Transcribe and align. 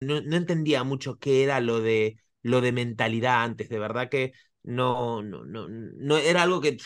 no, 0.00 0.16
entendía 0.16 0.84
mucho 0.84 1.18
qué 1.18 1.42
era 1.44 1.60
lo 1.60 1.80
de, 1.80 2.18
lo 2.42 2.60
de 2.60 2.72
mentalidad 2.72 3.42
antes, 3.42 3.68
de 3.68 3.78
verdad 3.78 4.08
que 4.08 4.32
no, 4.62 5.22
no, 5.22 5.44
no, 5.44 5.68
no 5.68 6.16
era 6.18 6.42
algo 6.42 6.60
que 6.60 6.76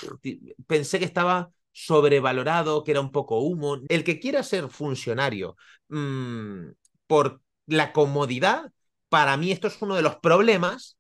pensé 0.67 0.99
que 0.99 1.05
estaba 1.05 1.51
sobrevalorado, 1.73 2.85
que 2.85 2.93
era 2.93 3.01
un 3.01 3.13
poco 3.13 3.41
humo. 3.41 3.79
El 3.89 4.05
que 4.05 4.21
quiera 4.21 4.43
ser 4.43 4.69
funcionario 4.69 5.57
mmm, 5.89 6.69
por 7.07 7.41
la 7.67 7.93
comodidad, 7.93 8.73
para 9.09 9.37
mí 9.37 9.53
esto 9.53 9.69
es 9.69 9.81
uno 9.81 9.97
de 9.97 10.03
los 10.03 10.17
problemas. 10.17 10.97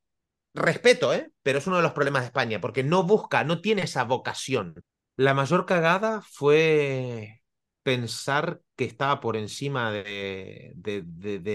Respeto, 0.55 1.15
¿eh? 1.15 1.31
Pero 1.43 1.59
es 1.59 1.67
uno 1.67 1.77
de 1.77 1.83
los 1.83 1.93
problemas 1.93 2.23
de 2.23 2.27
España, 2.27 2.61
porque 2.61 2.83
no 2.85 3.05
busca, 3.05 3.43
no 3.45 3.61
tiene 3.63 3.83
esa 3.83 4.05
vocación. 4.05 4.75
La 5.17 5.35
mayor 5.35 5.65
cagada 5.67 6.23
fue 6.31 7.43
pensar 7.83 8.61
que 8.83 8.89
estaba 8.89 9.21
por 9.21 9.37
encima 9.37 9.93
de, 9.93 10.75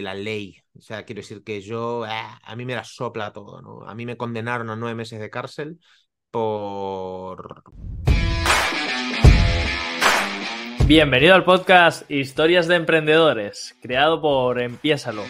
la 0.01 0.13
ley. 0.13 0.63
O 0.77 0.81
sea, 0.81 1.03
quiero 1.03 1.19
decir 1.19 1.43
que 1.43 1.59
yo, 1.59 2.05
ah, 2.07 2.39
a 2.41 2.55
mí 2.55 2.63
me 2.63 2.73
la 2.73 2.85
sopla 2.85 3.33
todo, 3.33 3.61
¿no? 3.61 3.85
A 3.85 3.93
mí 3.95 4.05
me 4.05 4.15
condenaron 4.15 4.69
a 4.69 4.77
nueve 4.77 4.95
meses 4.95 5.19
de 5.19 5.29
cárcel 5.29 5.77
por... 6.31 7.63
Bienvenido 10.85 11.35
al 11.35 11.43
podcast 11.43 12.09
Historias 12.09 12.69
de 12.69 12.75
Emprendedores, 12.75 13.75
creado 13.81 14.21
por 14.21 14.61
Empiésalo. 14.61 15.23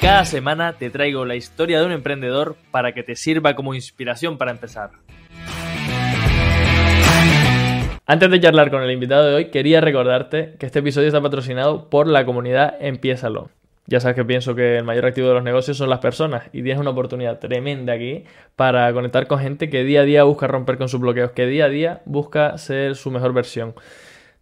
Cada 0.00 0.24
semana 0.26 0.74
te 0.74 0.90
traigo 0.90 1.24
la 1.24 1.34
historia 1.34 1.80
de 1.80 1.86
un 1.86 1.92
emprendedor 1.92 2.56
para 2.70 2.94
que 2.94 3.02
te 3.02 3.16
sirva 3.16 3.56
como 3.56 3.74
inspiración 3.74 4.38
para 4.38 4.52
empezar. 4.52 4.92
Antes 8.10 8.28
de 8.28 8.40
charlar 8.40 8.72
con 8.72 8.82
el 8.82 8.90
invitado 8.90 9.24
de 9.24 9.36
hoy, 9.36 9.44
quería 9.52 9.80
recordarte 9.80 10.56
que 10.58 10.66
este 10.66 10.80
episodio 10.80 11.06
está 11.06 11.20
patrocinado 11.20 11.88
por 11.88 12.08
la 12.08 12.26
comunidad 12.26 12.74
Empiézalo. 12.80 13.50
Ya 13.86 14.00
sabes 14.00 14.16
que 14.16 14.24
pienso 14.24 14.56
que 14.56 14.78
el 14.78 14.82
mayor 14.82 15.06
activo 15.06 15.28
de 15.28 15.34
los 15.34 15.44
negocios 15.44 15.76
son 15.76 15.90
las 15.90 16.00
personas 16.00 16.42
y 16.52 16.64
tienes 16.64 16.80
una 16.80 16.90
oportunidad 16.90 17.38
tremenda 17.38 17.92
aquí 17.92 18.24
para 18.56 18.92
conectar 18.92 19.28
con 19.28 19.38
gente 19.38 19.70
que 19.70 19.84
día 19.84 20.00
a 20.00 20.04
día 20.04 20.24
busca 20.24 20.48
romper 20.48 20.76
con 20.76 20.88
sus 20.88 20.98
bloqueos, 20.98 21.30
que 21.30 21.46
día 21.46 21.66
a 21.66 21.68
día 21.68 22.02
busca 22.04 22.58
ser 22.58 22.96
su 22.96 23.12
mejor 23.12 23.32
versión. 23.32 23.74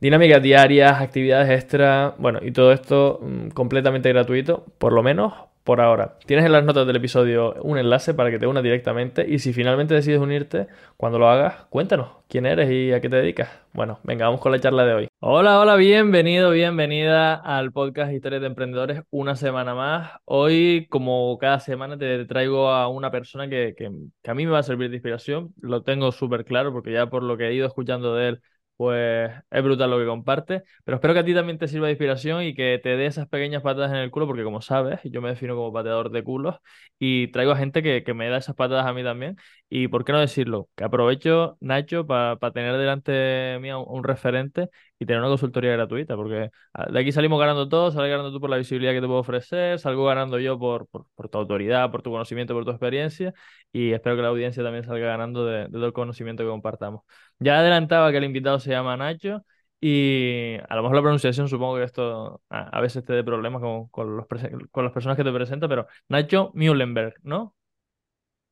Dinámicas 0.00 0.42
diarias, 0.42 1.02
actividades 1.02 1.50
extra, 1.50 2.14
bueno, 2.16 2.38
y 2.40 2.52
todo 2.52 2.72
esto 2.72 3.20
mm, 3.20 3.48
completamente 3.48 4.08
gratuito, 4.08 4.64
por 4.78 4.94
lo 4.94 5.02
menos 5.02 5.34
por 5.64 5.80
ahora. 5.80 6.18
Tienes 6.26 6.46
en 6.46 6.52
las 6.52 6.64
notas 6.64 6.86
del 6.86 6.96
episodio 6.96 7.54
un 7.62 7.78
enlace 7.78 8.14
para 8.14 8.30
que 8.30 8.38
te 8.38 8.46
unas 8.46 8.62
directamente 8.62 9.26
y 9.28 9.38
si 9.38 9.52
finalmente 9.52 9.94
decides 9.94 10.20
unirte, 10.20 10.66
cuando 10.96 11.18
lo 11.18 11.28
hagas, 11.28 11.66
cuéntanos 11.70 12.08
quién 12.28 12.46
eres 12.46 12.70
y 12.70 12.92
a 12.92 13.00
qué 13.00 13.08
te 13.08 13.16
dedicas. 13.16 13.50
Bueno, 13.72 14.00
venga, 14.02 14.26
vamos 14.26 14.40
con 14.40 14.52
la 14.52 14.60
charla 14.60 14.84
de 14.84 14.94
hoy. 14.94 15.08
Hola, 15.20 15.60
hola, 15.60 15.76
bienvenido, 15.76 16.50
bienvenida 16.50 17.34
al 17.34 17.72
podcast 17.72 18.12
Historias 18.12 18.40
de 18.40 18.46
Emprendedores 18.46 19.02
una 19.10 19.36
semana 19.36 19.74
más. 19.74 20.12
Hoy, 20.24 20.86
como 20.90 21.36
cada 21.38 21.60
semana, 21.60 21.98
te 21.98 22.24
traigo 22.24 22.68
a 22.70 22.88
una 22.88 23.10
persona 23.10 23.48
que, 23.48 23.74
que, 23.76 23.90
que 24.22 24.30
a 24.30 24.34
mí 24.34 24.46
me 24.46 24.52
va 24.52 24.60
a 24.60 24.62
servir 24.62 24.90
de 24.90 24.96
inspiración. 24.96 25.54
Lo 25.60 25.82
tengo 25.82 26.12
súper 26.12 26.44
claro 26.44 26.72
porque 26.72 26.92
ya 26.92 27.06
por 27.10 27.22
lo 27.22 27.36
que 27.36 27.48
he 27.48 27.54
ido 27.54 27.66
escuchando 27.66 28.14
de 28.14 28.28
él, 28.28 28.42
pues 28.78 29.30
es 29.50 29.62
brutal 29.62 29.90
lo 29.90 29.98
que 29.98 30.06
comparte. 30.06 30.64
Pero 30.84 30.96
espero 30.96 31.12
que 31.14 31.20
a 31.20 31.24
ti 31.26 31.34
también 31.34 31.58
te 31.58 31.68
sirva 31.68 31.88
de 31.88 31.92
inspiración 31.92 32.42
y 32.44 32.54
que 32.54 32.80
te 32.82 32.96
dé 32.96 33.06
esas 33.06 33.28
pequeñas 33.28 33.62
patadas 33.62 33.90
en 33.92 33.98
el 33.98 34.10
culo, 34.10 34.26
porque 34.26 34.44
como 34.44 34.62
sabes, 34.62 35.00
yo 35.04 35.20
me 35.22 35.30
defino 35.30 35.56
como 35.56 35.72
pateador 35.74 36.10
de 36.10 36.24
culos 36.24 36.56
y 36.98 37.28
traigo 37.32 37.52
a 37.52 37.56
gente 37.56 37.82
que, 37.82 38.02
que 38.04 38.14
me 38.14 38.28
da 38.30 38.38
esas 38.38 38.56
patadas 38.56 38.86
a 38.86 38.94
mí 38.94 39.02
también. 39.04 39.36
Y 39.68 39.88
por 39.88 40.04
qué 40.06 40.12
no 40.12 40.20
decirlo, 40.20 40.70
que 40.76 40.84
aprovecho, 40.84 41.58
Nacho, 41.60 42.06
para 42.06 42.38
tener 42.52 42.76
delante 42.78 43.58
mío 43.60 43.84
un 43.84 44.04
referente 44.04 44.68
y 44.98 45.06
tener 45.06 45.20
una 45.20 45.28
consultoría 45.28 45.72
gratuita, 45.72 46.16
porque 46.16 46.50
ah, 46.74 46.90
de 46.90 46.98
aquí 47.00 47.12
salimos 47.12 47.38
ganando 47.38 47.68
todos, 47.68 47.94
sales 47.94 48.10
ganando 48.10 48.32
tú 48.32 48.40
por 48.40 48.50
la 48.50 48.56
visibilidad 48.56 48.92
que 48.92 49.00
te 49.00 49.06
puedo 49.06 49.20
ofrecer, 49.20 49.78
salgo 49.78 50.04
ganando 50.04 50.38
yo 50.38 50.58
por, 50.58 50.88
por, 50.88 51.28
tu 51.28 51.38
autoridad, 51.38 51.90
por 51.90 52.02
tu 52.02 52.10
conocimiento, 52.10 52.54
por 52.54 52.64
tu 52.64 52.70
experiencia, 52.70 53.32
y 53.72 53.92
espero 53.92 54.16
que 54.16 54.22
la 54.22 54.28
audiencia 54.28 54.62
también 54.62 54.84
salga 54.84 55.06
ganando 55.06 55.44
de, 55.46 55.68
todo 55.68 55.86
el 55.86 55.92
conocimiento 55.92 56.42
que 56.42 56.48
compartamos. 56.48 57.02
Ya 57.38 57.58
adelantaba 57.60 58.10
que 58.10 58.18
el 58.18 58.24
invitado 58.24 58.58
se 58.58 58.70
llama 58.70 58.96
Nacho, 58.96 59.44
y 59.80 60.56
a 60.68 60.74
lo 60.74 60.82
mejor 60.82 60.96
la 60.96 61.02
pronunciación 61.02 61.48
supongo 61.48 61.76
que 61.76 61.84
esto 61.84 62.42
a, 62.48 62.80
veces 62.80 63.04
te 63.04 63.12
dé 63.12 63.22
problemas 63.22 63.62
con, 63.62 63.88
con, 63.88 64.16
los 64.16 64.26
con 64.72 64.84
las 64.84 64.92
personas 64.92 65.16
que 65.16 65.22
te 65.24 65.32
presentan, 65.32 65.68
pero 65.68 65.86
Nacho 66.08 66.50
Mühlenberg, 66.54 67.14
¿no? 67.22 67.54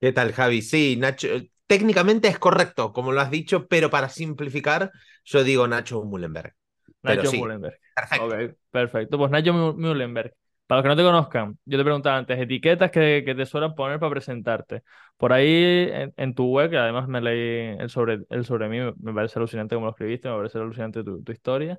¿Qué 0.00 0.12
tal, 0.12 0.32
Javi? 0.32 0.62
Sí, 0.62 0.96
Nacho, 0.96 1.28
técnicamente 1.66 2.28
es 2.28 2.38
correcto, 2.38 2.92
como 2.92 3.12
lo 3.12 3.20
has 3.20 3.30
dicho, 3.30 3.66
pero 3.66 3.90
para 3.90 4.08
simplificar, 4.08 4.90
yo 5.24 5.44
digo 5.44 5.66
Nacho 5.66 6.02
Mullenberg. 6.04 6.54
Nacho 7.02 7.32
Mullenberg. 7.32 7.78
Perfecto. 7.94 8.56
perfecto. 8.70 9.18
Pues 9.18 9.30
Nacho 9.30 9.52
Mullenberg. 9.52 10.32
Para 10.66 10.80
los 10.80 10.82
que 10.82 10.88
no 10.88 10.96
te 10.96 11.02
conozcan, 11.02 11.58
yo 11.64 11.78
te 11.78 11.84
preguntaba 11.84 12.18
antes, 12.18 12.40
etiquetas 12.40 12.90
que, 12.90 13.22
que 13.24 13.36
te 13.36 13.46
suelen 13.46 13.74
poner 13.74 14.00
para 14.00 14.10
presentarte. 14.10 14.82
Por 15.16 15.32
ahí 15.32 15.88
en, 16.16 16.34
tu 16.34 16.46
web, 16.48 16.70
que 16.70 16.76
además 16.76 17.06
me 17.06 17.20
leí 17.20 17.76
el 17.78 17.88
sobre, 17.88 18.22
el 18.30 18.44
sobre 18.44 18.68
mí, 18.68 18.78
me 19.00 19.14
parece 19.14 19.38
alucinante 19.38 19.76
como 19.76 19.86
lo 19.86 19.92
escribiste, 19.92 20.28
me 20.28 20.36
parece 20.36 20.58
alucinante 20.58 21.04
tu, 21.04 21.22
tu 21.22 21.30
historia. 21.30 21.78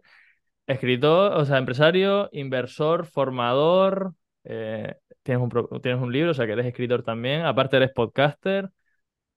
Escritor, 0.68 1.34
o 1.34 1.46
sea, 1.46 1.58
empresario, 1.58 2.30
inversor, 2.32 3.06
formador, 3.06 4.14
eh, 4.46 4.96
tienes, 5.24 5.44
un, 5.44 5.82
tienes 5.82 6.02
un 6.02 6.12
libro, 6.14 6.32
o 6.32 6.34
sea 6.34 6.46
que 6.46 6.54
eres 6.54 6.66
escritor 6.66 7.04
también, 7.04 7.42
aparte 7.42 7.78
eres 7.78 7.92
podcaster, 7.92 8.70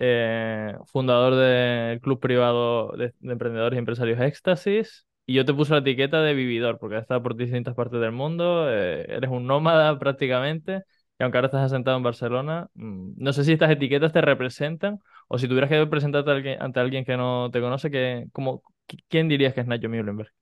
eh, 0.01 0.77
fundador 0.87 1.37
del 1.37 2.01
club 2.01 2.21
privado 2.21 2.93
de, 2.97 3.15
emprendedores 3.23 3.77
y 3.77 3.79
empresarios 3.79 4.21
Éxtasis. 4.21 5.07
Y 5.27 5.35
yo 5.35 5.45
te 5.45 5.55
puse 5.55 5.73
la 5.73 5.81
etiqueta 5.81 6.23
de 6.23 6.35
vividor, 6.35 6.79
porque 6.79 6.97
has 6.97 7.03
estado 7.03 7.23
por 7.23 7.37
distintas 7.37 7.75
partes 7.75 8.01
del 8.01 8.13
mundo, 8.13 8.69
eh, 8.69 9.07
eres 9.09 9.31
un 9.31 9.47
nómada 9.47 9.99
prácticamente, 10.01 10.83
y 11.19 11.23
aunque 11.23 11.39
ahora 11.39 11.47
estás 11.47 11.67
asentado 11.67 11.97
en 11.99 12.03
Barcelona, 12.03 12.69
mm, 12.75 13.13
no 13.17 13.33
sé 13.33 13.45
si 13.45 13.53
estas 13.53 13.71
etiquetas 13.71 14.13
te 14.13 14.21
representan, 14.23 14.99
o 15.29 15.39
si 15.39 15.47
tuvieras 15.47 15.71
que 15.71 15.87
presentarte 15.87 16.57
ante 16.59 16.81
alguien 16.81 17.05
que 17.05 17.17
no 17.17 17.51
te 17.53 17.61
conoce, 17.61 17.91
que, 17.91 18.27
como, 18.33 18.63
¿quién 19.09 19.29
dirías 19.29 19.55
que 19.55 19.61
es 19.61 19.67
Nacho 19.67 19.89
Mühlenberg? 19.89 20.33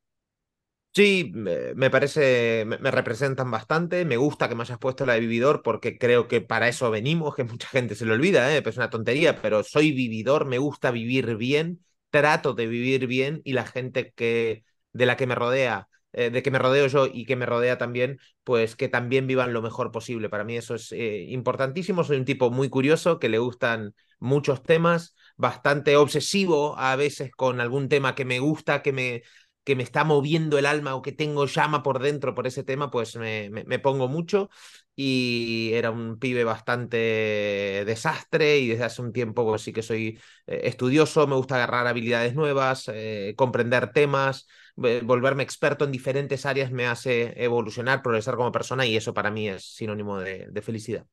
Sí, 0.95 1.31
me 1.35 1.91
parece, 1.91 2.65
me 2.67 2.91
representan 2.91 3.51
bastante. 3.53 4.05
Me 4.05 4.17
gusta 4.17 4.49
que 4.49 4.57
me 4.57 4.63
hayas 4.63 4.79
puesto 4.79 5.07
la 5.07 5.13
de 5.15 5.21
vividor 5.21 5.63
porque 5.63 5.97
creo 5.97 6.27
que 6.27 6.41
para 6.41 6.67
eso 6.69 6.91
venimos, 6.91 7.37
que 7.37 7.45
mucha 7.45 7.69
gente 7.69 7.95
se 7.95 8.05
lo 8.05 8.15
olvida, 8.15 8.53
¿eh? 8.57 8.63
es 8.67 8.77
una 8.77 8.91
tontería, 8.91 9.41
pero 9.41 9.63
soy 9.63 9.93
vividor, 9.93 10.47
me 10.47 10.59
gusta 10.59 10.91
vivir 10.91 11.37
bien, 11.37 11.85
trato 12.11 12.53
de 12.55 12.67
vivir 12.67 13.07
bien 13.07 13.41
y 13.45 13.53
la 13.53 13.65
gente 13.65 14.13
que, 14.17 14.65
de 14.93 15.07
la 15.07 15.17
que 15.17 15.29
me 15.29 15.37
rodea, 15.37 15.89
eh, 16.13 16.31
de 16.31 16.43
que 16.43 16.51
me 16.51 16.59
rodeo 16.59 16.89
yo 16.89 17.07
y 17.07 17.27
que 17.27 17.37
me 17.37 17.47
rodea 17.47 17.79
también, 17.79 18.19
pues 18.43 18.75
que 18.75 18.89
también 18.89 19.29
vivan 19.29 19.53
lo 19.53 19.63
mejor 19.63 19.93
posible. 19.93 20.29
Para 20.29 20.43
mí 20.43 20.57
eso 20.57 20.75
es 20.75 20.91
eh, 20.93 21.27
importantísimo. 21.29 22.03
Soy 22.03 22.17
un 22.17 22.25
tipo 22.25 22.51
muy 22.51 22.69
curioso 22.71 23.21
que 23.21 23.29
le 23.29 23.39
gustan 23.39 23.95
muchos 24.19 24.65
temas, 24.65 25.15
bastante 25.37 25.97
obsesivo 25.97 26.77
a 26.77 26.97
veces 26.97 27.31
con 27.31 27.61
algún 27.61 27.89
tema 27.89 28.17
que 28.17 28.25
me 28.25 28.41
gusta, 28.41 28.83
que 28.83 28.93
me 28.93 29.23
que 29.69 29.77
me 29.77 29.83
está 29.83 30.03
moviendo 30.03 30.57
el 30.57 30.65
alma 30.65 30.95
o 30.95 31.03
que 31.03 31.13
tengo 31.13 31.45
llama 31.45 31.83
por 31.83 31.99
dentro 32.01 32.35
por 32.35 32.47
ese 32.47 32.65
tema, 32.65 32.91
pues 32.91 33.17
me, 33.17 33.51
me, 33.51 33.79
pongo 33.79 34.09
mucho. 34.09 34.49
Y 34.97 35.73
era 35.75 35.91
un 35.91 36.19
pibe 36.19 36.43
bastante 36.43 36.97
desastre 37.87 38.59
y 38.61 38.69
desde 38.69 38.85
hace 38.85 39.03
un 39.03 39.13
tiempo 39.13 39.45
pues, 39.45 39.61
sí 39.63 39.73
que 39.75 39.83
soy 39.83 40.19
eh, 40.47 40.61
estudioso, 40.65 41.27
me 41.27 41.37
gusta 41.37 41.57
agarrar 41.57 41.87
habilidades 41.87 42.35
nuevas, 42.35 42.91
eh, 42.95 43.35
comprender 43.37 43.93
temas, 43.93 44.47
volverme 44.75 45.43
experto 45.43 45.85
en 45.85 45.93
diferentes 45.93 46.47
áreas 46.47 46.73
me 46.73 46.87
hace 46.87 47.35
evolucionar, 47.43 48.03
progresar 48.03 48.37
como 48.37 48.51
persona 48.53 48.87
y 48.87 48.97
eso 48.97 49.13
para 49.13 49.31
mí 49.31 49.49
es 49.51 49.65
sinónimo 49.65 50.19
de 50.19 50.63
felicidad. 50.63 51.07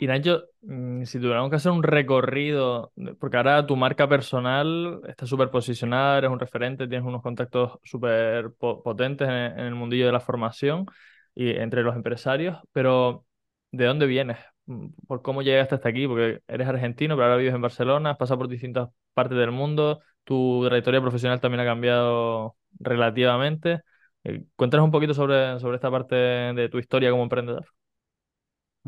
Y 0.00 0.06
Nacho, 0.06 0.44
mm, 0.62 1.04
si 1.04 1.18
tuviéramos 1.18 1.50
que 1.50 1.56
hacer 1.56 1.72
un 1.72 1.82
recorrido, 1.82 2.92
porque 3.18 3.36
ahora 3.36 3.66
tu 3.66 3.74
marca 3.76 4.08
personal 4.08 5.00
está 5.08 5.26
súper 5.26 5.50
posicionada, 5.50 6.18
eres 6.18 6.30
un 6.30 6.38
referente, 6.38 6.86
tienes 6.86 7.04
unos 7.06 7.20
contactos 7.20 7.78
súper 7.82 8.52
potentes 8.58 9.28
en, 9.28 9.58
el 9.58 9.74
mundillo 9.74 10.06
de 10.06 10.12
la 10.12 10.20
formación 10.20 10.86
y 11.34 11.50
entre 11.50 11.82
los 11.82 11.96
empresarios, 11.96 12.58
pero 12.72 13.26
¿de 13.72 13.86
dónde 13.86 14.06
vienes? 14.06 14.38
Mm, 14.66 14.88
¿Por 15.08 15.22
cómo 15.22 15.42
llegaste 15.42 15.74
hasta 15.74 15.88
aquí? 15.88 16.06
Porque 16.06 16.42
eres 16.46 16.68
argentino, 16.68 17.16
pero 17.16 17.24
ahora 17.24 17.36
vives 17.36 17.54
en 17.54 17.62
Barcelona, 17.62 18.10
has 18.12 18.16
pasado 18.18 18.38
por 18.38 18.48
distintas 18.48 18.90
partes 19.14 19.36
del 19.38 19.50
mundo, 19.50 20.00
tu 20.22 20.62
trayectoria 20.66 21.00
profesional 21.00 21.40
también 21.40 21.60
ha 21.62 21.64
cambiado 21.64 22.56
relativamente. 22.78 23.80
Eh, 24.24 24.44
cuéntanos 24.54 24.84
un 24.84 24.92
poquito 24.92 25.14
sobre, 25.14 25.58
sobre 25.58 25.76
esta 25.76 25.90
parte 25.90 26.14
de 26.14 26.68
tu 26.68 26.78
historia 26.78 27.10
como 27.10 27.24
emprendedor. 27.24 27.66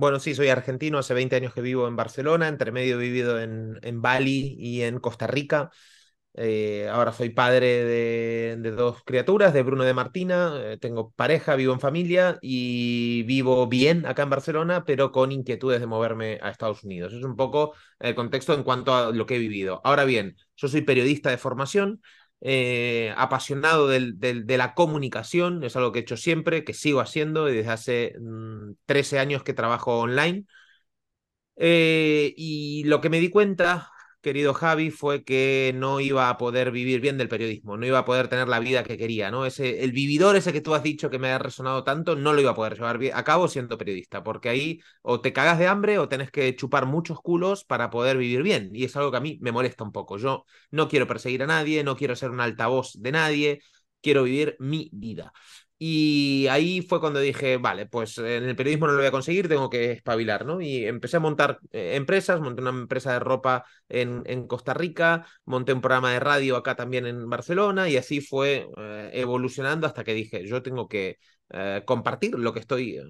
Bueno, 0.00 0.18
sí, 0.18 0.34
soy 0.34 0.48
argentino, 0.48 0.96
hace 0.98 1.12
20 1.12 1.36
años 1.36 1.52
que 1.52 1.60
vivo 1.60 1.86
en 1.86 1.94
Barcelona, 1.94 2.48
entre 2.48 2.72
medio 2.72 2.96
he 2.96 2.98
vivido 3.02 3.38
en, 3.38 3.78
en 3.82 4.00
Bali 4.00 4.56
y 4.58 4.80
en 4.82 4.98
Costa 4.98 5.26
Rica. 5.26 5.70
Eh, 6.34 6.88
ahora 6.90 7.12
soy 7.12 7.30
padre 7.30 7.84
de, 7.84 8.72
dos 8.76 9.02
criaturas, 9.04 9.54
de 9.54 9.62
Bruno 9.62 9.84
y 9.84 9.86
de 9.88 9.94
Martina. 9.94 10.54
Eh, 10.62 10.78
tengo 10.80 11.10
pareja, 11.12 11.56
vivo 11.56 11.74
en 11.74 11.80
familia 11.80 12.38
y 12.42 13.24
vivo 13.24 13.66
bien 13.68 14.06
acá 14.06 14.22
en 14.24 14.30
Barcelona, 14.30 14.84
pero 14.86 15.12
con 15.12 15.32
inquietudes 15.32 15.80
de 15.80 15.86
moverme 15.86 16.38
a 16.42 16.50
Estados 16.50 16.84
Unidos. 16.84 17.12
Es 17.12 17.24
un 17.24 17.36
poco 17.36 17.74
el 18.00 18.14
contexto 18.14 18.54
en 18.54 18.64
cuanto 18.64 18.94
a 18.94 19.12
lo 19.12 19.26
que 19.26 19.36
he 19.36 19.38
vivido. 19.38 19.80
Ahora 19.84 20.04
bien, 20.04 20.36
yo 20.56 20.68
soy 20.68 20.82
periodista 20.82 21.30
de 21.30 21.38
formación, 21.38 22.02
eh, 22.40 23.12
apasionado 23.16 23.88
de 23.88 24.56
la 24.58 24.74
comunicación, 24.74 25.62
es 25.64 25.76
algo 25.76 25.92
que 25.92 26.00
he 26.00 26.02
hecho 26.02 26.16
siempre, 26.16 26.64
que 26.64 26.74
sigo 26.74 27.00
haciendo 27.00 27.44
desde 27.46 27.70
hace 27.70 28.14
mmm, 28.20 28.72
13 28.86 29.18
años 29.18 29.42
que 29.42 29.54
trabajo 29.54 29.98
online. 29.98 30.44
Eh, 31.56 32.32
y 32.36 32.84
lo 32.84 33.00
que 33.00 33.10
me 33.10 33.20
di 33.20 33.30
cuenta 33.30 33.90
querido 34.20 34.54
Javi, 34.54 34.90
fue 34.90 35.24
que 35.24 35.72
no 35.76 36.00
iba 36.00 36.28
a 36.28 36.38
poder 36.38 36.70
vivir 36.70 37.00
bien 37.00 37.18
del 37.18 37.28
periodismo, 37.28 37.76
no 37.76 37.86
iba 37.86 37.98
a 38.00 38.04
poder 38.04 38.28
tener 38.28 38.48
la 38.48 38.58
vida 38.60 38.84
que 38.84 38.96
quería, 38.98 39.30
¿no? 39.30 39.46
Ese, 39.46 39.82
el 39.84 39.92
vividor 39.92 40.36
ese 40.36 40.52
que 40.52 40.60
tú 40.60 40.74
has 40.74 40.82
dicho 40.82 41.10
que 41.10 41.18
me 41.18 41.30
ha 41.32 41.38
resonado 41.38 41.84
tanto, 41.84 42.16
no 42.16 42.32
lo 42.32 42.40
iba 42.40 42.50
a 42.52 42.54
poder 42.54 42.74
llevar 42.74 42.98
a 43.14 43.24
cabo 43.24 43.48
siendo 43.48 43.78
periodista, 43.78 44.22
porque 44.22 44.48
ahí 44.48 44.80
o 45.02 45.20
te 45.20 45.32
cagas 45.32 45.58
de 45.58 45.66
hambre 45.68 45.98
o 45.98 46.08
tenés 46.08 46.30
que 46.30 46.54
chupar 46.56 46.86
muchos 46.86 47.20
culos 47.20 47.64
para 47.64 47.90
poder 47.90 48.16
vivir 48.18 48.42
bien, 48.42 48.70
y 48.74 48.84
es 48.84 48.96
algo 48.96 49.10
que 49.10 49.16
a 49.18 49.20
mí 49.20 49.38
me 49.40 49.52
molesta 49.52 49.84
un 49.84 49.92
poco. 49.92 50.18
Yo 50.18 50.44
no 50.70 50.88
quiero 50.88 51.06
perseguir 51.06 51.42
a 51.42 51.46
nadie, 51.46 51.82
no 51.84 51.96
quiero 51.96 52.16
ser 52.16 52.30
un 52.30 52.40
altavoz 52.40 52.92
de 53.00 53.12
nadie, 53.12 53.60
quiero 54.02 54.22
vivir 54.24 54.56
mi 54.58 54.88
vida. 54.92 55.32
Y 55.82 56.46
ahí 56.48 56.82
fue 56.82 57.00
cuando 57.00 57.20
dije, 57.20 57.56
vale, 57.56 57.86
pues 57.86 58.18
en 58.18 58.44
el 58.44 58.54
periodismo 58.54 58.86
no 58.86 58.92
lo 58.92 58.98
voy 58.98 59.06
a 59.06 59.10
conseguir, 59.10 59.48
tengo 59.48 59.70
que 59.70 59.92
espabilar, 59.92 60.44
¿no? 60.44 60.60
Y 60.60 60.84
empecé 60.84 61.16
a 61.16 61.20
montar 61.20 61.58
eh, 61.72 61.92
empresas, 61.96 62.38
monté 62.38 62.60
una 62.60 62.68
empresa 62.68 63.14
de 63.14 63.18
ropa 63.20 63.64
en, 63.88 64.22
en, 64.26 64.46
Costa 64.46 64.74
Rica, 64.74 65.24
monté 65.46 65.72
un 65.72 65.80
programa 65.80 66.12
de 66.12 66.20
radio 66.20 66.56
acá 66.56 66.76
también 66.76 67.06
en 67.06 67.30
Barcelona 67.30 67.88
y 67.88 67.96
así 67.96 68.20
fue 68.20 68.68
eh, 68.76 69.10
evolucionando 69.14 69.86
hasta 69.86 70.04
que 70.04 70.12
dije, 70.12 70.46
yo 70.46 70.62
tengo 70.62 70.86
que 70.86 71.18
eh, 71.48 71.82
compartir 71.86 72.38
lo 72.38 72.52
que 72.52 72.60
estoy 72.60 72.98
eh, 72.98 73.02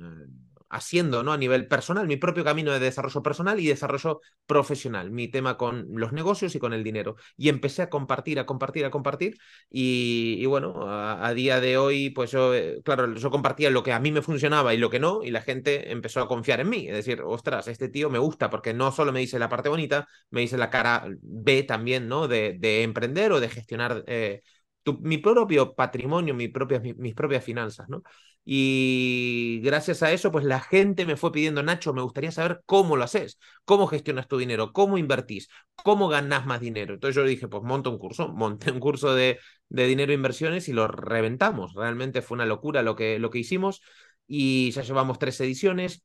haciendo 0.70 1.22
¿no? 1.22 1.32
a 1.32 1.36
nivel 1.36 1.66
personal, 1.66 2.06
mi 2.06 2.16
propio 2.16 2.44
camino 2.44 2.72
de 2.72 2.78
desarrollo 2.78 3.22
personal 3.22 3.58
y 3.60 3.66
desarrollo 3.66 4.20
profesional, 4.46 5.10
mi 5.10 5.28
tema 5.28 5.56
con 5.56 5.88
los 5.90 6.12
negocios 6.12 6.54
y 6.54 6.58
con 6.58 6.72
el 6.72 6.84
dinero. 6.84 7.16
Y 7.36 7.48
empecé 7.48 7.82
a 7.82 7.90
compartir, 7.90 8.38
a 8.38 8.46
compartir, 8.46 8.84
a 8.84 8.90
compartir. 8.90 9.36
Y, 9.68 10.44
bueno, 10.46 10.86
a, 10.88 11.32
día 11.34 11.60
de 11.60 11.76
hoy, 11.76 12.10
pues 12.10 12.30
yo, 12.30 12.54
eh, 12.54 12.80
claro, 12.84 13.14
yo 13.14 13.30
compartía 13.30 13.70
lo 13.70 13.82
que 13.82 13.92
a 13.92 14.00
mí 14.00 14.12
me 14.12 14.22
funcionaba 14.22 14.72
y 14.74 14.78
lo 14.78 14.90
que 14.90 15.00
no, 15.00 15.22
y 15.22 15.30
la 15.30 15.42
gente 15.42 15.92
empezó 15.92 16.20
a 16.20 16.28
confiar 16.28 16.60
en 16.60 16.68
mí. 16.68 16.86
Es 16.88 16.94
decir, 16.94 17.22
ostras, 17.24 17.68
este 17.68 17.88
tío 17.88 18.10
me 18.10 18.18
gusta 18.18 18.48
porque 18.50 18.72
no 18.72 18.92
solo 18.92 19.12
me 19.12 19.20
dice 19.20 19.38
la 19.38 19.48
parte 19.48 19.68
bonita, 19.68 20.08
me 20.30 20.40
dice 20.40 20.56
la 20.56 20.70
cara 20.70 21.06
B 21.22 21.64
también, 21.64 22.08
¿no? 22.08 22.28
De, 22.28 22.56
de 22.58 22.82
emprender 22.82 23.32
o 23.32 23.40
de 23.40 23.48
gestionar. 23.48 24.04
Eh, 24.06 24.42
mi 25.00 25.18
propio 25.18 25.74
patrimonio, 25.74 26.34
mi, 26.34 26.48
mis 26.96 27.14
propias 27.14 27.44
finanzas, 27.44 27.88
¿no? 27.88 28.02
Y 28.44 29.60
gracias 29.62 30.02
a 30.02 30.12
eso, 30.12 30.32
pues 30.32 30.44
la 30.44 30.60
gente 30.60 31.06
me 31.06 31.16
fue 31.16 31.30
pidiendo, 31.30 31.62
Nacho, 31.62 31.92
me 31.92 32.02
gustaría 32.02 32.32
saber 32.32 32.62
cómo 32.66 32.96
lo 32.96 33.04
haces, 33.04 33.38
cómo 33.64 33.86
gestionas 33.86 34.26
tu 34.28 34.38
dinero, 34.38 34.72
cómo 34.72 34.98
invertís, 34.98 35.48
cómo 35.76 36.08
ganas 36.08 36.46
más 36.46 36.60
dinero. 36.60 36.94
Entonces 36.94 37.16
yo 37.16 37.24
dije, 37.24 37.48
pues 37.48 37.62
monto 37.62 37.90
un 37.90 37.98
curso, 37.98 38.28
monté 38.28 38.70
un 38.72 38.80
curso 38.80 39.14
de, 39.14 39.38
de 39.68 39.86
dinero 39.86 40.12
e 40.12 40.14
inversiones 40.16 40.68
y 40.68 40.72
lo 40.72 40.88
reventamos. 40.88 41.74
Realmente 41.74 42.22
fue 42.22 42.36
una 42.36 42.46
locura 42.46 42.82
lo 42.82 42.96
que, 42.96 43.18
lo 43.18 43.30
que 43.30 43.38
hicimos 43.38 43.82
y 44.26 44.70
ya 44.72 44.82
llevamos 44.82 45.18
tres 45.18 45.40
ediciones. 45.40 46.02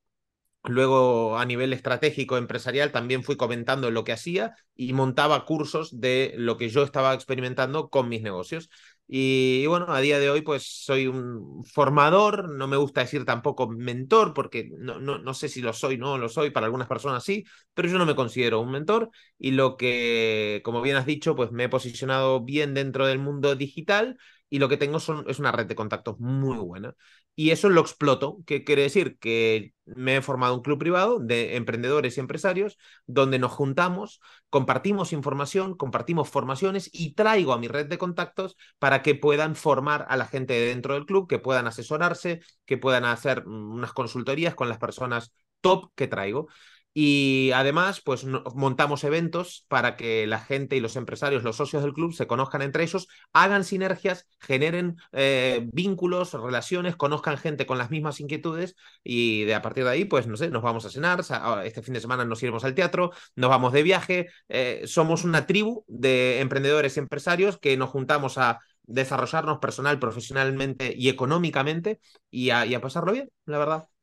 Luego, 0.67 1.37
a 1.37 1.45
nivel 1.45 1.73
estratégico 1.73 2.37
empresarial, 2.37 2.91
también 2.91 3.23
fui 3.23 3.37
comentando 3.37 3.91
lo 3.91 4.03
que 4.03 4.13
hacía 4.13 4.55
y 4.75 4.93
montaba 4.93 5.45
cursos 5.45 5.99
de 6.01 6.33
lo 6.37 6.57
que 6.57 6.69
yo 6.69 6.81
estaba 6.83 7.13
experimentando 7.13 7.89
con 7.89 8.09
mis 8.09 8.23
negocios. 8.23 8.69
Y, 9.07 9.61
y, 9.63 9.67
bueno, 9.67 9.85
a 9.93 10.01
día 10.01 10.19
de 10.19 10.29
hoy 10.31 10.41
pues 10.41 10.63
soy 10.83 11.07
un 11.07 11.63
formador, 11.65 12.49
no 12.49 12.67
me 12.67 12.77
gusta 12.77 13.01
decir 13.01 13.23
tampoco 13.25 13.67
mentor 13.67 14.33
porque 14.33 14.69
no, 14.79 14.99
no, 14.99 15.19
no 15.19 15.33
sé 15.35 15.47
si 15.49 15.61
lo 15.61 15.73
soy, 15.73 15.97
no 15.97 16.17
lo 16.17 16.27
soy, 16.29 16.49
para 16.49 16.65
algunas 16.65 16.87
personas 16.87 17.23
sí, 17.23 17.45
pero 17.73 17.87
yo 17.87 17.97
no 17.99 18.05
me 18.07 18.15
considero 18.15 18.59
un 18.61 18.71
mentor 18.71 19.11
y 19.37 19.51
lo 19.51 19.77
que, 19.77 20.61
como 20.63 20.81
bien 20.81 20.95
has 20.97 21.05
dicho, 21.05 21.35
pues 21.35 21.51
me 21.51 21.65
he 21.65 21.69
posicionado 21.69 22.41
bien 22.43 22.73
dentro 22.73 23.05
del 23.05 23.19
mundo 23.19 23.55
digital 23.55 24.17
y 24.49 24.59
lo 24.59 24.69
que 24.69 24.77
tengo 24.77 24.99
son, 24.99 25.25
es 25.27 25.39
una 25.39 25.51
red 25.51 25.65
de 25.65 25.75
contactos 25.75 26.19
muy 26.19 26.57
buena. 26.57 26.95
Y 27.37 27.51
eso 27.51 27.69
lo 27.69 27.81
exploto, 27.81 28.37
que 28.45 28.63
quiere 28.63 28.83
decir 28.83 29.17
que 29.19 29.73
me 29.85 30.17
he 30.17 30.21
formado 30.21 30.55
un 30.55 30.61
club 30.61 30.79
privado 30.79 31.19
de 31.19 31.57
emprendedores 31.57 32.15
y 32.17 32.21
empresarios 32.21 32.77
donde 33.07 33.39
nos 33.39 33.51
juntamos, 33.51 34.21
compartimos 34.49 35.11
información, 35.11 35.75
compartimos 35.75 36.29
formaciones 36.29 36.89
y 36.93 37.13
traigo 37.13 37.51
a 37.53 37.57
mi 37.59 37.67
red 37.67 37.87
de 37.87 37.97
contactos 37.97 38.55
para 38.79 39.01
que 39.01 39.15
puedan 39.15 39.55
formar 39.55 40.05
a 40.09 40.15
la 40.15 40.25
gente 40.25 40.53
dentro 40.53 40.93
del 40.93 41.05
club, 41.05 41.27
que 41.27 41.39
puedan 41.39 41.67
asesorarse, 41.67 42.39
que 42.65 42.77
puedan 42.77 43.03
hacer 43.03 43.45
unas 43.47 43.91
consultorías 43.91 44.55
con 44.55 44.69
las 44.69 44.77
personas 44.77 45.33
top 45.59 45.91
que 45.95 46.07
traigo. 46.07 46.47
Y 46.97 47.51
además, 47.53 47.99
pues 47.99 48.23
montamos 48.55 49.03
eventos 49.03 49.65
para 49.67 49.97
que 49.97 50.25
la 50.27 50.39
gente 50.39 50.77
y 50.77 50.79
los 50.79 50.95
empresarios, 50.95 51.43
los 51.43 51.57
socios 51.57 51.83
del 51.83 51.91
club, 51.91 52.13
se 52.13 52.25
conozcan 52.25 52.61
entre 52.61 52.83
ellos, 52.83 53.09
hagan 53.33 53.65
sinergias, 53.65 54.27
generen 54.39 54.95
eh, 55.11 55.67
vínculos, 55.73 56.31
relaciones, 56.33 56.95
conozcan 56.95 57.37
gente 57.37 57.65
con 57.65 57.77
las 57.77 57.91
mismas 57.91 58.21
inquietudes 58.21 58.77
y 59.03 59.43
de 59.43 59.55
a 59.55 59.61
partir 59.61 59.83
de 59.83 59.89
ahí, 59.89 60.05
pues 60.05 60.25
no 60.27 60.37
sé, 60.37 60.49
nos 60.49 60.63
vamos 60.63 60.85
a 60.85 60.89
cenar, 60.89 61.19
este 61.65 61.81
fin 61.81 61.93
de 61.95 61.99
semana 61.99 62.23
nos 62.23 62.41
iremos 62.43 62.63
al 62.63 62.75
teatro, 62.75 63.11
nos 63.35 63.49
vamos 63.49 63.73
de 63.73 63.83
viaje, 63.83 64.27
eh, 64.47 64.83
somos 64.85 65.25
una 65.25 65.45
tribu 65.45 65.83
de 65.87 66.39
emprendedores 66.39 66.95
y 66.95 66.99
empresarios 67.01 67.57
que 67.57 67.75
nos 67.75 67.89
juntamos 67.89 68.37
a 68.37 68.59
desarrollarnos 68.83 69.59
personal, 69.59 69.99
profesionalmente 69.99 70.93
y 70.95 71.09
económicamente 71.09 71.99
y 72.31 72.51
a 72.51 72.79
pasarlo 72.81 73.11
bien, 73.11 73.29
la 73.45 73.57
verdad. 73.57 73.94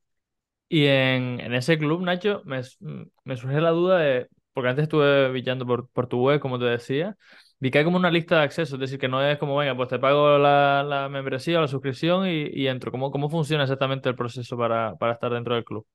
Y 0.73 0.87
en, 0.87 1.39
en, 1.39 1.53
ese 1.53 1.77
club, 1.77 2.01
Nacho, 2.01 2.41
me, 2.45 2.63
surge 2.63 3.61
la 3.61 3.69
duda 3.69 3.99
de, 3.99 4.27
porque 4.53 4.69
antes 4.69 4.83
estuve 4.83 5.31
bichando 5.31 5.67
por, 5.67 5.87
por, 5.89 6.07
tu 6.07 6.19
web, 6.19 6.39
como 6.39 6.57
te 6.57 6.65
decía, 6.65 7.15
vi 7.59 7.69
que 7.69 7.77
hay 7.77 7.83
como 7.83 7.97
una 7.97 8.09
lista 8.09 8.37
de 8.37 8.41
acceso, 8.45 8.75
es 8.75 8.81
decir, 8.81 8.97
que 8.97 9.07
no 9.07 9.23
es 9.23 9.37
como, 9.37 9.55
venga, 9.55 9.77
pues 9.77 9.89
te 9.89 9.99
pago 9.99 10.39
la, 10.39 10.83
la 10.83 11.09
membresía 11.09 11.59
o 11.59 11.61
la 11.61 11.67
suscripción 11.67 12.27
y, 12.27 12.47
y, 12.51 12.65
entro. 12.67 12.89
¿Cómo, 12.91 13.11
¿Cómo 13.11 13.29
funciona 13.29 13.65
exactamente 13.65 14.09
el 14.09 14.15
proceso 14.15 14.57
para, 14.57 14.95
para 14.95 15.13
estar 15.13 15.31
dentro 15.31 15.53
del 15.53 15.63
club? 15.63 15.85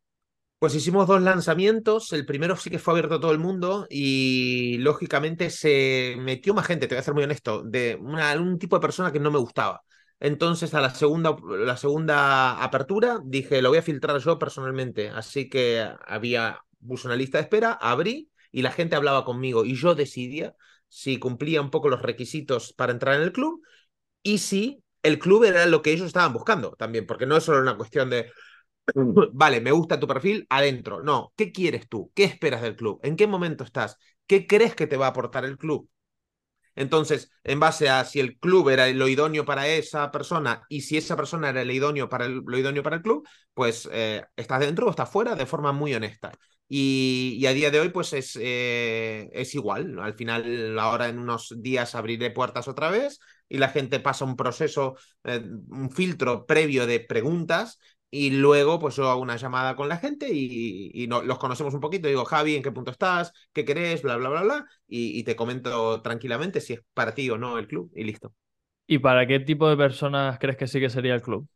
Pues 0.61 0.77
hicimos 0.77 1.09
dos 1.09 1.23
lanzamientos, 1.23 2.13
el 2.13 2.25
primero 2.25 2.55
sí 2.55 2.71
que 2.71 2.79
fue 2.79 2.93
abierto 2.95 3.17
a 3.17 3.21
todo 3.21 3.33
el 3.33 3.41
mundo 3.41 3.89
y 3.91 4.79
lógicamente 4.79 5.51
se 5.51 6.15
metió 6.21 6.55
más 6.55 6.67
gente, 6.69 6.87
te 6.87 6.95
voy 6.95 7.01
a 7.01 7.03
ser 7.03 7.15
muy 7.15 7.25
honesto, 7.25 7.65
de 7.65 7.99
una, 8.01 8.33
un 8.37 8.61
tipo 8.61 8.77
de 8.77 8.81
persona 8.83 9.11
que 9.11 9.19
no 9.19 9.33
me 9.33 9.39
gustaba. 9.41 9.83
Entonces, 10.21 10.75
a 10.75 10.81
la 10.81 10.91
segunda, 10.91 11.37
la 11.45 11.77
segunda 11.77 12.63
apertura, 12.63 13.21
dije, 13.25 13.63
lo 13.63 13.69
voy 13.71 13.79
a 13.79 13.83
filtrar 13.83 14.19
yo 14.19 14.39
personalmente. 14.39 15.11
Así 15.11 15.49
que 15.49 15.89
había, 16.07 16.61
puse 16.87 17.07
una 17.07 17.17
lista 17.17 17.39
de 17.39 17.43
espera, 17.43 17.73
abrí 17.73 18.31
y 18.51 18.63
la 18.63 18.73
gente 18.73 18.97
hablaba 18.97 19.25
conmigo 19.25 19.65
y 19.65 19.75
yo 19.77 19.95
decidía 19.95 20.55
si 20.89 21.19
cumplía 21.19 21.61
un 21.61 21.71
poco 21.71 21.89
los 21.89 22.03
requisitos 22.03 22.73
para 22.73 22.93
entrar 22.93 23.15
en 23.17 23.23
el 23.23 23.33
club 23.33 23.63
y 24.23 24.39
si 24.39 24.83
el 25.03 25.19
club 25.19 25.45
era 25.45 25.67
lo 25.67 25.83
que 25.83 25.93
ellos 25.93 26.07
estaban 26.09 26.33
buscando 26.33 26.73
también, 26.79 27.07
porque 27.07 27.27
no 27.27 27.37
es 27.37 27.45
solo 27.45 27.61
una 27.61 27.77
cuestión 27.77 28.11
de, 28.11 28.31
vale, 29.33 29.61
me 29.61 29.73
gusta 29.73 30.01
tu 30.01 30.07
perfil, 30.07 30.47
adentro. 30.51 31.03
No, 31.03 31.33
¿qué 31.37 31.53
quieres 31.53 31.89
tú? 31.89 32.11
¿Qué 32.15 32.25
esperas 32.25 32.63
del 32.63 32.77
club? 32.77 33.01
¿En 33.03 33.17
qué 33.17 33.27
momento 33.27 33.65
estás? 33.65 33.99
¿Qué 34.27 34.47
crees 34.47 34.75
que 34.75 34.87
te 34.87 34.97
va 34.97 35.07
a 35.07 35.11
aportar 35.11 35.45
el 35.45 35.59
club? 35.59 35.89
Entonces, 36.79 37.33
en 37.43 37.59
base 37.59 37.89
a 37.89 38.05
si 38.05 38.21
el 38.21 38.39
club 38.39 38.69
era 38.69 38.87
lo 38.91 39.09
idóneo 39.09 39.45
para 39.45 39.67
esa 39.67 40.13
persona 40.13 40.63
y 40.69 40.83
si 40.83 40.97
esa 40.97 41.17
persona 41.17 41.49
era 41.51 41.63
el 41.63 41.71
idóneo 41.73 42.09
para 42.09 42.27
el, 42.27 42.43
lo 42.47 42.57
idóneo 42.57 42.85
para 42.85 42.97
el 42.97 43.03
club, 43.03 43.27
pues 43.53 43.89
eh, 43.93 44.25
estás 44.37 44.61
dentro 44.61 44.87
o 44.87 44.91
estás 44.91 45.11
fuera 45.11 45.35
de 45.35 45.45
forma 45.45 45.73
muy 45.73 45.93
honesta. 45.95 46.31
Y, 46.69 47.45
a 47.47 47.53
día 47.53 47.73
de 47.73 47.81
hoy, 47.81 47.89
pues 47.89 48.13
es, 48.13 48.39
eh, 48.41 49.29
es 49.33 49.55
igual. 49.57 49.99
Al 49.99 50.15
final, 50.15 50.79
ahora 50.79 51.09
en 51.09 51.19
unos 51.19 51.53
días 51.59 51.97
abriré 51.97 52.31
puertas 52.31 52.69
otra 52.69 52.91
vez 52.91 53.19
y 53.49 53.59
la 53.59 53.71
gente 53.71 53.99
pasa 53.99 54.25
un 54.25 54.37
proceso, 54.37 54.97
eh, 55.25 55.43
un 55.71 55.91
filtro 55.91 56.47
previo 56.47 56.87
de 56.87 57.01
preguntas 57.01 57.81
y 58.11 58.31
luego, 58.31 58.79
pues 58.79 58.97
yo 58.97 59.11
hago 59.11 59.21
una 59.21 59.37
llamada 59.37 59.77
con 59.77 59.89
la 59.89 59.99
gente 59.99 60.29
y, 60.33 60.91
y 60.95 61.07
no, 61.07 61.23
los 61.23 61.39
conocemos 61.39 61.75
un 61.75 61.81
poquito. 61.81 62.09
Digo, 62.09 62.25
Javi, 62.25 62.57
¿en 62.57 62.63
qué 62.63 62.73
punto 62.73 62.91
estás? 62.91 63.33
¿Qué 63.53 63.65
querés? 63.65 64.03
Bla, 64.03 64.17
bla, 64.17 64.31
bla, 64.31 64.43
bla. 64.43 64.67
Y, 64.87 65.19
y, 65.19 65.25
te 65.25 65.37
comento 65.37 66.01
tranquilamente 66.01 66.61
si 66.61 66.75
es 66.75 66.81
para 66.95 67.15
ti 67.15 67.29
o 67.29 67.37
no 67.37 67.59
el 67.59 67.67
club 67.67 67.91
y 67.95 68.05
listo. 68.05 68.35
¿Y 68.87 68.99
para 68.99 69.27
qué 69.27 69.41
tipo 69.41 69.69
de 69.69 69.77
personas 69.77 70.39
crees 70.39 70.57
que 70.57 70.67
sí 70.67 70.81
que 70.81 70.89
sería 70.89 71.15
el 71.15 71.23
club? 71.23 71.47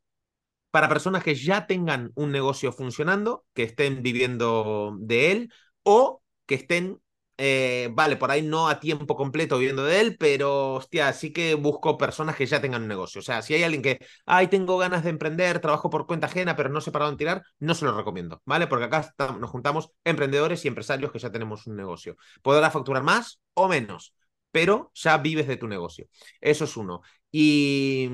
Para 0.71 0.89
personas 0.89 1.25
que 1.25 1.35
ya 1.35 1.67
tengan 1.67 2.13
un 2.15 2.31
negocio 2.31 2.73
funcionando, 2.73 3.45
que 3.55 3.63
estén 3.63 4.03
viviendo 4.03 4.97
de 5.01 5.33
él 5.33 5.53
o 5.83 6.23
que 6.47 6.55
estén 6.57 7.02
eh, 7.45 7.89
vale, 7.93 8.17
por 8.17 8.31
ahí 8.31 8.41
no 8.41 8.69
a 8.69 8.79
tiempo 8.79 9.17
completo 9.17 9.59
viviendo 9.59 9.85
de 9.85 9.99
él, 10.01 10.17
pero 10.17 10.75
hostia, 10.75 11.13
sí 11.13 11.33
que 11.33 11.55
busco 11.55 11.99
personas 11.99 12.37
que 12.37 12.47
ya 12.47 12.61
tengan 12.61 12.83
un 12.83 12.89
negocio. 12.89 13.19
O 13.19 13.23
sea, 13.25 13.43
si 13.43 13.53
hay 13.55 13.65
alguien 13.65 13.83
que, 13.83 13.99
ay, 14.27 14.47
tengo 14.47 14.79
ganas 14.79 15.03
de 15.03 15.11
emprender, 15.11 15.59
trabajo 15.59 15.91
por 15.91 16.07
cuenta 16.07 16.29
ajena, 16.29 16.55
pero 16.55 16.69
no 16.69 16.81
sé 16.81 16.93
para 16.93 17.07
dónde 17.07 17.19
tirar, 17.19 17.43
no 17.59 17.75
se 17.75 17.85
lo 17.85 17.97
recomiendo, 17.97 18.41
¿vale? 18.45 18.69
Porque 18.69 18.85
acá 18.85 19.13
nos 19.41 19.51
juntamos 19.51 19.91
emprendedores 20.05 20.65
y 20.65 20.69
empresarios 20.69 21.11
que 21.11 21.19
ya 21.19 21.33
tenemos 21.33 21.67
un 21.67 21.75
negocio. 21.75 22.17
Podrá 22.43 22.71
facturar 22.71 23.03
más 23.03 23.41
o 23.55 23.67
menos, 23.67 24.15
pero 24.53 24.93
ya 24.95 25.19
vives 25.19 25.49
de 25.49 25.57
tu 25.57 25.67
negocio. 25.67 26.07
Eso 26.41 26.65
es 26.65 26.77
uno. 26.77 27.03
Y. 27.33 28.09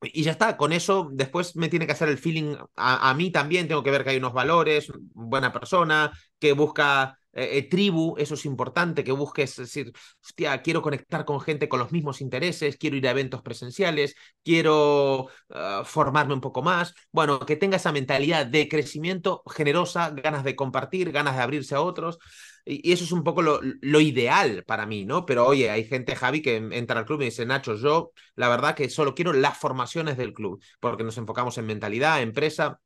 Y 0.00 0.22
ya 0.22 0.30
está, 0.30 0.56
con 0.56 0.72
eso 0.72 1.08
después 1.12 1.56
me 1.56 1.68
tiene 1.68 1.84
que 1.84 1.90
hacer 1.92 2.08
el 2.08 2.18
feeling 2.18 2.54
a, 2.76 3.10
a, 3.10 3.14
mí 3.14 3.32
también, 3.32 3.66
tengo 3.66 3.82
que 3.82 3.90
ver 3.90 4.04
que 4.04 4.10
hay 4.10 4.18
unos 4.18 4.32
valores, 4.32 4.92
buena 5.12 5.52
persona, 5.52 6.12
que 6.38 6.52
busca 6.52 7.18
eh, 7.38 7.58
eh, 7.58 7.62
tribu, 7.68 8.16
eso 8.18 8.34
es 8.34 8.44
importante, 8.46 9.04
que 9.04 9.12
busques 9.12 9.54
decir, 9.56 9.92
hostia, 10.24 10.60
quiero 10.60 10.82
conectar 10.82 11.24
con 11.24 11.40
gente 11.40 11.68
con 11.68 11.78
los 11.78 11.92
mismos 11.92 12.20
intereses, 12.20 12.76
quiero 12.76 12.96
ir 12.96 13.06
a 13.06 13.12
eventos 13.12 13.42
presenciales, 13.42 14.16
quiero 14.42 15.26
uh, 15.50 15.84
formarme 15.84 16.34
un 16.34 16.40
poco 16.40 16.62
más. 16.62 16.94
Bueno, 17.12 17.38
que 17.40 17.54
tenga 17.56 17.76
esa 17.76 17.92
mentalidad 17.92 18.44
de 18.46 18.68
crecimiento 18.68 19.44
generosa, 19.48 20.10
ganas 20.10 20.42
de 20.42 20.56
compartir, 20.56 21.12
ganas 21.12 21.36
de 21.36 21.42
abrirse 21.42 21.76
a 21.76 21.80
otros. 21.80 22.18
Y, 22.64 22.92
eso 22.92 23.04
es 23.04 23.12
un 23.12 23.22
poco 23.22 23.42
lo, 23.42 23.60
lo, 23.62 24.00
ideal 24.00 24.64
para 24.66 24.84
mí, 24.86 25.04
¿no? 25.04 25.24
Pero 25.24 25.46
oye, 25.46 25.70
hay 25.70 25.84
gente, 25.84 26.16
Javi, 26.16 26.42
que 26.42 26.56
entra 26.56 26.98
al 26.98 27.06
club 27.06 27.22
y 27.22 27.26
dice, 27.26 27.46
Nacho, 27.46 27.76
yo 27.76 28.12
la 28.34 28.48
verdad 28.48 28.74
que 28.74 28.90
solo 28.90 29.14
quiero 29.14 29.32
las 29.32 29.56
formaciones 29.58 30.16
del 30.16 30.32
club, 30.34 30.62
porque 30.80 31.04
nos 31.04 31.18
enfocamos 31.18 31.56
en 31.58 31.66
mentalidad, 31.66 32.20
empresa, 32.20 32.80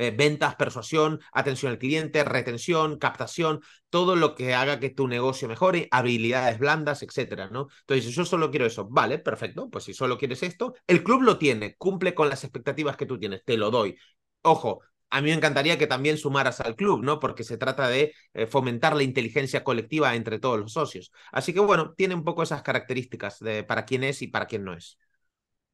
eh, 0.00 0.10
ventas, 0.16 0.56
persuasión, 0.56 1.20
atención 1.32 1.72
al 1.72 1.78
cliente, 1.78 2.24
retención, 2.24 2.98
captación, 2.98 3.60
todo 3.90 4.16
lo 4.16 4.34
que 4.34 4.54
haga 4.54 4.80
que 4.80 4.90
tu 4.90 5.08
negocio 5.08 5.48
mejore, 5.48 5.88
habilidades 5.90 6.58
blandas, 6.58 7.02
etcétera, 7.02 7.48
¿no? 7.50 7.68
Entonces, 7.80 8.14
yo 8.14 8.24
solo 8.24 8.50
quiero 8.50 8.66
eso, 8.66 8.88
vale, 8.88 9.18
perfecto, 9.18 9.68
pues 9.70 9.84
si 9.84 9.94
solo 9.94 10.18
quieres 10.18 10.42
esto, 10.42 10.74
el 10.86 11.02
club 11.04 11.22
lo 11.22 11.38
tiene, 11.38 11.76
cumple 11.76 12.14
con 12.14 12.28
las 12.28 12.44
expectativas 12.44 12.96
que 12.96 13.06
tú 13.06 13.18
tienes, 13.18 13.44
te 13.44 13.56
lo 13.56 13.70
doy. 13.70 13.96
Ojo, 14.42 14.80
a 15.10 15.20
mí 15.20 15.30
me 15.30 15.34
encantaría 15.36 15.78
que 15.78 15.86
también 15.86 16.16
sumaras 16.18 16.60
al 16.60 16.76
club, 16.76 17.02
¿no? 17.02 17.18
Porque 17.20 17.44
se 17.44 17.58
trata 17.58 17.88
de 17.88 18.14
eh, 18.34 18.46
fomentar 18.46 18.94
la 18.96 19.02
inteligencia 19.02 19.64
colectiva 19.64 20.14
entre 20.14 20.38
todos 20.38 20.58
los 20.58 20.72
socios. 20.72 21.12
Así 21.32 21.52
que 21.52 21.60
bueno, 21.60 21.94
tiene 21.94 22.14
un 22.14 22.24
poco 22.24 22.42
esas 22.42 22.62
características 22.62 23.38
de 23.40 23.64
para 23.64 23.84
quién 23.84 24.04
es 24.04 24.22
y 24.22 24.28
para 24.28 24.46
quién 24.46 24.64
no 24.64 24.72
es. 24.74 24.98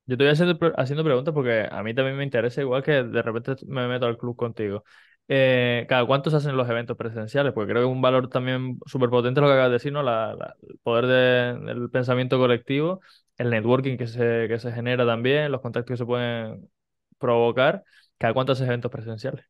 Yo 0.06 0.16
te 0.16 0.28
haciendo, 0.30 0.56
haciendo 0.76 1.02
preguntas 1.04 1.34
porque 1.34 1.66
a 1.70 1.82
mí 1.82 1.92
también 1.94 2.16
me 2.16 2.22
interesa, 2.24 2.60
igual 2.60 2.82
que 2.82 2.92
de 3.02 3.22
repente 3.22 3.56
me 3.66 3.88
meto 3.88 4.06
al 4.06 4.16
club 4.18 4.36
contigo. 4.36 4.84
Eh, 5.28 5.84
¿Cada 5.88 6.06
cuánto 6.06 6.30
se 6.30 6.36
hacen 6.36 6.56
los 6.56 6.68
eventos 6.68 6.96
presenciales? 6.96 7.52
Porque 7.52 7.72
creo 7.72 7.82
que 7.82 7.88
es 7.90 7.92
un 7.94 8.00
valor 8.02 8.28
también 8.28 8.78
súper 8.86 9.10
potente 9.10 9.40
lo 9.40 9.48
que 9.48 9.54
acabas 9.54 9.70
de 9.70 9.72
decir, 9.74 9.92
¿no? 9.92 10.02
La, 10.04 10.54
el 10.68 10.78
poder 10.78 11.06
del 11.06 11.90
pensamiento 11.90 12.38
colectivo, 12.38 13.00
el 13.36 13.50
networking 13.50 13.96
que 13.96 14.06
se, 14.06 14.46
que 14.48 14.58
se 14.60 14.70
genera 14.72 15.04
también, 15.04 15.50
los 15.50 15.60
contactos 15.60 15.94
que 15.94 15.96
se 15.98 16.06
pueden 16.06 16.70
provocar. 17.18 17.82
¿Cada 18.18 18.32
cuánto 18.34 18.52
haces 18.52 18.66
eventos 18.68 18.90
presenciales? 18.92 19.44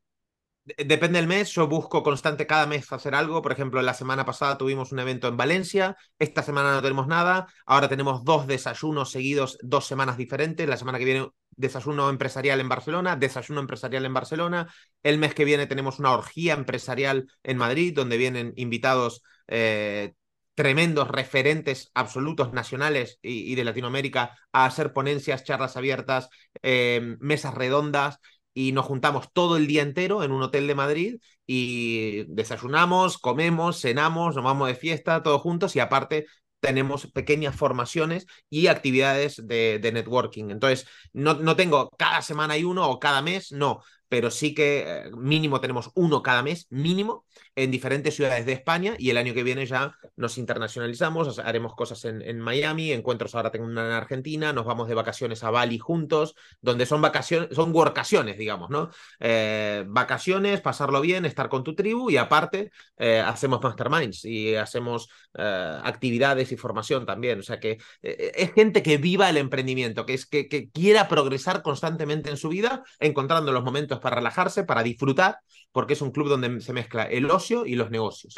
Depende 0.66 1.20
del 1.20 1.28
mes, 1.28 1.52
yo 1.52 1.68
busco 1.68 2.02
constante 2.02 2.44
cada 2.48 2.66
mes 2.66 2.90
hacer 2.92 3.14
algo. 3.14 3.40
Por 3.40 3.52
ejemplo, 3.52 3.80
la 3.82 3.94
semana 3.94 4.24
pasada 4.24 4.58
tuvimos 4.58 4.90
un 4.90 4.98
evento 4.98 5.28
en 5.28 5.36
Valencia, 5.36 5.96
esta 6.18 6.42
semana 6.42 6.74
no 6.74 6.82
tenemos 6.82 7.06
nada, 7.06 7.46
ahora 7.66 7.88
tenemos 7.88 8.24
dos 8.24 8.48
desayunos 8.48 9.12
seguidos, 9.12 9.58
dos 9.62 9.86
semanas 9.86 10.16
diferentes. 10.16 10.68
La 10.68 10.76
semana 10.76 10.98
que 10.98 11.04
viene 11.04 11.28
desayuno 11.50 12.10
empresarial 12.10 12.58
en 12.58 12.68
Barcelona, 12.68 13.14
desayuno 13.14 13.60
empresarial 13.60 14.06
en 14.06 14.14
Barcelona. 14.14 14.68
El 15.04 15.18
mes 15.18 15.34
que 15.34 15.44
viene 15.44 15.68
tenemos 15.68 16.00
una 16.00 16.12
orgía 16.12 16.54
empresarial 16.54 17.28
en 17.44 17.58
Madrid, 17.58 17.94
donde 17.94 18.16
vienen 18.16 18.52
invitados 18.56 19.22
eh, 19.46 20.14
tremendos 20.56 21.06
referentes 21.06 21.92
absolutos 21.94 22.52
nacionales 22.52 23.20
y, 23.22 23.54
de 23.54 23.62
Latinoamérica 23.62 24.36
a 24.52 24.64
hacer 24.64 24.92
ponencias, 24.92 25.44
charlas 25.44 25.76
abiertas, 25.76 26.28
eh, 26.62 27.16
mesas 27.20 27.54
redondas 27.54 28.18
y 28.58 28.72
nos 28.72 28.86
juntamos 28.86 29.30
todo 29.34 29.58
el 29.58 29.66
día 29.66 29.82
entero 29.82 30.24
en 30.24 30.32
un 30.32 30.42
hotel 30.42 30.66
de 30.66 30.74
Madrid 30.74 31.20
y 31.46 32.24
desayunamos, 32.34 33.18
comemos, 33.18 33.82
cenamos, 33.82 34.34
nos 34.34 34.42
vamos 34.42 34.68
de 34.68 34.74
fiesta 34.74 35.22
todos 35.22 35.42
juntos 35.42 35.76
y 35.76 35.80
aparte 35.80 36.24
tenemos 36.58 37.06
pequeñas 37.12 37.54
formaciones 37.54 38.26
y 38.48 38.68
actividades 38.68 39.46
de, 39.46 39.78
networking. 39.92 40.48
Entonces, 40.48 40.88
no, 41.12 41.34
no, 41.34 41.54
tengo 41.54 41.90
cada 41.98 42.22
semana 42.22 42.54
hay 42.54 42.64
uno 42.64 42.88
o 42.88 42.98
cada 42.98 43.20
mes, 43.20 43.52
no, 43.52 43.82
pero 44.08 44.30
sí 44.30 44.54
que 44.54 44.84
eh, 44.86 45.10
mínimo 45.14 45.60
tenemos 45.60 45.90
uno 45.94 46.22
cada 46.22 46.42
mes, 46.42 46.66
mínimo, 46.70 47.26
en 47.56 47.70
diferentes 47.70 48.14
ciudades 48.14 48.44
de 48.44 48.52
España 48.52 48.94
y 48.98 49.08
el 49.08 49.16
año 49.16 49.32
que 49.32 49.42
viene 49.42 49.64
ya 49.64 49.96
nos 50.14 50.36
internacionalizamos, 50.36 51.38
haremos 51.38 51.74
cosas 51.74 52.04
en, 52.04 52.20
en 52.20 52.38
Miami, 52.38 52.92
encuentros 52.92 53.34
ahora 53.34 53.50
tengo 53.50 53.64
una 53.64 53.86
en 53.86 53.92
Argentina, 53.92 54.52
nos 54.52 54.66
vamos 54.66 54.88
de 54.88 54.94
vacaciones 54.94 55.42
a 55.42 55.50
Bali 55.50 55.78
juntos, 55.78 56.34
donde 56.60 56.84
son 56.84 57.00
vacaciones, 57.00 57.48
son 57.56 57.74
workaciones, 57.74 58.36
digamos, 58.36 58.68
¿no? 58.68 58.90
Eh, 59.20 59.84
vacaciones, 59.88 60.60
pasarlo 60.60 61.00
bien, 61.00 61.24
estar 61.24 61.48
con 61.48 61.64
tu 61.64 61.74
tribu 61.74 62.10
y 62.10 62.18
aparte 62.18 62.70
eh, 62.98 63.20
hacemos 63.20 63.62
masterminds 63.62 64.26
y 64.26 64.54
hacemos 64.54 65.08
eh, 65.32 65.78
actividades 65.82 66.52
y 66.52 66.58
formación 66.58 67.06
también, 67.06 67.38
o 67.40 67.42
sea 67.42 67.58
que 67.58 67.78
eh, 68.02 68.32
es 68.34 68.52
gente 68.52 68.82
que 68.82 68.98
viva 68.98 69.30
el 69.30 69.38
emprendimiento, 69.38 70.04
que 70.04 70.12
es 70.12 70.26
que, 70.26 70.46
que 70.48 70.68
quiera 70.68 71.08
progresar 71.08 71.62
constantemente 71.62 72.28
en 72.28 72.36
su 72.36 72.50
vida, 72.50 72.84
encontrando 73.00 73.50
los 73.50 73.64
momentos 73.64 73.98
para 73.98 74.16
relajarse, 74.16 74.64
para 74.64 74.82
disfrutar, 74.82 75.38
porque 75.72 75.94
es 75.94 76.02
un 76.02 76.10
club 76.10 76.28
donde 76.28 76.60
se 76.60 76.74
mezcla 76.74 77.04
el 77.04 77.30
ocio 77.30 77.45
y 77.50 77.74
los 77.74 77.90
negocios. 77.90 78.34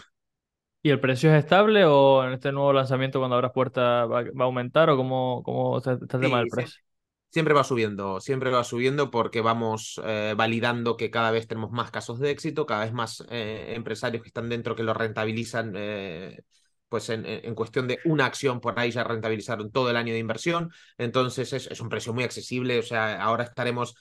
¿Y 0.82 0.90
el 0.90 1.00
precio 1.00 1.32
es 1.32 1.44
estable 1.44 1.84
o 1.84 2.24
en 2.24 2.34
este 2.34 2.52
nuevo 2.52 2.72
lanzamiento 2.72 3.18
cuando 3.18 3.36
abras 3.36 3.52
puerta 3.52 4.06
va, 4.06 4.22
va, 4.22 4.44
a 4.44 4.44
aumentar 4.44 4.88
o 4.90 4.96
cómo, 4.96 5.42
cómo 5.42 5.78
está, 5.78 5.94
está 5.94 6.16
el 6.16 6.22
tema 6.22 6.36
sí, 6.36 6.40
del 6.40 6.48
precio? 6.48 6.82
Siempre 7.30 7.52
va 7.52 7.64
subiendo, 7.64 8.20
siempre 8.20 8.50
va 8.50 8.64
subiendo 8.64 9.10
porque 9.10 9.40
vamos 9.40 10.00
eh, 10.04 10.34
validando 10.36 10.96
que 10.96 11.10
cada 11.10 11.30
vez 11.30 11.46
tenemos 11.46 11.72
más 11.72 11.90
casos 11.90 12.20
de 12.20 12.30
éxito, 12.30 12.64
cada 12.64 12.84
vez 12.84 12.92
más 12.92 13.24
eh, 13.28 13.74
empresarios 13.74 14.22
que 14.22 14.28
están 14.28 14.48
dentro 14.48 14.76
que 14.76 14.82
lo 14.82 14.94
rentabilizan 14.94 15.74
eh, 15.76 16.40
pues 16.88 17.10
en, 17.10 17.26
en, 17.26 17.54
cuestión 17.54 17.86
de 17.86 17.98
una 18.06 18.24
acción 18.24 18.60
por 18.60 18.78
ahí 18.78 18.90
ya 18.90 19.04
rentabilizaron 19.04 19.70
todo 19.70 19.90
el 19.90 19.96
año 19.96 20.14
de 20.14 20.20
inversión, 20.20 20.72
entonces 20.96 21.52
es, 21.52 21.66
es 21.66 21.80
un 21.82 21.90
precio 21.90 22.14
muy 22.14 22.24
accesible, 22.24 22.78
o 22.78 22.82
sea, 22.82 23.20
ahora 23.22 23.44
estaremos 23.44 23.94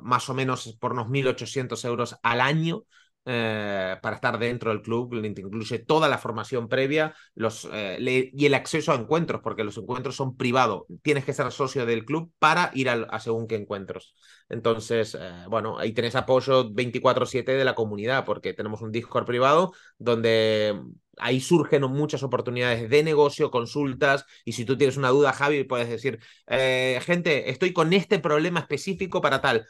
más 0.00 0.28
o 0.28 0.34
menos 0.34 0.76
por 0.80 0.94
unos 0.94 1.06
1.800 1.06 1.84
euros 1.84 2.16
al 2.24 2.40
año, 2.40 2.86
eh, 3.26 3.96
para 4.02 4.16
estar 4.16 4.38
dentro 4.38 4.70
del 4.70 4.82
club, 4.82 5.14
incluye 5.24 5.78
toda 5.78 6.08
la 6.08 6.18
formación 6.18 6.68
previa 6.68 7.14
los, 7.34 7.68
eh, 7.72 8.30
y 8.32 8.46
el 8.46 8.54
acceso 8.54 8.92
a 8.92 8.96
encuentros, 8.96 9.40
porque 9.42 9.64
los 9.64 9.78
encuentros 9.78 10.16
son 10.16 10.36
privados. 10.36 10.82
Tienes 11.02 11.24
que 11.24 11.32
ser 11.32 11.50
socio 11.52 11.86
del 11.86 12.04
club 12.04 12.32
para 12.38 12.70
ir 12.74 12.88
a, 12.90 12.94
a 12.94 13.20
según 13.20 13.46
qué 13.46 13.56
encuentros. 13.56 14.14
Entonces, 14.48 15.16
eh, 15.18 15.44
bueno, 15.48 15.78
ahí 15.78 15.92
tenés 15.92 16.14
apoyo 16.16 16.70
24/7 16.72 17.52
de 17.52 17.64
la 17.64 17.74
comunidad, 17.74 18.24
porque 18.24 18.52
tenemos 18.52 18.82
un 18.82 18.92
Discord 18.92 19.24
privado 19.26 19.72
donde 19.98 20.78
ahí 21.18 21.40
surgen 21.40 21.82
muchas 21.84 22.22
oportunidades 22.22 22.90
de 22.90 23.02
negocio, 23.02 23.50
consultas, 23.50 24.24
y 24.44 24.52
si 24.52 24.64
tú 24.64 24.76
tienes 24.76 24.96
una 24.96 25.10
duda, 25.10 25.32
Javi, 25.32 25.64
puedes 25.64 25.88
decir, 25.88 26.18
gente, 26.48 27.50
estoy 27.50 27.72
con 27.72 27.92
este 27.92 28.18
problema 28.18 28.60
específico 28.60 29.20
para 29.20 29.40
tal. 29.40 29.66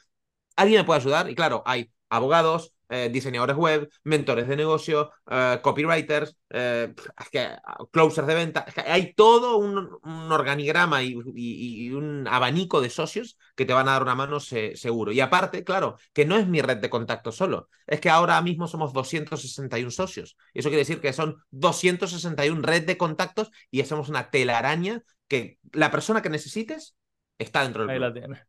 ¿Alguien 0.56 0.80
me 0.82 0.84
puede 0.84 1.00
ayudar? 1.00 1.30
Y 1.30 1.34
claro, 1.34 1.62
hay 1.66 1.92
abogados, 2.08 2.73
eh, 2.88 3.08
diseñadores 3.12 3.56
web, 3.56 3.88
mentores 4.04 4.48
de 4.48 4.56
negocio, 4.56 5.10
eh, 5.30 5.58
copywriters, 5.62 6.36
eh, 6.50 6.94
que, 7.30 7.56
closers 7.90 8.26
de 8.26 8.34
venta. 8.34 8.64
Es 8.66 8.74
que 8.74 8.80
hay 8.82 9.14
todo 9.14 9.56
un, 9.56 9.98
un 10.02 10.32
organigrama 10.32 11.02
y, 11.02 11.16
y, 11.34 11.86
y, 11.86 11.90
un 11.92 12.28
abanico 12.28 12.80
de 12.80 12.90
socios 12.90 13.38
que 13.56 13.64
te 13.64 13.72
van 13.72 13.88
a 13.88 13.92
dar 13.92 14.02
una 14.02 14.14
mano 14.14 14.40
se, 14.40 14.76
seguro. 14.76 15.12
Y 15.12 15.20
aparte, 15.20 15.64
claro, 15.64 15.96
que 16.12 16.26
no 16.26 16.36
es 16.36 16.46
mi 16.46 16.60
red 16.60 16.78
de 16.78 16.90
contacto 16.90 17.32
solo, 17.32 17.68
es 17.86 18.00
que 18.00 18.10
ahora 18.10 18.40
mismo 18.42 18.68
somos 18.68 18.92
261 18.92 19.90
socios. 19.90 20.36
Y 20.52 20.60
eso 20.60 20.68
quiere 20.68 20.82
decir 20.82 21.00
que 21.00 21.12
son 21.12 21.42
261 21.50 22.62
red 22.62 22.84
de 22.84 22.96
contactos 22.96 23.50
y 23.70 23.80
hacemos 23.80 24.08
una 24.08 24.30
telaraña 24.30 25.02
que 25.28 25.58
la 25.72 25.90
persona 25.90 26.22
que 26.22 26.30
necesites 26.30 26.96
está 27.38 27.62
dentro 27.62 27.82
del 27.82 27.90
Ahí 27.90 27.98
la 27.98 28.12
tienes. 28.12 28.40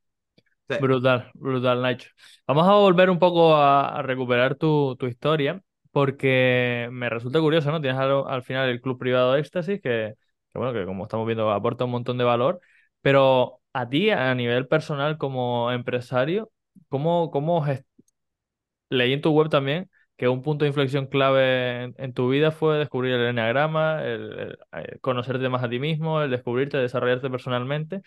Brutal, 0.68 1.30
brutal, 1.36 1.82
Nacho. 1.82 2.10
Vamos 2.48 2.68
a 2.68 2.74
volver 2.74 3.10
un 3.10 3.20
poco 3.20 3.56
a, 3.56 4.02
recuperar 4.02 4.56
tu, 4.56 4.96
tu, 4.98 5.06
historia, 5.06 5.62
porque 5.92 6.90
me 6.92 7.10
resulta 7.10 7.40
curioso, 7.40 7.72
¿no? 7.72 7.82
Tienes 7.82 8.00
al, 8.00 8.24
al 8.28 8.44
final 8.44 8.70
el 8.70 8.82
club 8.82 8.98
privado 8.98 9.36
Éxtasis, 9.36 9.80
que, 9.82 10.16
bueno, 10.54 10.74
que 10.74 10.86
como 10.86 11.04
estamos 11.04 11.26
viendo 11.28 11.52
aporta 11.52 11.86
un 11.86 11.92
montón 11.92 12.18
de 12.18 12.24
valor, 12.24 12.60
pero 13.02 13.62
a 13.74 13.88
ti, 13.88 14.10
a 14.10 14.34
nivel 14.34 14.68
personal 14.68 15.18
como 15.18 15.72
empresario, 15.72 16.52
¿cómo, 16.90 17.30
cómo 17.30 17.64
leí 18.90 19.14
en 19.14 19.22
tu 19.22 19.32
web 19.32 19.50
también 19.50 19.90
que 20.18 20.30
un 20.30 20.42
punto 20.42 20.64
de 20.64 20.70
inflexión 20.70 21.08
clave 21.08 21.94
en, 21.98 22.14
tu 22.14 22.30
vida 22.30 22.52
fue 22.52 22.78
descubrir 22.78 23.14
el 23.16 23.28
enneagrama, 23.28 24.02
el, 24.04 24.58
el 24.72 25.00
conocerte 25.02 25.50
más 25.50 25.62
a 25.62 25.70
ti 25.70 25.78
mismo, 25.78 26.22
el 26.22 26.32
descubrirte, 26.32 26.78
desarrollarte 26.78 27.30
personalmente? 27.30 28.02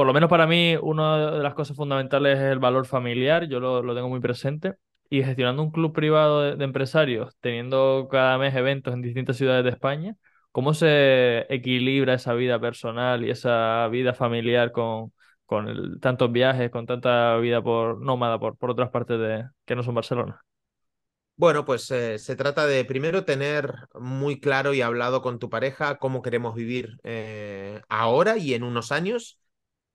Por 0.00 0.06
lo 0.06 0.14
menos 0.14 0.30
para 0.30 0.46
mí, 0.46 0.76
una 0.80 1.30
de 1.32 1.42
las 1.42 1.52
cosas 1.52 1.76
fundamentales 1.76 2.38
es 2.38 2.44
el 2.44 2.58
valor 2.58 2.86
familiar, 2.86 3.46
yo 3.48 3.60
lo, 3.60 3.82
lo 3.82 3.94
tengo 3.94 4.08
muy 4.08 4.20
presente. 4.20 4.76
Y 5.10 5.22
gestionando 5.22 5.62
un 5.62 5.70
club 5.70 5.92
privado 5.92 6.40
de, 6.40 6.56
de, 6.56 6.64
empresarios, 6.64 7.36
teniendo 7.40 8.08
cada 8.10 8.38
mes 8.38 8.54
eventos 8.54 8.94
en 8.94 9.02
distintas 9.02 9.36
ciudades 9.36 9.62
de 9.62 9.68
España, 9.68 10.16
¿cómo 10.52 10.72
se 10.72 11.40
equilibra 11.54 12.14
esa 12.14 12.32
vida 12.32 12.58
personal 12.58 13.26
y 13.26 13.30
esa 13.30 13.88
vida 13.88 14.14
familiar 14.14 14.72
con, 14.72 15.12
con 15.44 16.00
tantos 16.00 16.32
viajes, 16.32 16.70
con 16.70 16.86
tanta 16.86 17.36
vida 17.36 17.62
por 17.62 18.00
nómada 18.00 18.38
por, 18.38 18.56
por 18.56 18.70
otras 18.70 18.88
partes 18.88 19.44
que 19.66 19.76
no 19.76 19.82
son 19.82 19.96
Barcelona? 19.96 20.40
Bueno, 21.36 21.66
pues 21.66 21.90
eh, 21.90 22.18
se 22.18 22.36
trata 22.36 22.66
de 22.66 22.86
primero 22.86 23.26
tener 23.26 23.74
muy 24.00 24.40
claro 24.40 24.72
y 24.72 24.80
hablado 24.80 25.20
con 25.20 25.38
tu 25.38 25.50
pareja 25.50 25.98
cómo 25.98 26.22
queremos 26.22 26.54
vivir 26.54 26.98
eh, 27.04 27.82
ahora 27.90 28.38
y 28.38 28.54
en 28.54 28.62
unos 28.62 28.92
años 28.92 29.36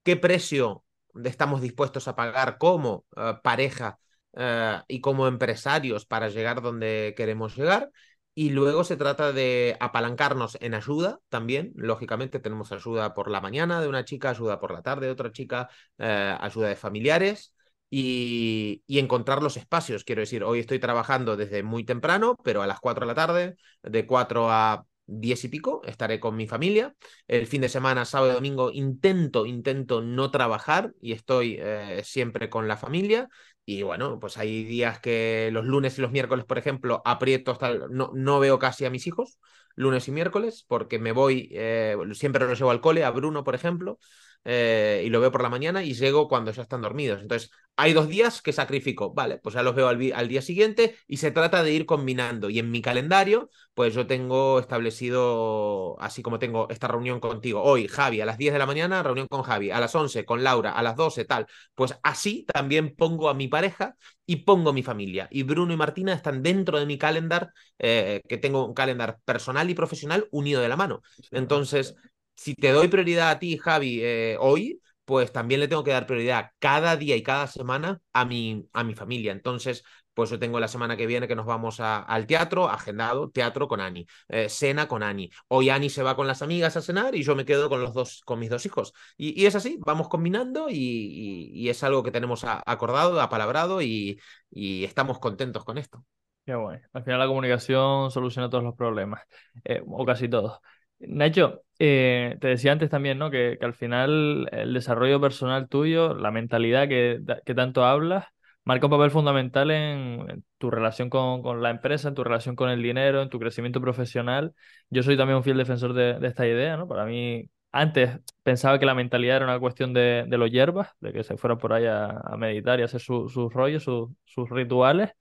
qué 0.06 0.16
precio 0.18 0.86
estamos 1.26 1.62
dispuestos 1.62 2.08
a 2.08 2.16
pagar 2.16 2.58
como 2.58 3.06
uh, 3.18 3.42
pareja 3.44 4.00
uh, 4.34 4.84
y 4.88 5.02
como 5.02 5.28
empresarios 5.28 6.06
para 6.06 6.30
llegar 6.30 6.62
donde 6.62 7.14
queremos 7.18 7.56
llegar 7.58 7.92
Y 8.36 8.50
luego 8.52 8.84
se 8.84 8.98
trata 8.98 9.32
de 9.34 9.78
apalancarnos 9.80 10.58
en 10.62 10.74
ayuda 10.74 11.20
también. 11.30 11.72
Lógicamente 11.76 12.40
tenemos 12.40 12.72
ayuda 12.72 13.14
por 13.14 13.32
la 13.32 13.42
mañana 13.42 13.82
de 13.82 13.88
una 13.88 14.06
chica, 14.06 14.30
ayuda 14.32 14.60
por 14.60 14.74
la 14.74 14.82
tarde 14.82 15.08
de 15.08 15.14
otra 15.14 15.32
chica, 15.32 15.70
eh, 15.98 16.38
ayuda 16.42 16.70
de 16.70 16.76
familiares 16.76 17.54
y, 17.90 18.84
y, 18.88 19.00
encontrar 19.00 19.42
los 19.42 19.58
espacios. 19.58 20.04
Quiero 20.04 20.22
decir, 20.22 20.44
hoy 20.44 20.60
estoy 20.60 20.80
trabajando 20.80 21.38
desde 21.38 21.64
muy 21.64 21.86
temprano, 21.86 22.36
pero 22.44 22.62
a 22.62 22.68
las 22.68 22.80
4 22.82 23.06
de 23.06 23.08
la 23.08 23.16
tarde, 23.16 23.56
de 23.84 24.06
4 24.06 24.52
a 24.52 24.86
10 25.08 25.44
y 25.44 25.50
pico, 25.50 25.82
estaré 25.86 26.20
con 26.20 26.36
mi 26.36 26.48
familia. 26.48 26.96
El 27.28 27.48
fin 27.48 27.62
de 27.62 27.70
semana, 27.70 28.06
sábado 28.06 28.32
y 28.32 28.36
domingo, 28.36 28.72
intento, 28.72 29.46
intento 29.46 30.02
no 30.02 30.32
trabajar 30.32 30.94
y 31.02 31.12
estoy 31.14 31.58
eh, 31.60 32.02
siempre 32.04 32.50
con 32.50 32.68
la 32.68 32.78
familia. 32.78 33.30
Y 33.66 33.82
bueno, 33.82 34.20
pues 34.20 34.38
hay 34.38 34.64
días 34.64 35.00
que 35.00 35.50
los 35.52 35.66
lunes 35.66 35.98
y 35.98 36.02
los 36.02 36.12
miércoles, 36.12 36.46
por 36.46 36.58
ejemplo, 36.58 37.02
aprieto 37.06 37.52
hasta... 37.52 37.74
No, 37.90 38.12
no 38.14 38.40
veo 38.40 38.60
casi 38.60 38.86
a 38.86 38.90
mis 38.90 39.08
hijos, 39.08 39.40
lunes 39.76 40.08
y 40.08 40.12
miércoles, 40.12 40.66
porque 40.68 41.00
me 41.00 41.12
voy, 41.12 41.50
eh, 41.52 41.98
siempre 42.14 42.46
los 42.48 42.58
llevo 42.60 42.72
al 42.72 42.82
cole, 42.82 43.04
a 43.04 43.12
Bruno, 43.12 43.44
por 43.44 43.56
ejemplo, 43.56 43.98
eh, 44.46 45.04
y 45.06 45.10
lo 45.10 45.20
veo 45.20 45.32
por 45.32 45.42
la 45.42 45.50
mañana 45.50 45.84
y 45.84 45.94
llego 45.94 46.28
cuando 46.28 46.52
ya 46.52 46.62
están 46.62 46.82
dormidos. 46.82 47.22
Entonces, 47.22 47.52
hay 47.78 47.94
dos 47.94 48.08
días 48.08 48.42
que 48.42 48.54
sacrifico, 48.54 49.14
vale, 49.14 49.38
pues 49.40 49.56
ya 49.56 49.64
los 49.64 49.76
veo 49.76 49.88
al, 49.88 50.14
al, 50.14 50.28
día 50.28 50.42
siguiente 50.42 50.96
y 51.08 51.18
se 51.18 51.32
trata 51.32 51.64
de 51.64 51.74
ir 51.74 51.86
combinando. 51.86 52.50
Y 52.50 52.60
en 52.60 52.72
mi 52.72 52.82
calendario, 52.82 53.50
pues 53.74 53.94
yo 53.94 54.08
tengo 54.08 54.60
establecido, 54.60 56.00
así 56.00 56.22
como 56.22 56.40
tengo 56.40 56.68
esta 56.70 56.88
reunión 56.88 57.20
contigo, 57.20 57.62
hoy 57.64 57.88
Javi 57.88 58.22
a 58.22 58.26
las 58.26 58.38
10 58.38 58.54
de 58.54 58.60
la 58.60 58.66
mañana, 58.66 59.04
reunión 59.04 59.28
con 59.28 59.42
Javi, 59.42 59.72
a 59.72 59.80
las 59.80 59.94
11 59.96 60.24
con 60.26 60.44
Laura, 60.44 60.72
a 60.72 60.84
las 60.84 60.96
12 60.96 61.26
tal, 61.26 61.48
pues 61.74 61.98
así 62.04 62.46
también 62.46 62.96
pongo 62.96 63.30
a 63.30 63.34
mi 63.34 63.48
pareja 63.48 63.96
y 64.26 64.38
pongo 64.38 64.72
mi 64.72 64.84
familia. 64.84 65.28
Y 65.32 65.44
Bruno 65.44 65.74
y 65.74 65.78
Martina 65.78 66.14
están 66.14 66.44
dentro 66.44 66.80
de 66.80 66.86
mi 66.86 66.98
calendar, 66.98 67.52
eh, 67.80 68.22
que 68.28 68.38
tengo 68.38 68.66
un 68.66 68.74
calendar 68.74 69.20
personal 69.26 69.70
y 69.70 69.74
profesional 69.74 70.28
unido 70.32 70.62
de 70.62 70.70
la 70.70 70.78
mano. 70.78 71.02
Entonces, 71.32 71.96
si 72.36 72.56
te 72.56 72.72
doy 72.72 72.88
prioridad 72.88 73.30
a 73.32 73.40
ti, 73.40 73.58
Javi, 73.58 74.00
eh, 74.02 74.38
hoy, 74.40 74.82
pues 75.06 75.32
también 75.32 75.60
le 75.60 75.68
tengo 75.68 75.84
que 75.84 75.92
dar 75.92 76.08
prioridad 76.08 76.52
cada 76.60 76.96
día 76.98 77.16
y 77.16 77.24
cada 77.24 77.48
semana 77.48 78.02
a 78.14 78.26
mi, 78.26 78.68
a 78.74 78.84
mi 78.84 78.96
familia. 78.96 79.32
Entonces, 79.32 79.84
pues 80.14 80.30
yo 80.30 80.40
tengo 80.40 80.60
la 80.60 80.68
semana 80.68 80.98
que 80.98 81.06
viene 81.06 81.28
que 81.28 81.36
nos 81.36 81.46
vamos 81.46 81.80
a, 81.80 82.00
al 82.00 82.26
teatro, 82.26 82.70
agendado, 82.70 83.30
teatro 83.30 83.68
con 83.68 83.82
Ani, 83.82 84.08
eh, 84.30 84.50
cena 84.50 84.88
con 84.88 85.04
Ani. 85.04 85.30
Hoy 85.50 85.70
Ani 85.70 85.90
se 85.90 86.04
va 86.04 86.16
con 86.16 86.26
las 86.28 86.42
amigas 86.42 86.78
a 86.78 86.82
cenar 86.82 87.16
y 87.16 87.24
yo 87.24 87.36
me 87.36 87.46
quedo 87.46 87.70
con 87.70 87.82
los 87.82 87.94
dos, 87.94 88.22
con 88.26 88.40
mis 88.40 88.50
dos 88.50 88.66
hijos. 88.66 88.94
Y, 89.18 89.46
es 89.46 89.56
así, 89.56 89.78
vamos 89.86 90.08
combinando 90.10 90.68
y, 90.70 91.68
es 91.70 91.84
algo 91.84 92.04
que 92.04 92.12
tenemos 92.12 92.44
acordado, 92.46 93.22
apalabrado 93.22 93.82
y, 93.82 94.20
y 94.50 94.86
estamos 94.86 95.20
contentos 95.20 95.66
con 95.66 95.78
esto. 95.78 96.06
Qué 96.46 96.54
bueno. 96.54 96.88
Al 96.94 97.04
final 97.04 97.20
la 97.20 97.28
comunicación 97.28 98.12
soluciona 98.12 98.50
todos 98.50 98.64
los 98.64 98.76
problemas, 98.76 99.22
eh, 99.64 99.82
o 99.86 100.06
casi 100.06 100.30
todos. 100.30 100.60
Nacho, 101.00 101.64
eh, 101.80 102.38
te 102.40 102.48
decía 102.48 102.72
antes 102.72 102.90
también, 102.90 103.18
¿no? 103.18 103.30
Que, 103.30 103.58
que, 103.60 103.66
al 103.66 103.74
final 103.74 104.48
el 104.52 104.74
desarrollo 104.74 105.20
personal 105.20 105.68
tuyo, 105.68 106.14
la 106.16 106.32
mentalidad 106.32 106.88
que, 106.88 107.20
que 107.46 107.54
tanto 107.56 107.84
hablas, 107.86 108.26
marca 108.64 108.88
un 108.88 108.92
papel 108.92 109.12
fundamental 109.12 109.72
en, 109.72 110.44
tu 110.58 110.72
relación 110.72 111.10
con, 111.10 111.42
con, 111.42 111.62
la 111.62 111.70
empresa, 111.70 112.08
en 112.10 112.16
tu 112.16 112.24
relación 112.24 112.56
con 112.56 112.70
el 112.70 112.82
dinero, 112.82 113.22
en 113.22 113.30
tu 113.30 113.40
crecimiento 113.40 113.82
profesional. 113.82 114.54
Yo 114.90 115.04
soy 115.04 115.18
también 115.18 115.38
un 115.38 115.44
fiel 115.44 115.58
defensor 115.58 115.94
de, 115.94 116.20
de 116.20 116.28
esta 116.28 116.48
idea, 116.48 116.78
¿no? 116.78 116.88
Para 116.88 117.06
mí, 117.06 117.50
antes 117.72 118.20
pensaba 118.42 118.80
que 118.80 118.86
la 118.86 118.96
mentalidad 118.96 119.38
era 119.38 119.46
una 119.46 119.60
cuestión 119.60 119.94
de, 119.94 120.26
de 120.28 120.38
los 120.38 120.50
hierbas, 120.50 120.90
de 121.02 121.12
que 121.14 121.24
se 121.24 121.38
fuera 121.38 121.58
por 121.58 121.74
ahí 121.74 121.86
a, 121.86 122.06
a 122.08 122.38
meditar 122.38 122.80
y 122.80 122.84
hacer 122.84 123.02
sus 123.02 123.34
su 123.34 123.50
rollos, 123.50 123.84
su, 123.84 124.16
sus 124.24 124.50
rituales 124.50 125.12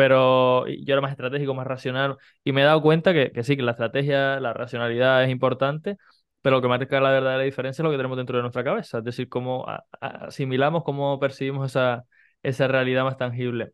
pero 0.00 0.66
yo 0.66 0.94
era 0.94 1.02
más 1.02 1.10
estratégico, 1.10 1.52
más 1.52 1.66
racional, 1.66 2.16
y 2.42 2.52
me 2.52 2.62
he 2.62 2.64
dado 2.64 2.80
cuenta 2.80 3.12
que, 3.12 3.30
sí, 3.44 3.54
que 3.54 3.62
la 3.62 3.72
estrategia, 3.72 4.40
la 4.40 4.54
racionalidad 4.54 5.22
es 5.22 5.28
importante, 5.30 5.98
pero 6.40 6.56
lo 6.56 6.62
que 6.62 6.68
marca 6.68 7.00
la 7.00 7.10
verdadera 7.10 7.42
diferencia 7.42 7.82
es 7.82 7.84
lo 7.84 7.90
que 7.90 7.98
tenemos 7.98 8.16
dentro 8.16 8.38
de 8.38 8.42
nuestra 8.42 8.64
cabeza, 8.64 8.98
es 8.98 9.04
decir, 9.04 9.28
cómo 9.28 9.66
asimilamos, 10.00 10.84
cómo 10.84 11.20
percibimos 11.20 11.66
esa, 11.70 12.06
esa 12.42 12.66
realidad 12.66 13.04
más 13.04 13.18
tangible. 13.18 13.72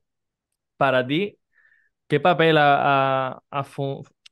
Para 0.76 1.06
ti, 1.06 1.38
¿qué 2.08 2.20
papel 2.20 2.58
ha, 2.58 3.42
ha, 3.50 3.64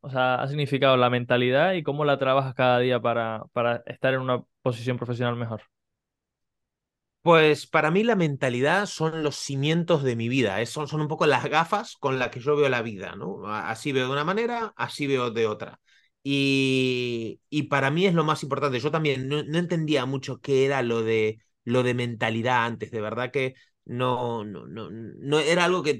ha, 0.03 0.49
significado 0.49 0.97
la 0.97 1.11
mentalidad 1.11 1.75
y 1.75 1.83
cómo 1.85 2.05
la 2.05 2.19
trabajas 2.19 2.55
cada 2.55 2.81
día 2.81 3.01
para 3.01 3.45
estar 3.87 4.15
en 4.15 4.21
una 4.21 4.43
posición 4.63 4.99
profesional 4.99 5.37
mejor? 5.37 5.63
Pues 7.25 7.67
para 7.67 7.91
mí 7.91 8.05
la 8.05 8.17
mentalidad 8.17 8.85
son 8.85 9.23
los 9.23 9.37
cimientos 9.37 10.03
de 10.03 10.15
mi 10.15 10.29
vida, 10.29 10.61
¿eh? 10.61 10.67
son, 10.67 11.01
un 11.01 11.09
poco 11.09 11.25
las 11.27 11.45
gafas 11.49 11.97
con 11.97 12.19
las 12.19 12.29
que 12.29 12.39
yo 12.41 12.55
veo 12.55 12.69
la 12.69 12.83
vida, 12.83 13.17
¿no? 13.17 13.47
Así 13.49 13.93
veo 13.93 14.07
de 14.09 14.13
una 14.13 14.25
manera, 14.25 14.75
así 14.77 15.07
veo 15.07 15.31
de 15.31 15.47
otra. 15.47 15.81
Y, 16.23 17.41
y 17.49 17.63
para 17.65 17.91
mí 17.91 18.05
es 18.07 18.13
lo 18.13 18.25
más 18.25 18.43
importante. 18.43 18.79
Yo 18.79 18.91
también 18.91 19.27
no, 19.27 19.43
no, 19.43 19.59
entendía 19.59 20.05
mucho 20.05 20.39
qué 20.43 20.67
era 20.67 20.83
lo 20.83 21.03
de, 21.03 21.39
lo 21.65 21.83
de 21.83 21.95
mentalidad 21.95 22.67
antes, 22.67 22.91
de 22.91 23.01
verdad 23.01 23.31
que 23.31 23.55
no, 23.87 24.45
no, 24.45 24.67
no, 24.67 24.91
no 24.91 25.39
era 25.41 25.65
algo 25.65 25.83
que 25.83 25.99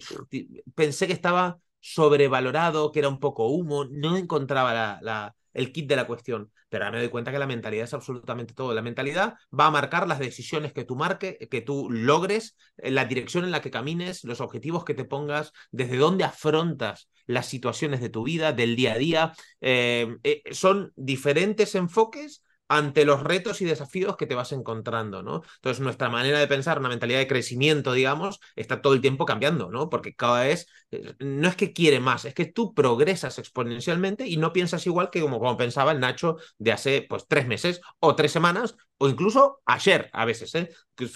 pensé 0.75 1.07
que 1.07 1.15
estaba 1.15 1.59
sobrevalorado, 1.81 2.93
que 2.93 2.99
era 2.99 3.09
un 3.09 3.19
poco 3.19 3.47
humo, 3.49 3.87
no 3.87 4.19
encontraba 4.19 4.99
la 5.01 5.35
el 5.55 5.73
kit 5.73 5.89
de 5.89 5.97
la 5.97 6.07
cuestión. 6.07 6.51
Pero 6.69 6.85
ahora 6.85 6.97
me 6.97 7.03
doy 7.03 7.11
cuenta 7.11 7.33
que 7.33 7.39
la 7.39 7.47
mentalidad 7.47 7.85
es 7.85 7.95
absolutamente 7.95 8.53
todo. 8.55 8.75
La 8.75 8.83
mentalidad 8.83 9.35
va 9.59 9.67
a 9.67 9.71
marcar 9.71 10.07
las 10.07 10.19
decisiones 10.19 10.73
que 10.73 10.85
tú 10.85 10.97
marques, 10.97 11.37
que 11.51 11.61
tú 11.63 11.89
logres, 11.91 12.57
la 12.77 13.07
dirección 13.07 13.45
en 13.45 13.51
la 13.51 13.63
que 13.63 13.71
camines, 13.71 14.25
los 14.25 14.41
objetivos 14.41 14.85
que 14.85 14.95
te 14.95 15.05
pongas, 15.05 15.53
desde 15.71 15.97
dónde 15.97 16.25
afrontas 16.25 17.09
las 17.27 17.47
situaciones 17.47 18.01
de 18.01 18.11
tu 18.11 18.25
vida, 18.25 18.53
del 18.53 18.77
día 18.77 18.93
a 18.93 18.99
día. 18.99 19.33
Eh, 19.61 20.17
eh, 20.25 20.43
son 20.51 20.93
diferentes 20.97 21.75
enfoques 21.75 22.43
ante 22.69 23.05
los 23.05 23.23
retos 23.23 23.61
y 23.61 23.65
desafíos 23.65 24.17
que 24.17 24.27
te 24.27 24.35
vas 24.35 24.53
encontrando, 24.53 25.23
¿no? 25.23 25.43
Entonces, 25.57 25.81
nuestra 25.81 26.09
manera 26.09 26.39
de 26.39 26.47
pensar, 26.47 26.79
una 26.79 26.89
mentalidad 26.89 27.19
de 27.19 27.27
crecimiento, 27.27 27.93
digamos, 27.93 28.41
está 28.57 28.81
todo 28.83 28.95
el 28.95 29.01
tiempo 29.01 29.27
cambiando, 29.27 29.71
¿no? 29.71 29.91
Porque 29.91 30.15
cada 30.15 30.45
vez, 30.45 30.67
eh, 30.91 31.15
no 31.19 31.49
es 31.49 31.57
que 31.57 31.73
quiere 31.73 32.01
más, 32.01 32.25
es 32.25 32.35
que 32.35 32.47
tú 32.47 32.75
progresas 32.75 33.39
exponencialmente 33.39 34.27
y 34.27 34.37
no 34.37 34.53
piensas 34.53 34.87
igual 34.87 35.11
que 35.11 35.21
como, 35.21 35.57
pensaba 35.57 35.93
el 35.93 36.01
Nacho 36.01 36.37
de 36.59 36.73
hace, 36.73 37.07
pues, 37.09 37.27
tres 37.29 37.47
meses 37.47 37.81
o 38.01 38.15
tres 38.17 38.33
semanas 38.33 38.77
o 38.99 39.09
incluso 39.09 39.61
ayer 39.67 40.09
a 40.13 40.25
veces, 40.25 40.55
¿eh? 40.55 40.71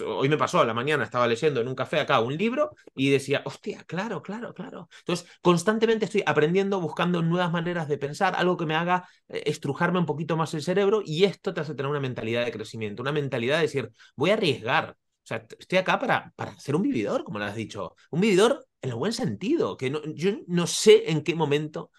Hoy 0.05 0.29
me 0.29 0.37
pasó 0.37 0.61
a 0.61 0.65
la 0.65 0.75
mañana, 0.75 1.05
estaba 1.05 1.27
leyendo 1.27 1.61
en 1.61 1.69
un 1.69 1.75
café 1.75 2.01
acá 2.01 2.21
un 2.21 2.37
libro 2.37 2.71
y 2.95 3.11
decía, 3.11 3.43
hostia, 3.45 3.85
claro, 3.85 4.23
claro, 4.23 4.53
claro. 4.55 4.89
Entonces, 5.01 5.29
constantemente 5.41 6.05
estoy 6.07 6.23
aprendiendo, 6.27 6.81
buscando 6.81 7.23
nuevas 7.23 7.53
maneras 7.53 7.89
de 7.89 7.99
pensar, 7.99 8.35
algo 8.37 8.57
que 8.57 8.67
me 8.67 8.75
haga 8.75 9.09
eh, 9.29 9.45
estrujarme 9.47 9.99
un 9.99 10.07
poquito 10.07 10.37
más 10.37 10.53
el 10.55 10.63
cerebro 10.63 11.03
y 11.05 11.25
esto 11.25 11.55
te 11.55 11.61
hace 11.61 11.75
tener 11.75 11.91
una 11.91 12.01
mentalidad 12.01 12.45
de 12.45 12.53
crecimiento, 12.53 13.03
una 13.03 13.13
mentalidad 13.13 13.57
de 13.57 13.63
decir, 13.63 13.91
voy 14.17 14.31
a 14.31 14.35
arriesgar. 14.35 14.91
O 14.91 15.27
sea, 15.29 15.47
estoy 15.59 15.79
acá 15.79 15.99
para, 15.99 16.33
para 16.37 16.59
ser 16.59 16.75
un 16.75 16.83
vividor, 16.83 17.23
como 17.23 17.39
lo 17.39 17.45
has 17.45 17.55
dicho. 17.55 17.95
Un 18.11 18.21
vividor 18.23 18.67
en 18.81 18.91
el 18.91 18.97
buen 18.97 19.13
sentido, 19.13 19.77
que 19.77 19.91
no, 19.91 20.01
yo 20.15 20.33
no 20.47 20.67
sé 20.67 21.11
en 21.11 21.23
qué 21.23 21.35
momento 21.35 21.91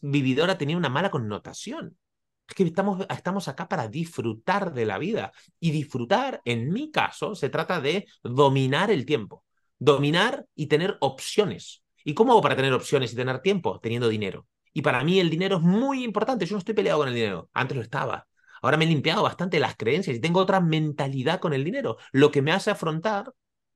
vividor 0.00 0.50
ha 0.50 0.58
tenido 0.58 0.78
una 0.78 0.88
mala 0.88 1.10
connotación. 1.10 1.96
Es 2.52 2.56
que 2.56 2.64
estamos, 2.64 3.06
estamos 3.08 3.48
acá 3.48 3.66
para 3.66 3.88
disfrutar 3.88 4.74
de 4.74 4.84
la 4.84 4.98
vida. 4.98 5.32
Y 5.58 5.70
disfrutar, 5.70 6.42
en 6.44 6.70
mi 6.70 6.90
caso, 6.90 7.34
se 7.34 7.48
trata 7.48 7.80
de 7.80 8.06
dominar 8.22 8.90
el 8.90 9.06
tiempo. 9.06 9.46
Dominar 9.78 10.44
y 10.54 10.66
tener 10.66 10.98
opciones. 11.00 11.82
¿Y 12.04 12.12
cómo 12.12 12.32
hago 12.32 12.42
para 12.42 12.54
tener 12.54 12.74
opciones 12.74 13.10
y 13.10 13.16
tener 13.16 13.38
tiempo? 13.38 13.80
Teniendo 13.80 14.06
dinero. 14.10 14.46
Y 14.74 14.82
para 14.82 15.02
mí 15.02 15.18
el 15.18 15.30
dinero 15.30 15.56
es 15.56 15.62
muy 15.62 16.04
importante. 16.04 16.44
Yo 16.44 16.52
no 16.54 16.58
estoy 16.58 16.74
peleado 16.74 16.98
con 16.98 17.08
el 17.08 17.14
dinero. 17.14 17.48
Antes 17.54 17.74
lo 17.74 17.82
estaba. 17.82 18.28
Ahora 18.60 18.76
me 18.76 18.84
he 18.84 18.88
limpiado 18.88 19.22
bastante 19.22 19.58
las 19.58 19.74
creencias 19.74 20.14
y 20.14 20.20
tengo 20.20 20.40
otra 20.40 20.60
mentalidad 20.60 21.40
con 21.40 21.54
el 21.54 21.64
dinero, 21.64 21.96
lo 22.12 22.30
que 22.30 22.42
me 22.42 22.52
hace 22.52 22.70
afrontar 22.70 23.32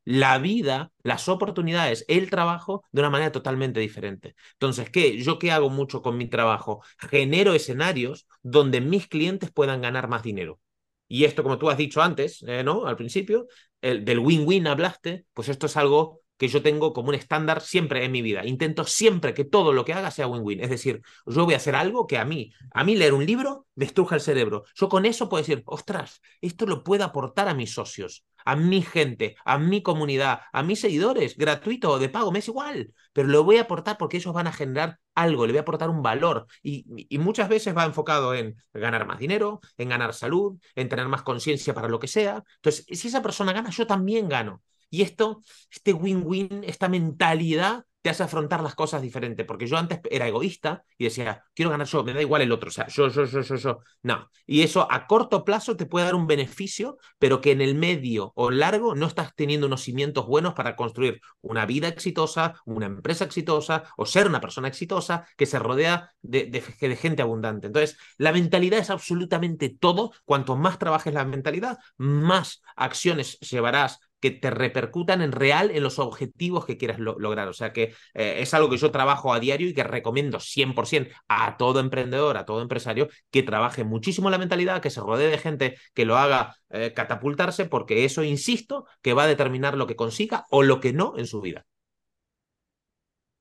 la 0.07 0.39
vida, 0.39 0.93
las 1.03 1.29
oportunidades, 1.29 2.05
el 2.09 2.31
trabajo 2.31 2.85
de 2.93 3.01
una 3.03 3.11
manera 3.11 3.33
totalmente 3.33 3.81
diferente. 3.81 4.37
Entonces, 4.53 4.89
¿qué? 4.89 5.21
¿Yo 5.23 5.39
qué 5.39 5.51
hago 5.51 5.69
mucho 5.69 6.01
con 6.01 6.17
mi 6.17 6.29
trabajo? 6.29 6.83
Genero 7.11 7.53
escenarios 7.55 8.27
donde 8.43 8.81
mis 8.81 9.09
clientes 9.09 9.51
puedan 9.51 9.83
ganar 9.83 10.09
más 10.09 10.23
dinero. 10.23 10.61
Y 11.09 11.25
esto, 11.25 11.43
como 11.43 11.59
tú 11.59 11.71
has 11.71 11.77
dicho 11.77 12.03
antes, 12.03 12.43
eh, 12.47 12.63
¿no? 12.65 12.87
Al 12.87 12.97
principio, 12.97 13.49
el, 13.81 14.05
del 14.05 14.21
win-win 14.21 14.69
hablaste, 14.69 15.27
pues 15.35 15.49
esto 15.49 15.67
es 15.67 15.77
algo 15.77 16.23
que 16.37 16.49
yo 16.49 16.63
tengo 16.63 16.93
como 16.93 17.09
un 17.11 17.15
estándar 17.15 17.61
siempre 17.61 18.05
en 18.05 18.13
mi 18.13 18.23
vida. 18.23 18.45
Intento 18.45 18.85
siempre 18.85 19.35
que 19.35 19.45
todo 19.45 19.73
lo 19.73 19.85
que 19.85 19.93
haga 19.93 20.11
sea 20.11 20.27
win-win. 20.27 20.61
Es 20.61 20.71
decir, 20.71 21.01
yo 21.27 21.45
voy 21.45 21.55
a 21.55 21.59
hacer 21.59 21.75
algo 21.75 22.07
que 22.07 22.19
a 22.19 22.25
mí, 22.25 22.53
a 22.73 22.85
mí 22.85 22.97
leer 22.97 23.15
un 23.15 23.27
libro 23.27 23.67
me 23.75 23.87
el 23.87 24.21
cerebro. 24.21 24.65
Yo 24.75 24.89
con 24.89 25.05
eso 25.07 25.29
puedo 25.29 25.43
decir, 25.43 25.63
ostras, 25.67 26.21
esto 26.41 26.67
lo 26.67 26.83
puedo 26.83 27.05
aportar 27.05 27.49
a 27.49 27.55
mis 27.55 27.75
socios, 27.75 28.25
a 28.45 28.57
mi 28.57 28.83
gente, 28.83 29.37
a 29.45 29.59
mi 29.59 29.83
comunidad, 29.83 30.41
a 30.53 30.63
mis 30.63 30.81
seguidores, 30.81 31.37
gratuito 31.37 31.91
o 31.91 31.99
de 31.99 32.09
pago, 32.09 32.33
me 32.33 32.39
es 32.39 32.49
igual, 32.49 32.93
pero 33.13 33.29
lo 33.29 33.45
voy 33.45 33.57
a 33.59 33.63
aportar 33.63 33.99
porque 33.99 34.17
ellos 34.19 34.33
van 34.33 34.47
a 34.47 34.53
generar 34.53 34.99
algo, 35.15 35.47
le 35.47 35.53
voy 35.53 35.59
a 35.59 35.63
aportar 35.63 35.91
un 35.91 36.03
valor. 36.03 36.47
Y, 36.63 36.87
y 37.09 37.19
muchas 37.19 37.49
veces 37.49 37.77
va 37.77 37.85
enfocado 37.85 38.35
en 38.35 38.57
ganar 38.73 39.07
más 39.07 39.19
dinero, 39.19 39.61
en 39.77 39.89
ganar 39.89 40.15
salud, 40.15 40.59
en 40.75 40.89
tener 40.89 41.09
más 41.09 41.23
conciencia 41.23 41.75
para 41.75 41.89
lo 41.89 41.99
que 41.99 42.09
sea. 42.09 42.43
Entonces, 42.57 42.87
si 42.91 43.09
esa 43.09 43.23
persona 43.23 43.53
gana, 43.53 43.71
yo 43.71 43.87
también 43.87 44.29
gano. 44.29 44.63
Y 44.91 45.03
esto, 45.03 45.43
este 45.71 45.93
win-win, 45.93 46.63
esta 46.65 46.89
mentalidad 46.89 47.85
te 48.03 48.11
hace 48.11 48.23
afrontar 48.23 48.63
las 48.63 48.77
cosas 48.77 49.03
diferente, 49.03 49.45
porque 49.45 49.67
yo 49.67 49.77
antes 49.77 49.99
era 50.09 50.29
egoísta 50.29 50.85
y 50.97 51.05
decía, 51.05 51.43
quiero 51.55 51.73
ganar 51.73 51.89
yo, 51.89 52.05
me 52.05 52.13
da 52.15 52.21
igual 52.23 52.41
el 52.41 52.53
otro, 52.53 52.69
o 52.69 52.71
sea, 52.71 52.87
yo, 52.87 53.09
yo, 53.09 53.25
yo, 53.25 53.41
yo, 53.41 53.57
yo. 53.57 53.79
No. 54.05 54.31
Y 54.47 54.63
eso 54.63 54.87
a 54.89 55.09
corto 55.09 55.45
plazo 55.45 55.77
te 55.77 55.87
puede 55.87 56.07
dar 56.07 56.15
un 56.15 56.29
beneficio, 56.29 56.99
pero 57.19 57.41
que 57.41 57.51
en 57.51 57.61
el 57.61 57.75
medio 57.75 58.31
o 58.37 58.53
largo 58.53 58.95
no 58.95 59.07
estás 59.07 59.35
teniendo 59.35 59.67
unos 59.67 59.83
cimientos 59.83 60.25
buenos 60.27 60.55
para 60.55 60.77
construir 60.77 61.21
una 61.41 61.67
vida 61.67 61.89
exitosa, 61.89 62.55
una 62.65 62.87
empresa 62.87 63.25
exitosa 63.25 63.83
o 63.97 64.07
ser 64.07 64.29
una 64.29 64.41
persona 64.41 64.69
exitosa 64.69 65.27
que 65.37 65.47
se 65.47 65.59
rodea 65.59 66.13
de, 66.23 66.45
de, 66.47 66.63
de 66.89 66.97
gente 66.97 67.23
abundante. 67.23 67.67
Entonces, 67.67 67.99
la 68.19 68.33
mentalidad 68.33 68.79
es 68.79 68.91
absolutamente 68.91 69.69
todo. 69.69 70.13
Cuanto 70.25 70.57
más 70.57 70.79
trabajes 70.79 71.13
la 71.13 71.25
mentalidad, 71.25 71.79
más 71.97 72.63
acciones 72.77 73.39
llevarás 73.41 73.99
te 74.31 74.51
repercutan 74.51 75.23
en 75.23 75.33
real 75.33 75.71
en 75.71 75.83
los 75.83 75.99
objetivos 75.99 76.67
que 76.67 76.77
quieras 76.77 76.99
lo 76.99 77.19
lograr. 77.19 77.49
O 77.49 77.53
sea 77.53 77.73
que 77.73 77.95
eh, 78.15 78.37
es 78.41 78.55
algo 78.55 78.71
que 78.71 78.77
yo 78.77 78.91
trabajo 78.91 79.33
a 79.33 79.41
diario 79.41 79.69
y 79.69 79.75
que 79.75 79.85
recomiendo 79.85 80.39
100% 80.39 81.11
a 81.29 81.57
todo 81.57 81.81
emprendedor, 81.81 82.37
a 82.37 82.47
todo 82.47 82.63
empresario, 82.63 83.09
que 83.31 83.43
trabaje 83.43 83.85
muchísimo 83.85 84.31
la 84.31 84.39
mentalidad, 84.39 84.81
que 84.81 84.91
se 84.91 85.01
rodee 85.01 85.31
de 85.31 85.39
gente 85.39 85.77
que 85.95 86.05
lo 86.05 86.17
haga 86.17 86.57
eh, 86.71 86.93
catapultarse, 86.95 87.67
porque 87.67 88.05
eso, 88.05 88.23
insisto, 88.23 88.87
que 89.03 89.13
va 89.15 89.25
a 89.25 89.27
determinar 89.29 89.77
lo 89.77 89.87
que 89.87 89.97
consiga 89.97 90.47
o 90.51 90.63
lo 90.63 90.81
que 90.81 90.93
no 90.93 91.15
en 91.17 91.27
su 91.27 91.41
vida. 91.41 91.67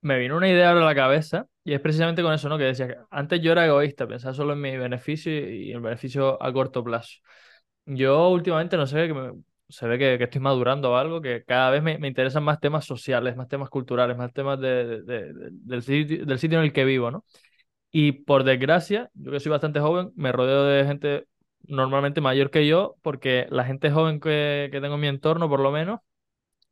Me 0.02 0.19
vino 0.19 0.38
una 0.38 0.48
idea 0.50 0.69
ahora 0.69 0.84
a 0.84 0.86
la 0.86 0.95
cabeza 0.95 1.48
y 1.63 1.74
es 1.74 1.82
precisamente 1.82 2.21
con 2.21 2.32
eso, 2.32 2.48
¿no? 2.48 2.60
Que 2.60 2.65
decía 2.65 2.88
que 2.88 2.98
antes 3.10 3.41
yo 3.41 3.52
era 3.52 3.65
egoísta, 3.65 4.08
pensaba 4.08 4.36
solo 4.36 4.54
en 4.54 4.62
mi 4.62 4.78
beneficio 4.78 5.32
y 5.32 5.71
el 5.71 5.82
beneficio 5.82 6.41
a 6.41 6.54
corto 6.54 6.84
plazo. 6.84 7.17
Yo 7.86 8.30
últimamente 8.30 8.78
no 8.78 8.88
sé, 8.88 9.08
que 9.08 9.13
me, 9.13 9.32
se 9.69 9.88
ve 9.88 9.97
que, 9.97 10.17
que, 10.17 10.25
estoy 10.25 10.41
madurando 10.41 10.91
o 10.91 10.95
algo, 10.95 11.21
que 11.21 11.43
cada 11.43 11.71
vez 11.71 11.84
me, 11.84 11.97
me, 11.97 12.08
interesan 12.08 12.43
más 12.43 12.60
temas 12.60 12.86
sociales, 12.86 13.36
más 13.36 13.47
temas 13.47 13.69
culturales, 13.69 14.17
más 14.17 14.32
temas 14.34 14.60
de, 14.60 14.86
de, 14.86 15.01
de, 15.04 15.49
del, 15.51 15.82
sitio, 15.84 16.25
del 16.25 16.39
sitio 16.39 16.60
en 16.60 16.65
el 16.65 16.73
que 16.73 16.86
vivo, 16.86 17.12
¿no? 17.12 17.25
Y 17.91 18.12
por 18.13 18.43
desgracia, 18.43 19.10
yo 19.13 19.32
que 19.32 19.39
soy 19.39 19.51
bastante 19.51 19.80
joven, 19.80 20.12
me 20.15 20.32
rodeo 20.32 20.65
de 20.65 20.86
gente 20.86 21.28
normalmente 21.67 22.21
mayor 22.21 22.51
que 22.51 22.67
yo, 22.67 22.95
porque 23.01 23.47
la 23.49 23.65
gente 23.65 23.91
joven 23.91 24.19
que, 24.19 24.69
que 24.71 24.82
tengo 24.82 24.95
en 24.95 25.01
mi 25.01 25.08
entorno, 25.08 25.49
por 25.49 25.60
lo 25.62 25.71
menos, 25.71 26.01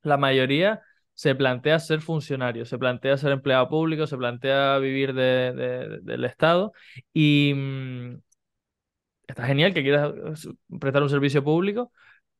la 0.03 0.17
mayoría 0.17 0.81
se 1.13 1.35
plantea 1.35 1.79
ser 1.79 2.01
funcionario, 2.01 2.65
se 2.65 2.77
plantea 2.77 3.17
ser 3.17 3.31
empleado 3.31 3.69
público, 3.69 4.07
se 4.07 4.17
plantea 4.17 4.77
vivir 4.79 5.13
de, 5.13 5.99
del 6.01 6.25
Estado 6.25 6.73
y 7.13 7.53
mmm, 7.55 8.17
está 9.27 9.45
genial 9.45 9.73
que 9.73 9.83
quieras 9.83 10.13
prestar 10.79 11.03
un 11.03 11.09
servicio 11.09 11.43
público, 11.43 11.91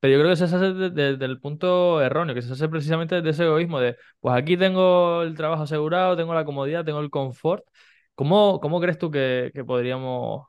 pero 0.04 0.16
yo 0.16 0.20
creo 0.20 0.32
que 0.32 0.36
se 0.36 0.44
hace 0.44 0.58
desde, 0.74 1.26
el 1.26 1.40
punto 1.40 2.02
erróneo, 2.02 2.36
que 2.36 2.42
se 2.42 2.52
hace 2.52 2.68
precisamente 2.68 3.16
desde 3.16 3.30
ese 3.30 3.44
egoísmo 3.46 3.80
de, 3.80 3.96
pues 4.20 4.36
aquí 4.36 4.58
tengo 4.58 5.22
el 5.22 5.34
trabajo 5.34 5.64
asegurado, 5.64 6.18
tengo 6.18 6.34
la 6.34 6.44
comodidad, 6.44 6.84
tengo 6.84 7.00
el 7.00 7.10
confort. 7.10 7.64
¿Cómo, 8.14 8.60
cómo 8.60 8.82
crees 8.82 8.98
tú 8.98 9.10
que, 9.10 9.52
que 9.54 9.64
podríamos 9.64 10.48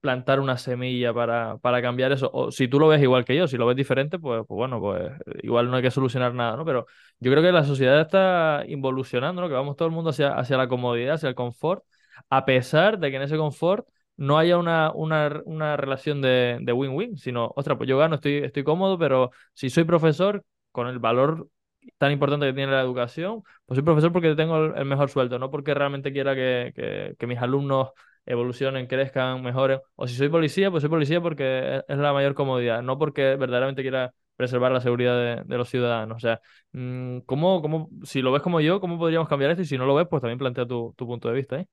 plantar 0.00 0.38
una 0.38 0.56
semilla 0.56 1.12
para, 1.12 1.58
para 1.58 1.82
cambiar 1.82 2.12
eso? 2.12 2.30
O 2.32 2.52
si 2.52 2.68
tú 2.68 2.78
lo 2.78 2.86
ves 2.86 3.02
igual 3.02 3.24
que 3.24 3.34
yo, 3.34 3.48
si 3.48 3.56
lo 3.56 3.66
ves 3.66 3.76
diferente, 3.76 4.20
pues, 4.20 4.44
pues 4.46 4.56
bueno, 4.56 4.80
pues 4.80 5.10
igual 5.42 5.68
no 5.68 5.76
hay 5.78 5.82
que 5.82 5.90
solucionar 5.90 6.32
nada, 6.32 6.56
¿no? 6.56 6.64
Pero 6.64 6.86
yo 7.18 7.32
creo 7.32 7.42
que 7.42 7.50
la 7.50 7.64
sociedad 7.64 8.00
está 8.00 8.62
involucionando, 8.68 9.42
¿no? 9.42 9.48
Que 9.48 9.54
vamos 9.54 9.74
todo 9.76 9.88
el 9.88 9.94
mundo 9.94 10.10
hacia, 10.10 10.34
hacia 10.34 10.56
la 10.56 10.68
comodidad, 10.68 11.14
hacia 11.14 11.28
el 11.28 11.34
confort, 11.34 11.82
a 12.30 12.44
pesar 12.44 13.00
de 13.00 13.10
que 13.10 13.16
en 13.16 13.22
ese 13.22 13.36
confort 13.36 13.84
no 14.16 14.38
haya 14.38 14.58
una, 14.58 14.92
una, 14.94 15.40
una 15.44 15.76
relación 15.76 16.22
de 16.22 16.72
win-win, 16.72 17.16
sino, 17.16 17.52
ostras, 17.56 17.76
pues 17.76 17.88
yo 17.88 17.98
gano, 17.98 18.16
estoy, 18.16 18.36
estoy 18.38 18.64
cómodo, 18.64 18.98
pero 18.98 19.30
si 19.54 19.70
soy 19.70 19.84
profesor, 19.84 20.44
con 20.72 20.88
el 20.88 20.98
valor 20.98 21.48
tan 21.98 22.12
importante 22.12 22.46
que 22.46 22.52
tiene 22.52 22.72
la 22.72 22.80
educación, 22.80 23.42
pues 23.66 23.76
soy 23.76 23.84
profesor 23.84 24.12
porque 24.12 24.34
tengo 24.34 24.56
el, 24.74 24.84
mejor 24.84 25.10
sueldo, 25.10 25.38
no 25.38 25.50
porque 25.50 25.74
realmente 25.74 26.12
quiera 26.12 26.34
que, 26.34 27.14
que, 27.18 27.26
mis 27.26 27.38
alumnos 27.38 27.90
evolucionen, 28.26 28.86
crezcan, 28.86 29.42
mejoren. 29.42 29.80
O 29.96 30.06
si 30.06 30.14
soy 30.14 30.28
policía, 30.28 30.70
pues 30.70 30.82
soy 30.82 30.90
policía 30.90 31.20
porque 31.20 31.82
es 31.86 31.98
la 31.98 32.12
mayor 32.12 32.34
comodidad, 32.34 32.82
no 32.82 32.98
porque 32.98 33.36
verdaderamente 33.36 33.82
quiera 33.82 34.12
preservar 34.36 34.72
la 34.72 34.80
seguridad 34.80 35.16
de, 35.16 35.42
de 35.44 35.58
los 35.58 35.68
ciudadanos. 35.68 36.16
O 36.16 36.20
sea, 36.20 36.40
mm, 36.72 37.20
¿cómo, 37.20 37.62
cómo, 37.62 37.90
si 38.04 38.22
lo 38.22 38.32
ves 38.32 38.42
como 38.42 38.60
yo, 38.60 38.80
¿cómo 38.80 38.98
podríamos 38.98 39.28
cambiar 39.28 39.50
esto? 39.50 39.62
Y 39.62 39.66
si 39.66 39.78
no 39.78 39.86
lo 39.86 39.94
ves, 39.94 40.06
pues 40.08 40.20
también 40.22 40.38
plantea 40.38 40.66
tu, 40.66 40.94
tu 40.96 41.06
punto 41.06 41.28
de 41.28 41.34
vista. 41.34 41.58
¿eh? 41.60 41.66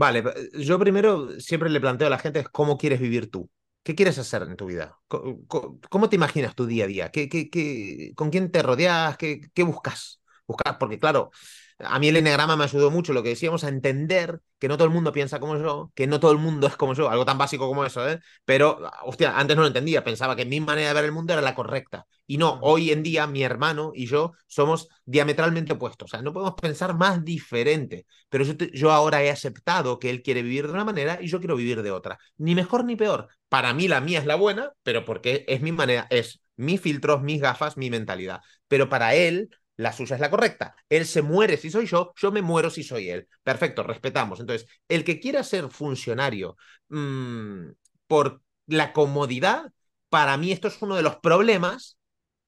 Vale, 0.00 0.22
yo 0.54 0.78
primero 0.78 1.28
siempre 1.40 1.68
le 1.70 1.80
planteo 1.80 2.06
a 2.06 2.10
la 2.10 2.18
gente 2.18 2.44
cómo 2.52 2.78
quieres 2.78 3.00
vivir 3.00 3.30
tú. 3.30 3.50
¿Qué 3.82 3.94
quieres 3.96 4.18
hacer 4.18 4.42
en 4.42 4.56
tu 4.56 4.66
vida? 4.66 4.96
¿Cómo 5.08 6.08
te 6.08 6.16
imaginas 6.16 6.54
tu 6.54 6.66
día 6.66 6.84
a 6.84 6.86
día? 6.86 7.10
¿Qué, 7.10 7.28
qué, 7.28 7.50
qué, 7.50 8.12
¿Con 8.14 8.30
quién 8.30 8.50
te 8.52 8.62
rodeas? 8.62 9.16
¿Qué, 9.16 9.40
qué 9.54 9.62
buscas? 9.64 10.20
Buscar, 10.46 10.78
porque 10.78 10.98
claro, 11.00 11.30
a 11.78 11.98
mí 11.98 12.08
el 12.08 12.16
enneagrama 12.16 12.56
me 12.56 12.64
ayudó 12.64 12.90
mucho, 12.90 13.12
lo 13.12 13.22
que 13.22 13.30
decíamos, 13.30 13.64
a 13.64 13.68
entender 13.68 14.40
que 14.58 14.68
no 14.68 14.76
todo 14.76 14.86
el 14.88 14.94
mundo 14.94 15.12
piensa 15.12 15.38
como 15.38 15.56
yo, 15.56 15.92
que 15.94 16.06
no 16.06 16.18
todo 16.20 16.32
el 16.32 16.38
mundo 16.38 16.66
es 16.66 16.76
como 16.76 16.94
yo, 16.94 17.08
algo 17.08 17.24
tan 17.24 17.38
básico 17.38 17.68
como 17.68 17.84
eso, 17.84 18.08
¿eh? 18.08 18.20
Pero, 18.44 18.80
hostia, 19.04 19.38
antes 19.38 19.56
no 19.56 19.62
lo 19.62 19.68
entendía, 19.68 20.02
pensaba 20.02 20.34
que 20.34 20.44
mi 20.44 20.60
manera 20.60 20.88
de 20.88 20.94
ver 20.94 21.04
el 21.04 21.12
mundo 21.12 21.32
era 21.32 21.42
la 21.42 21.54
correcta. 21.54 22.06
Y 22.26 22.36
no, 22.36 22.58
hoy 22.62 22.90
en 22.90 23.02
día 23.02 23.26
mi 23.26 23.42
hermano 23.42 23.92
y 23.94 24.06
yo 24.06 24.32
somos 24.46 24.88
diametralmente 25.04 25.72
opuestos, 25.72 26.06
o 26.06 26.10
sea, 26.10 26.22
no 26.22 26.32
podemos 26.32 26.54
pensar 26.60 26.94
más 26.96 27.24
diferente, 27.24 28.06
pero 28.28 28.44
yo, 28.44 28.56
te, 28.56 28.70
yo 28.76 28.90
ahora 28.92 29.22
he 29.22 29.30
aceptado 29.30 29.98
que 29.98 30.10
él 30.10 30.22
quiere 30.22 30.42
vivir 30.42 30.66
de 30.66 30.72
una 30.72 30.84
manera 30.84 31.18
y 31.20 31.28
yo 31.28 31.38
quiero 31.38 31.56
vivir 31.56 31.82
de 31.82 31.90
otra, 31.90 32.18
ni 32.36 32.54
mejor 32.54 32.84
ni 32.84 32.96
peor. 32.96 33.28
Para 33.48 33.72
mí 33.72 33.88
la 33.88 34.00
mía 34.00 34.18
es 34.18 34.26
la 34.26 34.34
buena, 34.34 34.72
pero 34.82 35.04
porque 35.04 35.44
es 35.48 35.60
mi 35.62 35.72
manera, 35.72 36.06
es 36.10 36.40
mis 36.56 36.80
filtros, 36.80 37.22
mis 37.22 37.40
gafas, 37.40 37.76
mi 37.76 37.88
mentalidad. 37.88 38.40
Pero 38.66 38.88
para 38.88 39.14
él, 39.14 39.48
la 39.78 39.92
suya 39.92 40.16
es 40.16 40.20
la 40.20 40.30
correcta. 40.30 40.74
Él 40.88 41.06
se 41.06 41.22
muere 41.22 41.56
si 41.56 41.70
soy 41.70 41.86
yo, 41.86 42.12
yo 42.16 42.32
me 42.32 42.42
muero 42.42 42.68
si 42.68 42.82
soy 42.82 43.08
él. 43.10 43.28
Perfecto, 43.42 43.82
respetamos. 43.84 44.40
Entonces, 44.40 44.68
el 44.88 45.04
que 45.04 45.20
quiera 45.20 45.42
ser 45.44 45.70
funcionario 45.70 46.56
mmm, 46.88 47.68
por 48.06 48.42
la 48.66 48.92
comodidad, 48.92 49.72
para 50.08 50.36
mí 50.36 50.52
esto 50.52 50.68
es 50.68 50.82
uno 50.82 50.96
de 50.96 51.02
los 51.02 51.16
problemas. 51.16 51.96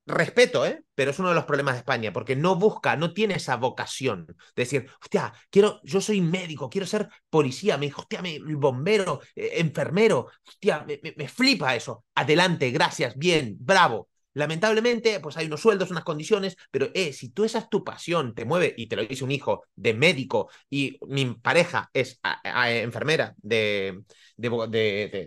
Respeto, 0.06 0.66
¿eh? 0.66 0.82
Pero 0.96 1.12
es 1.12 1.18
uno 1.20 1.28
de 1.28 1.36
los 1.36 1.44
problemas 1.44 1.74
de 1.74 1.78
España, 1.80 2.12
porque 2.12 2.34
no 2.34 2.56
busca, 2.56 2.96
no 2.96 3.12
tiene 3.14 3.34
esa 3.34 3.56
vocación 3.56 4.26
de 4.26 4.34
decir, 4.56 4.90
hostia, 5.00 5.32
quiero, 5.50 5.80
yo 5.84 6.00
soy 6.00 6.20
médico, 6.20 6.68
quiero 6.68 6.86
ser 6.86 7.08
policía, 7.28 7.78
me 7.78 7.86
dijo, 7.86 8.00
hostia, 8.02 8.20
bombero, 8.56 9.20
eh, 9.36 9.52
enfermero, 9.58 10.26
hostia, 10.46 10.84
me, 10.84 11.00
me 11.16 11.28
flipa 11.28 11.76
eso. 11.76 12.04
Adelante, 12.14 12.70
gracias, 12.70 13.16
bien, 13.16 13.56
bravo 13.60 14.10
Lamentablemente, 14.34 15.18
pues 15.20 15.36
hay 15.36 15.46
unos 15.46 15.60
sueldos, 15.60 15.90
unas 15.90 16.04
condiciones, 16.04 16.56
pero 16.70 16.88
eh, 16.94 17.12
si 17.12 17.30
tú 17.30 17.44
esa 17.44 17.58
es 17.58 17.68
tu 17.68 17.82
pasión, 17.82 18.34
te 18.34 18.44
mueve, 18.44 18.74
y 18.76 18.86
te 18.86 18.96
lo 18.96 19.04
dice 19.04 19.24
un 19.24 19.32
hijo 19.32 19.64
de 19.74 19.94
médico, 19.94 20.50
y 20.68 20.98
mi 21.08 21.34
pareja 21.34 21.90
es 21.92 22.20
a, 22.22 22.70
enfermera 22.70 23.34
de, 23.38 24.02
de, 24.36 24.50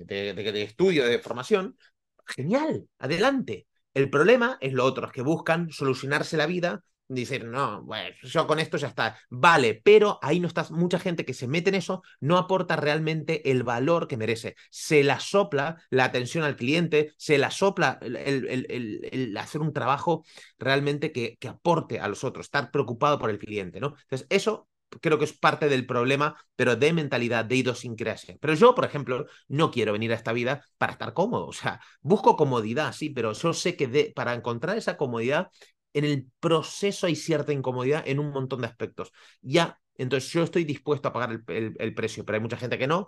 de, 0.06 0.34
de, 0.34 0.64
estudio, 0.64 1.06
de 1.06 1.20
formación, 1.20 1.78
genial, 2.26 2.88
adelante. 3.00 3.68
El 3.94 4.10
problema 4.10 4.58
es 4.62 4.74
lo 4.74 4.86
otro, 4.86 5.08
es 5.08 5.14
que 5.14 5.22
buscan 5.22 5.70
solucionarse 5.70 6.38
la 6.38 6.48
vida 6.48 6.84
Dicen, 7.14 7.52
no, 7.52 7.84
bueno, 7.84 8.16
yo 8.24 8.48
con 8.48 8.60
esto 8.60 8.78
ya 8.78 8.88
está. 8.88 9.18
Vale, 9.30 9.82
pero 9.84 10.20
ahí 10.22 10.40
no 10.40 10.48
está 10.48 10.66
mucha 10.72 11.00
gente 11.00 11.26
que 11.26 11.34
se 11.34 11.48
mete 11.48 11.70
en 11.70 11.76
eso, 11.76 12.02
no 12.20 12.38
aporta 12.38 12.76
realmente 12.76 13.50
el 13.52 13.64
valor 13.64 14.08
que 14.08 14.18
merece. 14.18 14.56
Se 14.70 15.04
la 15.04 15.20
sopla 15.20 15.78
la 15.90 16.06
atención 16.06 16.44
al 16.44 16.56
cliente, 16.56 17.14
se 17.18 17.38
la 17.38 17.52
sopla 17.52 18.00
el, 18.02 18.16
el, 18.16 19.10
el, 19.12 19.38
hacer 19.38 19.62
un 19.62 19.74
trabajo 19.74 20.26
realmente 20.58 21.12
que, 21.12 21.38
que, 21.40 21.48
aporte 21.48 22.00
a 22.00 22.08
los 22.08 22.24
otros, 22.24 22.48
estar 22.48 22.72
preocupado 22.72 23.20
por 23.20 23.30
el 23.30 23.38
cliente, 23.40 23.80
¿no? 23.80 23.96
Entonces, 24.04 24.28
eso 24.30 24.68
creo 25.02 25.18
que 25.18 25.26
es 25.26 25.34
parte 25.34 25.70
del 25.70 25.86
problema, 25.86 26.36
pero 26.56 26.76
de 26.76 26.94
mentalidad, 26.94 27.46
de 27.46 27.56
idiosincrasia. 27.58 28.38
Pero 28.40 28.54
yo, 28.54 28.76
por 28.76 28.86
ejemplo, 28.86 29.26
no 29.48 29.72
quiero 29.72 29.94
venir 29.94 30.12
a 30.12 30.16
esta 30.16 30.34
vida 30.34 30.66
para 30.78 30.94
estar 30.94 31.14
cómodo. 31.14 31.48
O 31.48 31.54
sea, 31.54 31.80
busco 32.02 32.36
comodidad, 32.36 32.94
sí, 32.94 33.10
pero 33.10 33.34
yo 33.34 33.54
sé 33.54 33.76
que 33.76 34.12
para 34.16 34.34
encontrar 34.34 34.78
esa 34.78 34.98
comodidad 34.98 35.50
en 35.94 36.06
el 36.06 36.28
proceso 36.40 37.08
hay 37.08 37.16
cierta 37.16 37.54
incomodidad 37.54 38.04
en 38.08 38.20
un 38.20 38.32
montón 38.32 38.62
de 38.62 38.68
aspectos. 38.68 39.12
Ya, 39.42 39.80
entonces 39.98 40.32
yo 40.32 40.44
estoy 40.44 40.64
dispuesto 40.66 41.08
a 41.10 41.14
pagar 41.14 41.32
el, 41.32 41.44
el, 41.56 41.76
el 41.80 41.94
precio, 41.96 42.26
pero 42.26 42.36
hay 42.38 42.42
mucha 42.42 42.58
gente 42.58 42.78
que 42.78 42.88
no, 42.88 43.08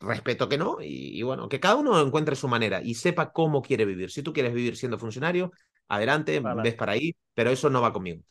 respeto 0.00 0.48
que 0.48 0.58
no, 0.58 0.78
y, 0.80 1.18
y, 1.18 1.22
bueno, 1.22 1.48
que 1.48 1.60
cada 1.60 1.76
uno 1.76 2.00
encuentre 2.00 2.36
su 2.36 2.48
manera 2.48 2.82
y 2.82 2.94
sepa 2.94 3.32
cómo 3.32 3.62
quiere 3.62 3.84
vivir. 3.84 4.10
Si 4.10 4.22
tú 4.22 4.32
quieres 4.32 4.54
vivir 4.54 4.76
siendo 4.76 4.98
funcionario, 4.98 5.52
adelante, 5.88 6.40
vale. 6.40 6.62
ves 6.62 6.74
para 6.74 6.92
ahí, 6.92 7.14
pero 7.34 7.50
eso 7.50 7.70
no 7.70 7.80
va 7.82 7.92
conmigo. 7.92 8.22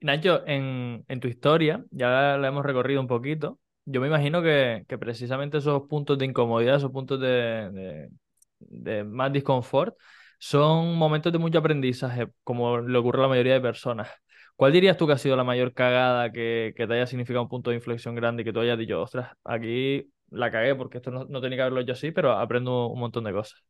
Nacho, 0.00 0.44
en, 0.46 1.04
en 1.08 1.20
tu 1.20 1.28
historia, 1.28 1.84
ya 1.90 2.36
la 2.36 2.48
hemos 2.48 2.64
recorrido 2.66 3.00
un 3.00 3.06
poquito, 3.06 3.60
yo 3.84 4.00
me 4.00 4.08
imagino 4.08 4.42
que, 4.42 4.84
que 4.88 4.98
precisamente 4.98 5.58
esos 5.58 5.82
puntos 5.88 6.18
de 6.18 6.24
incomodidad, 6.26 6.76
esos 6.76 6.90
puntos 6.90 7.20
de, 7.20 7.70
de, 7.70 8.08
de 8.58 9.04
más 9.04 9.32
disconfort, 9.32 9.94
son 10.42 10.96
momentos 10.96 11.32
de 11.32 11.38
mucho 11.38 11.58
aprendizaje, 11.58 12.26
como 12.42 12.80
le 12.80 12.98
ocurre 12.98 13.20
a 13.20 13.22
la 13.22 13.28
mayoría 13.28 13.52
de 13.54 13.60
personas. 13.60 14.08
¿Cuál 14.56 14.72
dirías 14.72 14.96
tú 14.96 15.06
que 15.06 15.12
ha 15.12 15.18
sido 15.18 15.36
la 15.36 15.44
mayor 15.44 15.72
cagada 15.72 16.32
que, 16.32 16.74
que 16.76 16.86
te 16.88 16.94
haya 16.94 17.06
significado 17.06 17.44
un 17.44 17.48
punto 17.48 17.70
de 17.70 17.76
inflexión 17.76 18.16
grande 18.16 18.42
y 18.42 18.44
que 18.44 18.52
tú 18.52 18.58
hayas 18.60 18.76
dicho, 18.76 19.00
ostras, 19.00 19.36
aquí 19.44 20.10
la 20.30 20.50
cagué 20.50 20.74
porque 20.74 20.98
esto 20.98 21.12
no, 21.12 21.26
no 21.26 21.40
tenía 21.40 21.58
que 21.58 21.62
haberlo 21.62 21.80
hecho 21.80 21.92
así, 21.92 22.10
pero 22.10 22.32
aprendo 22.32 22.88
un 22.88 22.98
montón 22.98 23.22
de 23.24 23.32
cosas? 23.32 23.62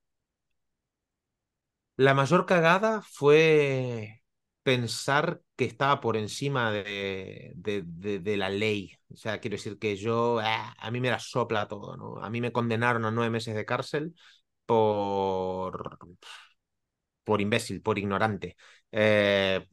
La 1.97 2.15
mayor 2.15 2.47
cagada 2.47 3.03
fue 3.03 4.23
pensar 4.63 5.43
que 5.57 5.65
estaba 5.67 6.01
por 6.01 6.17
encima 6.17 6.73
de, 6.73 7.53
de, 7.55 7.83
de, 7.85 8.37
la 8.39 8.49
ley. 8.49 8.93
O 9.13 9.17
sea, 9.17 9.41
quiero 9.41 9.57
decir 9.57 9.79
que 9.79 9.97
yo, 9.97 10.39
ah, 10.41 10.75
a 10.79 10.91
mí 10.91 11.01
me 11.01 11.11
la 11.11 11.19
sopla 11.19 11.69
todo, 11.69 11.97
¿no? 11.99 12.25
A 12.25 12.31
mí 12.31 12.41
me 12.41 12.51
condenaron 12.53 13.05
a 13.05 13.11
nueve 13.11 13.31
meses 13.31 13.55
de 13.55 13.67
cárcel 13.67 14.15
por, 14.65 15.99
por 17.25 17.41
imbécil, 17.41 17.83
por 17.83 17.99
ignorante. 17.99 18.57
Eh, 18.91 19.67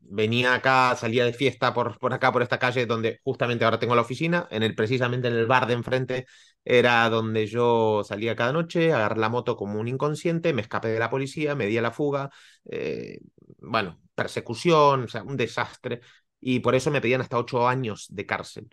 venía 0.00 0.54
acá, 0.54 0.94
salía 0.96 1.24
de 1.24 1.32
fiesta 1.32 1.72
por, 1.72 1.98
por 1.98 2.12
acá, 2.12 2.32
por 2.32 2.42
esta 2.42 2.58
calle, 2.58 2.86
donde 2.86 3.20
justamente 3.24 3.64
ahora 3.64 3.78
tengo 3.78 3.94
la 3.94 4.02
oficina, 4.02 4.46
en 4.50 4.62
el, 4.62 4.74
precisamente 4.74 5.28
en 5.28 5.34
el 5.34 5.46
bar 5.46 5.66
de 5.66 5.74
enfrente, 5.74 6.26
era 6.64 7.08
donde 7.08 7.46
yo 7.46 8.02
salía 8.04 8.36
cada 8.36 8.52
noche, 8.52 8.92
agarré 8.92 9.20
la 9.20 9.28
moto 9.28 9.56
como 9.56 9.80
un 9.80 9.88
inconsciente, 9.88 10.52
me 10.52 10.62
escapé 10.62 10.88
de 10.88 10.98
la 10.98 11.10
policía, 11.10 11.54
me 11.54 11.66
di 11.66 11.78
a 11.78 11.82
la 11.82 11.92
fuga, 11.92 12.30
eh, 12.70 13.18
bueno, 13.58 14.00
persecución, 14.14 15.04
o 15.04 15.08
sea, 15.08 15.22
un 15.22 15.36
desastre, 15.36 16.00
y 16.40 16.60
por 16.60 16.74
eso 16.74 16.90
me 16.90 17.00
pedían 17.00 17.20
hasta 17.20 17.38
ocho 17.38 17.66
años 17.68 18.06
de 18.10 18.26
cárcel. 18.26 18.68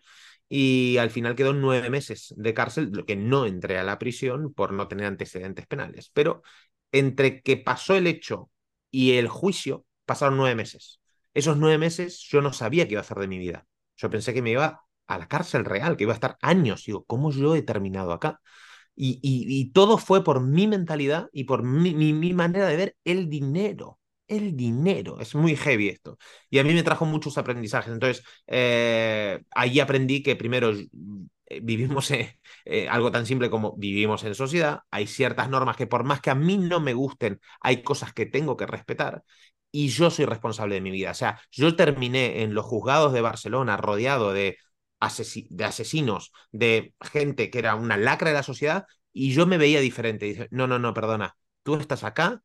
Y 0.52 0.98
al 0.98 1.12
final 1.12 1.36
quedó 1.36 1.54
nueve 1.54 1.89
meses 1.92 2.34
de 2.36 2.54
cárcel, 2.56 2.89
lo 2.92 3.06
que 3.06 3.15
no 3.15 3.46
entré 3.46 3.78
a 3.78 3.84
la 3.84 4.00
prisión 4.00 4.52
por 4.54 4.74
no 4.74 4.88
tener 4.88 5.06
antecedentes 5.06 5.68
penales. 5.68 6.10
Pero 6.12 6.42
entre 6.91 7.41
que 7.41 7.58
pasó 7.58 7.95
el 7.95 8.08
hecho 8.08 8.49
y 8.91 9.13
el 9.13 9.28
juicio, 9.28 9.86
pasaron 10.06 10.38
nueve 10.38 10.56
meses. 10.56 10.99
Esos 11.34 11.58
nueve 11.58 11.78
meses 11.78 12.19
yo 12.19 12.41
no 12.41 12.54
sabía 12.54 12.88
qué 12.88 12.93
iba 12.93 13.02
a 13.02 13.04
hacer 13.04 13.17
de 13.19 13.28
mi 13.28 13.38
vida. 13.38 13.65
Yo 13.97 14.10
pensé 14.10 14.34
que 14.34 14.41
me 14.41 14.52
iba 14.52 14.82
a 15.08 15.17
la 15.17 15.28
cárcel 15.28 15.65
real, 15.65 15.97
que 15.97 16.04
iba 16.04 16.13
a 16.13 16.15
estar 16.15 16.38
años. 16.41 16.86
Digo, 16.86 17.04
¿cómo 17.06 17.32
yo 17.32 17.56
he 17.56 17.62
terminado 17.62 18.13
acá? 18.13 18.41
Y, 18.95 19.19
y, 19.23 19.71
todo 19.71 19.97
fue 19.97 20.25
por 20.25 20.41
mi 20.41 20.67
mentalidad 20.67 21.30
y 21.32 21.45
por 21.45 21.63
mi, 21.63 21.95
mi, 21.95 22.12
mi, 22.12 22.34
manera 22.34 22.67
de 22.67 22.75
ver 22.75 22.95
el 23.06 23.30
dinero. 23.30 23.97
El 24.28 24.58
dinero. 24.58 25.19
Es 25.21 25.36
muy 25.36 25.56
heavy 25.56 25.88
esto. 25.88 26.17
Y 26.49 26.60
a 26.60 26.63
mí 26.65 26.73
me 26.73 26.84
trajo 26.84 27.06
muchos 27.06 27.38
aprendizajes. 27.38 27.93
Entonces, 27.93 28.25
eh, 28.47 29.41
ahí 29.52 29.80
aprendí 29.80 30.21
que 30.21 30.36
primero 30.36 30.73
eh, 31.50 31.60
vivimos 31.62 32.12
en, 32.12 32.30
eh, 32.66 32.88
algo 32.90 33.12
tan 33.12 33.26
simple 33.26 33.50
como 33.50 33.76
vivimos 33.78 34.24
en 34.24 34.36
sociedad, 34.36 34.82
hay 34.92 35.08
ciertas 35.08 35.50
normas 35.50 35.78
que 35.78 35.88
por 35.88 36.04
más 36.04 36.22
que 36.22 36.30
a 36.30 36.36
mí 36.36 36.58
no 36.58 36.80
me 36.80 36.94
gusten, 36.94 37.40
hay 37.62 37.84
cosas 37.84 38.14
que 38.14 38.26
tengo 38.26 38.56
que 38.58 38.68
respetar 38.68 39.24
y 39.72 39.90
yo 39.90 40.10
soy 40.12 40.26
responsable 40.26 40.76
de 40.76 40.82
mi 40.82 40.92
vida. 40.92 41.12
O 41.12 41.14
sea, 41.14 41.40
yo 41.52 41.76
terminé 41.76 42.44
en 42.44 42.54
los 42.54 42.66
juzgados 42.66 43.14
de 43.14 43.22
Barcelona 43.22 43.78
rodeado 43.78 44.34
de, 44.34 44.58
asesi 45.00 45.48
de 45.52 45.66
asesinos, 45.66 46.32
de 46.52 46.94
gente 47.02 47.50
que 47.50 47.60
era 47.60 47.76
una 47.76 47.98
lacra 47.98 48.30
de 48.30 48.36
la 48.36 48.44
sociedad 48.44 48.86
y 49.12 49.34
yo 49.34 49.46
me 49.46 49.58
veía 49.58 49.80
diferente. 49.80 50.28
Y 50.28 50.30
dije, 50.32 50.48
no, 50.52 50.68
no, 50.68 50.80
no, 50.80 50.94
perdona, 50.94 51.36
tú 51.64 51.76
estás 51.76 52.04
acá 52.04 52.42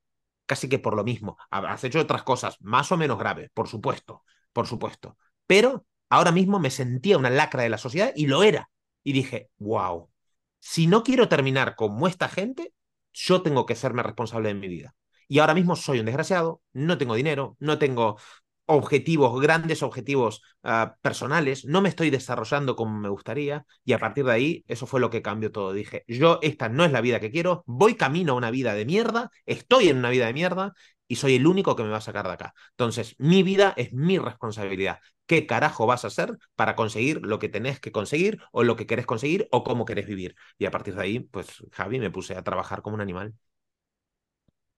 casi 0.47 0.69
que 0.69 0.79
por 0.79 0.97
lo 0.97 1.05
mismo. 1.05 1.37
Has 1.51 1.85
hecho 1.85 2.01
otras 2.01 2.23
cosas 2.23 2.57
más 2.61 2.93
o 2.93 2.97
menos 2.97 3.19
graves, 3.19 3.51
por 3.55 3.69
supuesto, 3.69 4.23
por 4.53 4.67
supuesto. 4.67 5.17
Pero 5.47 5.87
ahora 6.11 6.33
mismo 6.33 6.59
me 6.61 6.71
sentía 6.71 7.19
una 7.19 7.31
lacra 7.31 7.63
de 7.63 7.71
la 7.71 7.79
sociedad 7.79 8.13
y 8.15 8.27
lo 8.27 8.43
era 8.43 8.71
y 9.05 9.13
dije, 9.13 9.51
wow, 9.59 10.11
si 10.59 10.87
no 10.87 11.05
quiero 11.05 11.29
terminar 11.29 11.77
como 11.77 12.09
esta 12.09 12.29
gente, 12.29 12.73
yo 13.13 13.43
tengo 13.43 13.67
que 13.67 13.77
serme 13.77 14.03
responsable 14.03 14.49
de 14.49 14.55
mi 14.55 14.69
vida. 14.69 14.95
Y 15.29 15.39
ahora 15.39 15.55
mismo 15.55 15.77
soy 15.77 16.01
un 16.01 16.07
desgraciado, 16.07 16.61
no 16.73 16.99
tengo 16.99 17.15
dinero, 17.15 17.57
no 17.61 17.79
tengo 17.79 18.19
objetivos, 18.67 19.41
grandes 19.41 19.83
objetivos 19.83 20.43
uh, 20.63 20.89
personales, 21.03 21.67
no 21.67 21.83
me 21.83 21.91
estoy 21.91 22.11
desarrollando 22.11 22.77
como 22.77 22.99
me 22.99 23.11
gustaría 23.11 23.67
y 23.85 23.93
a 23.93 23.99
partir 23.99 24.25
de 24.25 24.33
ahí 24.33 24.65
eso 24.69 24.87
fue 24.87 25.01
lo 25.01 25.11
que 25.11 25.23
cambió 25.23 25.53
todo. 25.53 25.73
Dije, 25.73 26.05
yo 26.09 26.39
esta 26.43 26.69
no 26.69 26.85
es 26.85 26.93
la 26.93 27.01
vida 27.03 27.21
que 27.21 27.31
quiero, 27.31 27.63
voy 27.67 27.95
camino 27.97 28.33
a 28.33 28.37
una 28.37 28.51
vida 28.51 28.75
de 28.75 28.87
mierda, 28.87 29.31
estoy 29.45 29.89
en 29.89 29.99
una 29.99 30.11
vida 30.11 30.27
de 30.27 30.33
mierda 30.33 30.73
y 31.07 31.17
soy 31.17 31.37
el 31.37 31.47
único 31.47 31.77
que 31.77 31.83
me 31.83 31.91
va 31.91 31.99
a 31.99 32.01
sacar 32.01 32.27
de 32.27 32.33
acá. 32.33 32.55
Entonces, 32.71 33.15
mi 33.19 33.43
vida 33.43 33.75
es 33.77 33.93
mi 33.93 34.19
responsabilidad. 34.19 34.99
¿Qué 35.27 35.47
carajo 35.47 35.87
vas 35.87 36.05
a 36.05 36.09
hacer 36.09 36.37
para 36.55 36.77
conseguir 36.77 37.21
lo 37.25 37.39
que 37.39 37.49
tenés 37.49 37.81
que 37.81 37.93
conseguir 37.93 38.41
o 38.53 38.63
lo 38.63 38.77
que 38.77 38.87
querés 38.87 39.07
conseguir 39.07 39.49
o 39.51 39.65
cómo 39.65 39.85
querés 39.85 40.07
vivir? 40.07 40.37
Y 40.59 40.67
a 40.67 40.71
partir 40.71 40.95
de 40.95 41.03
ahí, 41.03 41.21
pues 41.21 41.49
Javi, 41.73 41.99
me 42.01 42.11
puse 42.11 42.35
a 42.37 42.43
trabajar 42.45 42.83
como 42.83 42.95
un 42.97 43.01
animal. 43.03 43.35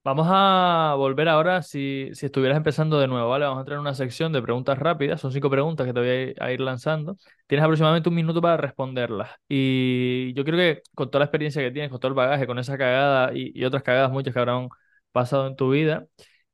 Vamos 0.03 0.27
a 0.29 0.93
volver 0.97 1.27
ahora, 1.27 1.61
si, 1.61 2.09
si 2.13 2.27
estuvieras 2.27 2.55
empezando 2.55 2.97
de 2.97 3.07
nuevo, 3.09 3.27
¿vale? 3.29 3.43
Vamos 3.43 3.57
a 3.57 3.61
entrar 3.61 3.75
en 3.75 3.81
una 3.81 3.93
sección 3.93 4.31
de 4.31 4.41
preguntas 4.41 4.79
rápidas, 4.79 5.19
son 5.19 5.33
cinco 5.33 5.49
preguntas 5.49 5.85
que 5.85 5.91
te 5.93 5.99
voy 5.99 6.33
a 6.39 6.51
ir 6.53 6.61
lanzando. 6.61 7.17
Tienes 7.45 7.63
aproximadamente 7.65 8.07
un 8.07 8.15
minuto 8.15 8.41
para 8.41 8.55
responderlas. 8.55 9.29
Y 9.49 10.33
yo 10.33 10.45
creo 10.45 10.57
que 10.57 10.81
con 10.95 11.11
toda 11.11 11.19
la 11.19 11.25
experiencia 11.25 11.61
que 11.61 11.71
tienes, 11.71 11.91
con 11.91 11.99
todo 11.99 12.07
el 12.07 12.15
bagaje, 12.15 12.47
con 12.47 12.57
esa 12.57 12.77
cagada 12.77 13.33
y, 13.33 13.51
y 13.53 13.65
otras 13.65 13.83
cagadas 13.83 14.09
muchas 14.09 14.33
que 14.33 14.39
habrán 14.39 14.69
pasado 15.11 15.45
en 15.47 15.57
tu 15.57 15.71
vida, 15.71 16.07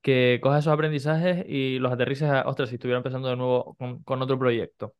que 0.03 0.39
cojas 0.43 0.59
esos 0.61 0.73
aprendizajes 0.73 1.45
y 1.47 1.79
los 1.79 1.91
aterrices 1.93 2.29
a, 2.29 2.43
ostras, 2.47 2.69
si 2.69 2.75
estuviera 2.75 2.97
empezando 2.97 3.29
de 3.29 3.37
nuevo 3.37 3.75
con, 4.05 4.21
otro 4.21 4.37
proyecto. 4.37 4.95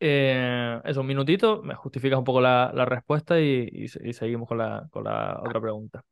Eh, 0.00 0.80
eso, 0.84 1.00
un 1.02 1.06
minutito, 1.06 1.62
me 1.62 1.74
justificas 1.74 2.18
un 2.18 2.24
poco 2.24 2.40
la, 2.40 2.72
la 2.74 2.84
respuesta 2.84 3.40
y, 3.40 3.68
y, 3.72 4.12
seguimos 4.12 4.48
con 4.48 4.58
la, 4.58 4.88
con 4.90 5.04
la 5.04 5.40
otra 5.40 5.60
pregunta. 5.60 6.04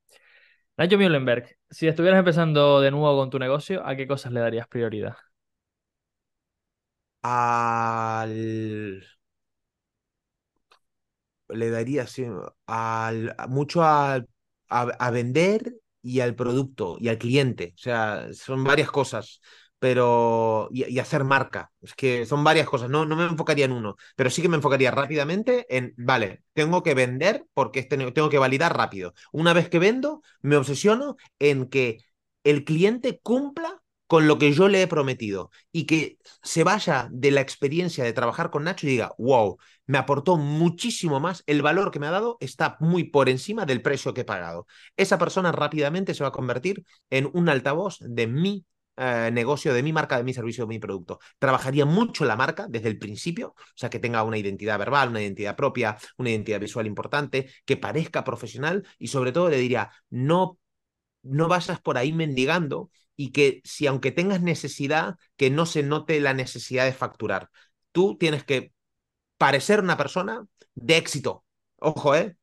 Nacho 0.77 0.99
Mühlenberg, 0.99 1.57
si 1.71 1.89
estuvieras 1.89 2.19
empezando 2.19 2.81
de 2.81 2.91
nuevo 2.91 3.17
con 3.17 3.31
tu 3.31 3.39
negocio, 3.39 3.87
¿a 3.87 3.97
qué 3.97 4.07
cosas 4.07 4.33
le 4.33 4.41
darías 4.41 4.69
prioridad? 4.69 5.17
Al... 7.23 9.03
Le 11.49 11.71
daría 11.71 12.07
sí, 12.07 12.27
al... 12.67 13.35
mucho 13.49 13.83
a 13.83 14.25
vender 15.13 15.81
y 16.03 16.21
al 16.21 16.35
producto 16.35 16.97
y 17.01 17.09
al 17.09 17.19
cliente. 17.19 17.75
O 17.77 17.79
sea, 17.79 18.29
son 18.33 18.65
varias 18.65 18.91
cosas, 18.91 19.41
pero. 19.79 20.69
Y, 20.73 20.99
hacer 20.99 21.25
marca. 21.25 21.73
Es 21.81 21.95
que 21.95 22.27
son 22.27 22.45
varias 22.45 22.69
cosas. 22.69 22.91
No, 22.91 23.05
no 23.07 23.17
me 23.17 23.25
enfocaría 23.25 23.65
en 23.65 23.73
uno, 23.73 23.97
pero 24.17 24.31
sí 24.31 24.43
que 24.43 24.49
me 24.49 24.57
enfocaría 24.57 24.91
rápidamente 24.91 25.67
en, 25.77 25.95
vale, 25.97 26.43
tengo 26.53 26.83
que 26.83 26.95
vender 26.95 27.47
porque 27.55 27.81
este, 27.81 27.97
tengo 28.13 28.31
que 28.31 28.39
validar 28.39 28.77
rápido. 28.77 29.15
Una 29.33 29.53
vez 29.53 29.69
que 29.69 29.79
vendo, 29.79 30.23
me 30.43 30.57
obsesiono 30.57 31.17
en 31.39 31.69
que 31.69 31.99
el 32.45 32.65
cliente 32.65 33.21
cumpla 33.23 33.80
con 34.11 34.27
lo 34.27 34.39
que 34.39 34.53
yo 34.53 34.67
le 34.67 34.83
he 34.83 34.89
prometido 34.89 35.53
y 35.71 35.85
que 35.87 36.19
se 36.43 36.65
vaya 36.65 37.09
de 37.13 37.31
la 37.31 37.43
experiencia 37.43 38.03
de 38.03 38.13
trabajar 38.13 38.51
con 38.51 38.65
Nacho 38.65 38.89
y 38.89 38.91
diga, 38.91 39.15
wow, 39.19 39.57
me 39.87 39.99
aportó 39.99 40.37
muchísimo 40.37 41.21
más, 41.21 41.45
el 41.47 41.63
valor 41.63 41.93
que 41.93 42.01
me 42.01 42.09
ha 42.09 42.11
dado 42.11 42.37
está 42.41 42.77
muy 42.81 43.05
por 43.05 43.29
encima 43.29 43.67
del 43.67 43.83
precio 43.83 44.13
que 44.13 44.23
he 44.23 44.25
pagado. 44.25 44.67
Esa 44.97 45.17
persona 45.17 45.53
rápidamente 45.53 46.13
se 46.15 46.25
va 46.25 46.31
a 46.31 46.33
convertir 46.33 46.85
en 47.09 47.31
un 47.35 47.49
altavoz 47.49 47.99
de 48.01 48.27
mi 48.27 48.67
eh, 48.97 49.31
negocio, 49.33 49.73
de 49.73 49.85
mi 49.85 49.93
marca, 49.93 50.17
de 50.17 50.25
mi 50.25 50.35
servicio, 50.35 50.65
de 50.65 50.69
mi 50.71 50.81
producto. 50.81 51.21
Trabajaría 51.39 51.85
mucho 51.87 52.25
la 52.25 52.35
marca 52.35 52.67
desde 52.69 52.89
el 52.89 52.99
principio, 52.99 53.51
o 53.51 53.77
sea, 53.77 53.91
que 53.91 54.01
tenga 54.01 54.25
una 54.25 54.39
identidad 54.39 54.77
verbal, 54.77 55.11
una 55.11 55.23
identidad 55.23 55.55
propia, 55.55 55.97
una 56.17 56.31
identidad 56.31 56.59
visual 56.59 56.89
importante, 56.89 57.49
que 57.65 57.77
parezca 57.77 58.25
profesional 58.25 58.85
y 58.99 59.07
sobre 59.07 59.31
todo 59.31 59.51
le 59.51 59.59
diría, 59.59 59.93
no 60.11 60.59
no 61.23 61.49
vayas 61.49 61.81
por 61.81 61.99
ahí 61.99 62.13
mendigando 62.13 62.91
y 63.21 63.33
que 63.33 63.61
si 63.65 63.87
aunque 63.87 64.13
tengas 64.13 64.41
necesidad, 64.41 65.17
que 65.37 65.51
no 65.51 65.67
se 65.67 65.83
note 65.83 66.19
la 66.21 66.33
necesidad 66.33 66.87
de 66.87 66.95
facturar. 66.95 67.51
Tú 67.93 68.17
tienes 68.17 68.45
que 68.45 68.73
parecer 69.37 69.81
una 69.81 69.99
persona 69.99 70.47
de 70.75 70.97
éxito. 70.97 71.45
Ojo, 71.77 72.15
¿eh? 72.15 72.39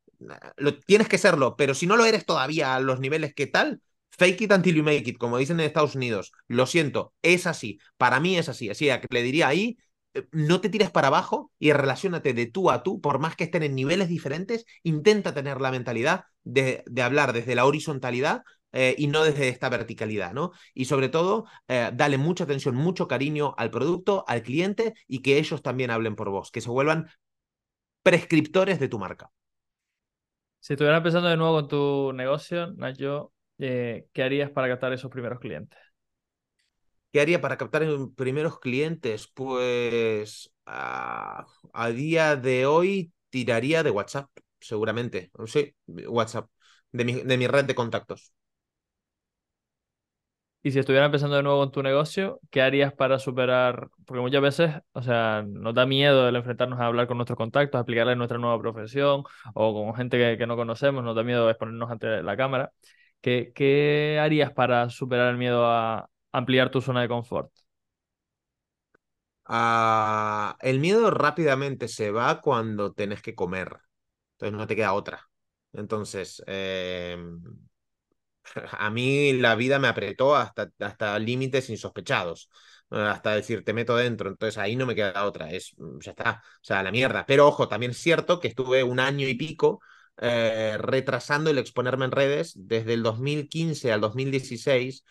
Lo, 0.55 0.77
tienes 0.77 1.07
que 1.07 1.17
serlo, 1.17 1.55
pero 1.55 1.73
si 1.73 1.87
no 1.87 1.97
lo 1.97 2.05
eres 2.05 2.27
todavía 2.27 2.75
a 2.75 2.79
los 2.79 2.99
niveles 2.99 3.33
que 3.33 3.47
tal, 3.47 3.81
fake 4.11 4.41
it 4.41 4.51
until 4.51 4.75
you 4.75 4.83
make 4.83 5.09
it, 5.09 5.17
como 5.17 5.39
dicen 5.39 5.59
en 5.59 5.65
Estados 5.65 5.95
Unidos. 5.95 6.31
Lo 6.47 6.67
siento, 6.67 7.15
es 7.23 7.47
así. 7.47 7.79
Para 7.97 8.19
mí 8.19 8.37
es 8.37 8.47
así. 8.47 8.69
Así 8.69 8.85
que 8.85 9.07
le 9.09 9.23
diría 9.23 9.47
ahí, 9.47 9.79
no 10.31 10.61
te 10.61 10.69
tires 10.69 10.91
para 10.91 11.07
abajo 11.07 11.51
y 11.57 11.71
relacionate 11.71 12.33
de 12.33 12.45
tú 12.45 12.69
a 12.69 12.83
tú, 12.83 13.01
por 13.01 13.17
más 13.17 13.35
que 13.35 13.45
estén 13.45 13.63
en 13.63 13.73
niveles 13.73 14.09
diferentes, 14.09 14.65
intenta 14.83 15.33
tener 15.33 15.59
la 15.59 15.71
mentalidad 15.71 16.25
de, 16.43 16.83
de 16.85 17.01
hablar 17.01 17.33
desde 17.33 17.55
la 17.55 17.65
horizontalidad 17.65 18.43
eh, 18.71 18.95
y 18.97 19.07
no 19.07 19.23
desde 19.23 19.49
esta 19.49 19.69
verticalidad, 19.69 20.33
¿no? 20.33 20.51
Y 20.73 20.85
sobre 20.85 21.09
todo, 21.09 21.45
eh, 21.67 21.91
dale 21.93 22.17
mucha 22.17 22.43
atención, 22.45 22.75
mucho 22.75 23.07
cariño 23.07 23.53
al 23.57 23.71
producto, 23.71 24.25
al 24.27 24.43
cliente 24.43 24.93
y 25.07 25.21
que 25.21 25.37
ellos 25.37 25.61
también 25.61 25.91
hablen 25.91 26.15
por 26.15 26.29
vos, 26.29 26.51
que 26.51 26.61
se 26.61 26.69
vuelvan 26.69 27.07
prescriptores 28.03 28.79
de 28.79 28.89
tu 28.89 28.99
marca. 28.99 29.31
Si 30.59 30.73
estuvieras 30.73 30.97
empezando 30.99 31.29
de 31.29 31.37
nuevo 31.37 31.53
con 31.55 31.67
tu 31.67 32.13
negocio, 32.13 32.73
Nacho, 32.73 33.33
eh, 33.57 34.07
¿qué 34.13 34.23
harías 34.23 34.51
para 34.51 34.67
captar 34.67 34.93
esos 34.93 35.11
primeros 35.11 35.39
clientes? 35.39 35.79
¿Qué 37.11 37.21
haría 37.21 37.41
para 37.41 37.57
captar 37.57 37.83
primeros 38.15 38.59
clientes? 38.59 39.27
Pues 39.33 40.53
a, 40.65 41.45
a 41.73 41.89
día 41.89 42.35
de 42.35 42.65
hoy 42.65 43.13
tiraría 43.29 43.83
de 43.83 43.91
WhatsApp, 43.91 44.29
seguramente. 44.59 45.31
Sí, 45.47 45.75
WhatsApp, 45.87 46.49
de 46.91 47.05
mi, 47.05 47.13
de 47.21 47.37
mi 47.37 47.47
red 47.47 47.65
de 47.65 47.75
contactos. 47.75 48.33
Y 50.67 50.71
si 50.71 50.79
estuviera 50.79 51.05
empezando 51.05 51.37
de 51.37 51.43
nuevo 51.43 51.59
con 51.59 51.71
tu 51.71 51.81
negocio, 51.81 52.41
¿qué 52.51 52.61
harías 52.61 52.91
para 52.91 53.19
superar? 53.19 53.87
Porque 54.05 54.19
muchas 54.19 54.41
veces, 54.41 54.75
o 54.91 55.01
sea, 55.01 55.41
nos 55.47 55.73
da 55.73 55.85
miedo 55.85 56.27
el 56.27 56.35
enfrentarnos 56.35 56.77
a 56.81 56.87
hablar 56.87 57.07
con 57.07 57.15
nuestros 57.15 57.37
contactos, 57.37 57.79
a 57.79 57.83
explicarles 57.83 58.17
nuestra 58.17 58.37
nueva 58.37 58.59
profesión 58.59 59.23
o 59.53 59.73
con 59.73 59.95
gente 59.95 60.37
que, 60.37 60.45
no 60.45 60.57
conocemos, 60.57 61.05
nos 61.05 61.15
da 61.15 61.23
miedo 61.23 61.49
exponernos 61.49 61.89
ante 61.89 62.21
la 62.21 62.35
cámara. 62.35 62.73
¿Qué, 63.21 64.19
harías 64.21 64.51
para 64.51 64.89
superar 64.89 65.31
el 65.31 65.37
miedo 65.37 65.65
a 65.65 66.09
ampliar 66.33 66.69
tu 66.69 66.81
zona 66.81 67.01
de 67.01 67.07
confort? 67.07 67.49
Ah, 69.45 70.57
el 70.59 70.81
miedo 70.81 71.11
rápidamente 71.11 71.87
se 71.87 72.11
va 72.11 72.41
cuando 72.41 72.91
tenés 72.91 73.21
que 73.21 73.35
comer. 73.35 73.69
Entonces 74.33 74.57
no 74.57 74.67
te 74.67 74.75
queda 74.75 74.91
otra. 74.91 75.29
Entonces, 75.71 76.43
eh, 76.45 77.17
a 78.71 78.89
mí 78.89 79.33
la 79.33 79.55
vida 79.55 79.79
me 79.79 79.87
apretó 79.87 80.35
hasta, 80.35 80.69
hasta 80.79 81.17
límites 81.19 81.69
insospechados. 81.69 82.49
Hasta 82.89 83.33
decir, 83.35 83.63
te 83.65 83.73
meto 83.73 83.95
dentro. 83.97 84.29
Entonces 84.29 84.57
ahí 84.57 84.75
no 84.75 84.85
me 84.85 84.95
queda 84.95 85.25
otra. 85.25 85.51
Es, 85.51 85.73
mm, 85.77 85.99
ya 85.99 86.11
está. 86.11 86.41
O 86.55 86.59
sea, 86.63 86.83
la 86.83 86.91
mierda. 86.91 87.25
Pero 87.25 87.47
ojo, 87.47 87.67
también 87.67 87.91
es 87.91 87.97
cierto 87.97 88.39
que 88.39 88.47
estuve 88.47 88.83
un 88.83 88.99
año 88.99 89.27
y 89.27 89.35
pico 89.35 89.81
eh, 90.19 90.77
retrasando 90.79 91.49
el 91.49 91.57
exponerme 91.57 92.05
en 92.05 92.11
redes 92.11 92.53
desde 92.55 92.93
el 92.93 93.03
2015 93.03 93.91
al 93.91 94.01
2016 94.01 95.03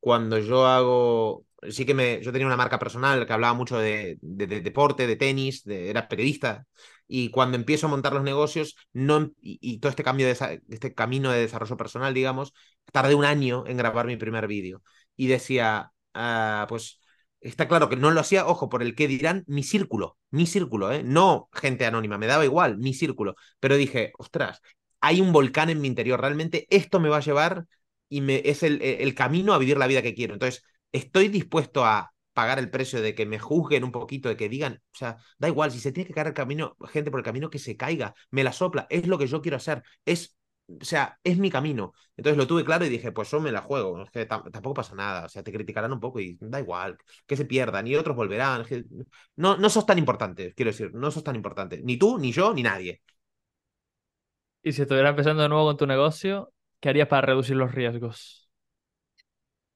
cuando 0.00 0.38
yo 0.38 0.66
hago, 0.66 1.44
sí 1.68 1.84
que 1.86 1.94
me, 1.94 2.22
yo 2.22 2.32
tenía 2.32 2.46
una 2.46 2.56
marca 2.56 2.78
personal 2.78 3.26
que 3.26 3.32
hablaba 3.32 3.54
mucho 3.54 3.78
de, 3.78 4.16
de, 4.22 4.46
de 4.46 4.60
deporte, 4.62 5.06
de 5.06 5.16
tenis, 5.16 5.62
de, 5.64 5.90
era 5.90 6.08
periodista, 6.08 6.66
y 7.12 7.30
cuando 7.30 7.56
empiezo 7.56 7.88
a 7.88 7.90
montar 7.90 8.12
los 8.12 8.22
negocios, 8.22 8.76
no, 8.92 9.32
y, 9.40 9.80
todo 9.80 9.90
este 9.90 10.04
cambio, 10.04 10.26
de 10.26 10.60
este 10.68 10.94
camino 10.94 11.32
de 11.32 11.40
desarrollo 11.40 11.76
personal, 11.76 12.14
digamos, 12.14 12.54
tardé 12.92 13.16
un 13.16 13.24
año 13.24 13.64
en 13.66 13.76
grabar 13.76 14.06
mi 14.06 14.16
primer 14.16 14.46
vídeo. 14.46 14.80
Y 15.16 15.26
decía, 15.26 15.90
uh, 16.14 16.68
pues 16.68 17.00
está 17.40 17.66
claro 17.66 17.88
que 17.88 17.96
no 17.96 18.12
lo 18.12 18.20
hacía, 18.20 18.46
ojo, 18.46 18.68
por 18.68 18.80
el 18.80 18.94
que 18.94 19.08
dirán 19.08 19.42
mi 19.48 19.64
círculo, 19.64 20.18
mi 20.30 20.46
círculo, 20.46 20.92
¿eh? 20.92 21.02
no 21.02 21.48
gente 21.52 21.84
anónima, 21.84 22.16
me 22.16 22.28
daba 22.28 22.44
igual, 22.44 22.78
mi 22.78 22.94
círculo. 22.94 23.34
Pero 23.58 23.76
dije, 23.76 24.12
ostras, 24.16 24.60
hay 25.00 25.20
un 25.20 25.32
volcán 25.32 25.68
en 25.68 25.80
mi 25.80 25.88
interior, 25.88 26.20
realmente 26.20 26.68
esto 26.70 27.00
me 27.00 27.08
va 27.08 27.16
a 27.16 27.20
llevar 27.20 27.64
y 28.08 28.20
me, 28.20 28.42
es 28.44 28.62
el, 28.62 28.80
el 28.82 29.14
camino 29.16 29.52
a 29.52 29.58
vivir 29.58 29.78
la 29.78 29.88
vida 29.88 30.02
que 30.02 30.14
quiero. 30.14 30.34
Entonces, 30.34 30.62
estoy 30.92 31.26
dispuesto 31.26 31.84
a 31.84 32.12
pagar 32.32 32.58
el 32.58 32.70
precio 32.70 33.02
de 33.02 33.14
que 33.14 33.26
me 33.26 33.38
juzguen 33.38 33.84
un 33.84 33.92
poquito, 33.92 34.28
de 34.28 34.36
que 34.36 34.48
digan, 34.48 34.74
o 34.94 34.98
sea, 34.98 35.16
da 35.38 35.48
igual, 35.48 35.70
si 35.70 35.80
se 35.80 35.92
tiene 35.92 36.08
que 36.08 36.14
caer 36.14 36.28
el 36.28 36.34
camino, 36.34 36.76
gente 36.88 37.10
por 37.10 37.20
el 37.20 37.24
camino 37.24 37.50
que 37.50 37.58
se 37.58 37.76
caiga, 37.76 38.14
me 38.30 38.44
la 38.44 38.52
sopla, 38.52 38.86
es 38.90 39.06
lo 39.06 39.18
que 39.18 39.26
yo 39.26 39.42
quiero 39.42 39.56
hacer, 39.56 39.82
es, 40.04 40.36
o 40.68 40.84
sea, 40.84 41.18
es 41.24 41.38
mi 41.38 41.50
camino. 41.50 41.92
Entonces 42.16 42.36
lo 42.38 42.46
tuve 42.46 42.64
claro 42.64 42.84
y 42.84 42.88
dije, 42.88 43.12
pues 43.12 43.30
yo 43.30 43.40
me 43.40 43.50
la 43.52 43.62
juego, 43.62 44.02
es 44.02 44.10
que 44.10 44.26
tampoco 44.26 44.74
pasa 44.74 44.94
nada, 44.94 45.26
o 45.26 45.28
sea, 45.28 45.42
te 45.42 45.52
criticarán 45.52 45.92
un 45.92 46.00
poco 46.00 46.20
y 46.20 46.38
da 46.40 46.60
igual, 46.60 46.96
que 47.26 47.36
se 47.36 47.44
pierdan 47.44 47.86
y 47.86 47.96
otros 47.96 48.16
volverán, 48.16 48.64
no, 49.36 49.56
no 49.56 49.70
sos 49.70 49.86
tan 49.86 49.98
importante, 49.98 50.54
quiero 50.54 50.70
decir, 50.70 50.92
no 50.94 51.10
sos 51.10 51.24
tan 51.24 51.36
importante, 51.36 51.80
ni 51.82 51.96
tú, 51.96 52.18
ni 52.18 52.32
yo, 52.32 52.52
ni 52.54 52.62
nadie. 52.62 53.00
Y 54.62 54.72
si 54.72 54.82
estuvieras 54.82 55.10
empezando 55.10 55.42
de 55.42 55.48
nuevo 55.48 55.66
con 55.66 55.76
tu 55.76 55.86
negocio, 55.86 56.52
¿qué 56.80 56.88
harías 56.90 57.08
para 57.08 57.26
reducir 57.26 57.56
los 57.56 57.72
riesgos? 57.74 58.39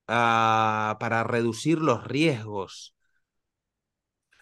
Uh, 0.06 0.98
para 0.98 1.24
reducir 1.24 1.78
los 1.78 2.04
riesgos. 2.04 2.94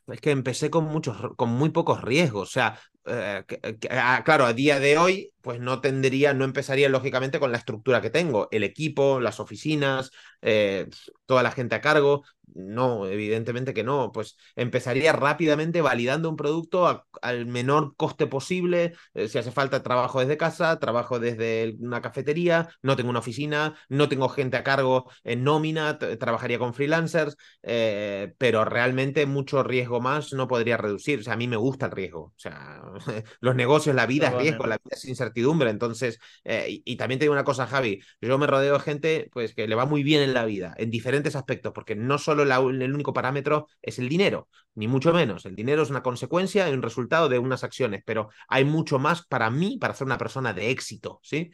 Es 0.08 0.20
que 0.20 0.30
empecé 0.30 0.70
con 0.70 0.84
muchos, 0.84 1.16
con 1.36 1.50
muy 1.50 1.70
pocos 1.70 2.02
riesgos. 2.02 2.48
O 2.48 2.52
sea, 2.52 2.78
eh, 3.06 3.44
que, 3.46 3.60
ah, 3.90 4.22
claro, 4.24 4.44
a 4.44 4.52
día 4.52 4.80
de 4.80 4.98
hoy, 4.98 5.32
pues 5.40 5.60
no 5.60 5.80
tendría, 5.80 6.34
no 6.34 6.44
empezaría 6.44 6.88
lógicamente 6.88 7.38
con 7.40 7.52
la 7.52 7.58
estructura 7.58 8.00
que 8.00 8.10
tengo, 8.10 8.48
el 8.50 8.64
equipo, 8.64 9.20
las 9.20 9.40
oficinas, 9.40 10.10
eh, 10.42 10.88
toda 11.26 11.42
la 11.42 11.52
gente 11.52 11.74
a 11.76 11.80
cargo. 11.80 12.24
No, 12.54 13.06
evidentemente 13.06 13.74
que 13.74 13.84
no. 13.84 14.12
Pues 14.12 14.36
empezaría 14.56 15.12
rápidamente 15.12 15.80
validando 15.80 16.28
un 16.28 16.36
producto 16.36 16.86
a, 16.86 17.06
al 17.22 17.46
menor 17.46 17.96
coste 17.96 18.26
posible. 18.26 18.94
Eh, 19.14 19.28
si 19.28 19.38
hace 19.38 19.52
falta, 19.52 19.82
trabajo 19.82 20.20
desde 20.20 20.36
casa, 20.36 20.78
trabajo 20.78 21.18
desde 21.18 21.76
una 21.80 22.02
cafetería, 22.02 22.68
no 22.82 22.96
tengo 22.96 23.10
una 23.10 23.20
oficina, 23.20 23.76
no 23.88 24.08
tengo 24.08 24.28
gente 24.28 24.56
a 24.56 24.64
cargo 24.64 25.10
en 25.24 25.44
nómina, 25.44 25.98
trabajaría 25.98 26.58
con 26.58 26.74
freelancers, 26.74 27.36
eh, 27.62 28.34
pero 28.38 28.64
realmente 28.64 29.26
mucho 29.26 29.62
riesgo 29.62 30.00
más 30.00 30.32
no 30.32 30.48
podría 30.48 30.76
reducir. 30.76 31.20
O 31.20 31.22
sea, 31.22 31.34
a 31.34 31.36
mí 31.36 31.48
me 31.48 31.56
gusta 31.56 31.86
el 31.86 31.92
riesgo. 31.92 32.32
O 32.36 32.38
sea, 32.38 32.82
los 33.40 33.54
negocios, 33.54 33.96
la 33.96 34.06
vida 34.06 34.28
es 34.28 34.34
riesgo, 34.34 34.66
la 34.66 34.76
vida 34.76 34.96
es 34.96 35.04
incertidumbre. 35.06 35.70
Entonces, 35.70 36.18
eh, 36.44 36.66
y, 36.68 36.82
y, 36.84 36.96
también 36.96 37.18
te 37.18 37.24
digo 37.24 37.32
una 37.32 37.44
cosa, 37.44 37.66
Javi, 37.66 38.02
yo 38.20 38.38
me 38.38 38.46
rodeo 38.46 38.74
de 38.74 38.80
gente 38.80 39.30
pues 39.32 39.54
que 39.54 39.66
le 39.66 39.74
va 39.74 39.86
muy 39.86 40.02
bien 40.02 40.22
en 40.22 40.34
la 40.34 40.44
vida, 40.44 40.74
en 40.78 40.90
diferentes 40.90 41.36
aspectos, 41.36 41.72
porque 41.72 41.94
no 41.94 42.18
solo 42.18 42.41
el 42.42 42.94
único 42.94 43.12
parámetro 43.12 43.68
es 43.80 43.98
el 43.98 44.08
dinero, 44.08 44.48
ni 44.74 44.88
mucho 44.88 45.12
menos. 45.12 45.46
El 45.46 45.54
dinero 45.56 45.82
es 45.82 45.90
una 45.90 46.02
consecuencia 46.02 46.68
y 46.68 46.72
un 46.72 46.82
resultado 46.82 47.28
de 47.28 47.38
unas 47.38 47.64
acciones, 47.64 48.02
pero 48.04 48.28
hay 48.48 48.64
mucho 48.64 48.98
más 48.98 49.26
para 49.26 49.50
mí, 49.50 49.78
para 49.78 49.94
ser 49.94 50.06
una 50.06 50.18
persona 50.18 50.52
de 50.52 50.70
éxito, 50.70 51.20
¿sí? 51.22 51.50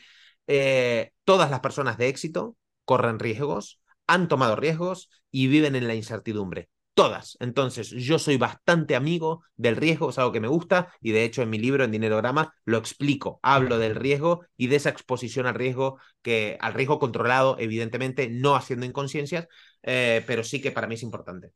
Eh, 0.47 1.13
todas 1.25 1.51
las 1.51 1.61
personas 1.61 1.99
de 1.99 2.09
éxito 2.09 2.57
corren 2.85 3.19
riesgos, 3.19 3.81
han 4.07 4.29
tomado 4.29 4.57
riesgos 4.57 5.11
y 5.31 5.47
viven 5.49 5.77
en 5.77 5.87
la 5.87 5.95
incertidumbre 5.95 6.69
todas. 6.99 7.37
Entonces, 7.39 7.91
yo 7.91 8.19
soy 8.19 8.39
bastante 8.39 8.97
amigo 8.97 9.45
del 9.55 9.77
riesgo, 9.77 10.11
es 10.11 10.19
algo 10.19 10.33
que 10.33 10.41
me 10.41 10.49
gusta 10.49 10.93
y 11.01 11.13
de 11.13 11.23
hecho 11.23 11.43
en 11.43 11.51
mi 11.51 11.57
libro, 11.57 11.85
en 11.85 11.93
Dinerograma, 11.93 12.53
lo 12.65 12.77
explico. 12.77 13.39
Hablo 13.41 13.79
del 13.79 13.95
riesgo 13.95 14.45
y 14.57 14.67
de 14.67 14.77
esa 14.77 14.91
exposición 14.91 15.47
al 15.47 15.55
riesgo, 15.55 16.01
que 16.23 16.59
al 16.61 16.75
riesgo 16.75 16.99
controlado, 16.99 17.57
evidentemente, 17.61 18.29
no 18.29 18.57
haciendo 18.57 18.85
inconsciencias, 18.85 19.47
eh, 19.85 20.25
pero 20.27 20.43
sí 20.43 20.61
que 20.61 20.73
para 20.73 20.89
mí 20.89 20.97
es 20.97 21.05
importante. 21.05 21.53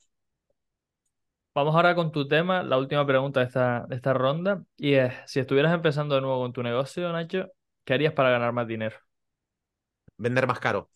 Vamos 1.56 1.74
ahora 1.74 1.96
con 1.96 2.12
tu 2.12 2.28
tema, 2.28 2.62
la 2.62 2.78
última 2.78 3.04
pregunta 3.04 3.40
de 3.40 3.46
esta, 3.46 3.84
de 3.88 3.96
esta 3.96 4.12
ronda, 4.14 4.62
y 4.76 4.94
es, 4.94 5.12
si 5.26 5.40
estuvieras 5.40 5.74
empezando 5.74 6.14
de 6.14 6.20
nuevo 6.20 6.40
con 6.40 6.52
tu 6.52 6.62
negocio, 6.62 7.10
Nacho, 7.10 7.48
¿qué 7.84 7.94
harías 7.94 8.12
para 8.12 8.30
ganar 8.30 8.52
más 8.52 8.68
dinero? 8.68 8.96
Vender 10.16 10.46
más 10.46 10.60
caro. 10.60 10.88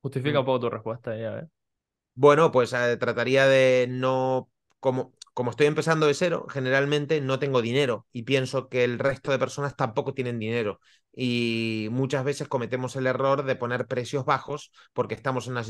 Justifica 0.00 0.38
mm. 0.38 0.40
un 0.42 0.46
poco 0.46 0.60
tu 0.60 0.70
respuesta 0.70 1.16
ya, 1.16 1.40
¿eh? 1.40 1.48
Bueno, 2.18 2.50
pues 2.50 2.72
eh, 2.72 2.96
trataría 2.96 3.46
de 3.46 3.86
no, 3.90 4.50
como, 4.80 5.12
como 5.34 5.50
estoy 5.50 5.66
empezando 5.66 6.06
de 6.06 6.14
cero, 6.14 6.46
generalmente 6.48 7.20
no 7.20 7.38
tengo 7.38 7.60
dinero 7.60 8.06
y 8.12 8.22
pienso 8.22 8.68
que 8.70 8.84
el 8.84 8.98
resto 8.98 9.30
de 9.30 9.38
personas 9.38 9.76
tampoco 9.76 10.14
tienen 10.14 10.38
dinero. 10.38 10.80
Y 11.18 11.88
muchas 11.92 12.24
veces 12.24 12.48
cometemos 12.48 12.96
el 12.96 13.06
error 13.06 13.44
de 13.44 13.56
poner 13.56 13.86
precios 13.86 14.24
bajos 14.24 14.70
porque 14.94 15.14
estamos 15.14 15.46
en 15.46 15.52
una 15.52 15.64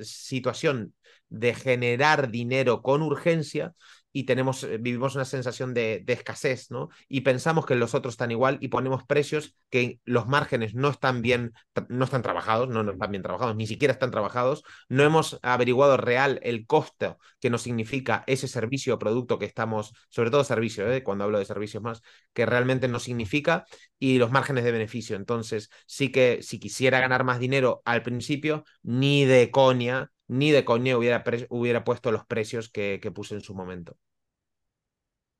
situación 0.00 0.94
de 1.28 1.54
generar 1.54 2.30
dinero 2.30 2.82
con 2.82 3.02
urgencia 3.02 3.72
y 4.12 4.24
tenemos, 4.24 4.62
eh, 4.64 4.78
vivimos 4.78 5.14
una 5.14 5.24
sensación 5.24 5.74
de, 5.74 6.04
escasez, 6.06 6.70
¿no? 6.70 6.90
Y 7.08 7.22
pensamos 7.22 7.64
que 7.66 7.74
los 7.74 7.94
otros 7.94 8.14
están 8.14 8.30
igual 8.30 8.58
y 8.60 8.68
ponemos 8.68 9.04
precios 9.04 9.56
que 9.70 10.00
los 10.04 10.28
márgenes 10.28 10.74
no 10.74 10.90
están 10.90 11.22
bien, 11.22 11.52
no 11.88 12.04
están 12.04 12.22
trabajados, 12.22 12.68
no, 12.68 12.82
no 12.82 12.92
están 12.92 13.10
bien 13.10 13.22
trabajados, 13.22 13.56
ni 13.56 13.66
siquiera 13.66 13.92
están 13.92 14.10
trabajados, 14.10 14.62
no 14.88 15.02
hemos 15.02 15.38
averiguado 15.42 15.96
real 15.96 16.38
el 16.42 16.66
costo 16.66 17.18
que 17.40 17.50
nos 17.50 17.62
significa 17.62 18.24
ese 18.26 18.48
servicio 18.48 18.94
o 18.94 18.98
producto 18.98 19.38
que 19.38 19.46
estamos, 19.46 19.94
sobre 20.10 20.30
todo 20.30 20.44
servicio, 20.44 20.90
¿eh? 20.92 21.02
cuando 21.02 21.24
hablo 21.24 21.38
de 21.38 21.44
servicios 21.44 21.82
más, 21.82 22.02
que 22.34 22.46
realmente 22.46 22.88
nos 22.88 23.04
significa 23.04 23.64
y 23.98 24.18
los 24.18 24.30
márgenes 24.30 24.64
de 24.64 24.72
beneficio. 24.72 25.16
Entonces, 25.16 25.70
sí 25.86 26.10
que 26.10 26.40
si 26.42 26.58
quisiera 26.58 27.00
ganar 27.00 27.24
más 27.24 27.38
dinero 27.38 27.82
al 27.84 28.02
principio, 28.02 28.64
ni 28.82 29.24
de 29.24 29.50
coña 29.50 30.10
ni 30.32 30.50
de 30.50 30.64
coña 30.64 30.96
hubiera, 30.96 31.22
hubiera 31.50 31.84
puesto 31.84 32.10
los 32.10 32.24
precios 32.24 32.70
que, 32.70 33.00
que, 33.02 33.10
puse 33.10 33.34
en 33.34 33.42
su 33.42 33.54
momento. 33.54 33.96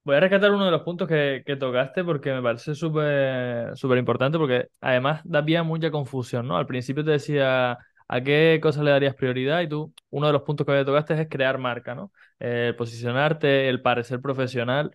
Voy 0.05 0.16
a 0.16 0.20
rescatar 0.20 0.50
uno 0.50 0.64
de 0.64 0.70
los 0.70 0.83
puntos 0.83 1.09
que, 1.09 1.42
que 1.46 1.57
tocaste 1.57 2.05
porque 2.05 2.33
me 2.33 2.42
parece 2.42 2.74
súper 2.74 3.98
importante 3.98 4.37
porque 4.37 4.68
además 4.81 5.22
da 5.24 5.44
pie 5.44 5.59
a 5.59 5.62
mucha 5.62 5.90
confusión, 5.90 6.46
¿no? 6.48 6.57
Al 6.57 6.66
principio 6.66 7.05
te 7.05 7.12
decía 7.12 7.78
a 8.09 8.20
qué 8.22 8.59
cosas 8.62 8.85
le 8.85 8.90
darías 8.90 9.14
prioridad 9.14 9.61
y 9.62 9.68
tú, 9.68 9.94
uno 10.11 10.26
de 10.26 10.33
los 10.35 10.42
puntos 10.42 10.66
que 10.66 10.85
tocaste 10.85 11.20
es 11.20 11.28
crear 11.31 11.59
marca, 11.59 11.94
¿no? 11.94 12.12
Eh, 12.40 12.74
posicionarte, 12.76 13.68
el 13.68 13.81
parecer 13.81 14.20
profesional. 14.20 14.90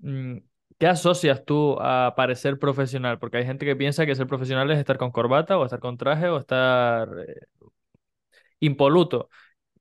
Mm, 0.00 0.38
¿Qué 0.78 0.86
asocias 0.86 1.44
tú 1.44 1.76
a 1.80 2.14
parecer 2.16 2.58
profesional? 2.58 3.18
Porque 3.18 3.38
hay 3.38 3.46
gente 3.46 3.64
que 3.66 3.76
piensa 3.76 4.06
que 4.06 4.14
ser 4.14 4.26
profesional 4.26 4.70
es 4.70 4.78
estar 4.78 4.98
con 4.98 5.10
corbata 5.10 5.58
o 5.58 5.64
estar 5.64 5.80
con 5.80 5.96
traje 5.96 6.28
o 6.28 6.38
estar 6.38 7.08
eh, 7.26 7.40
impoluto. 8.60 9.28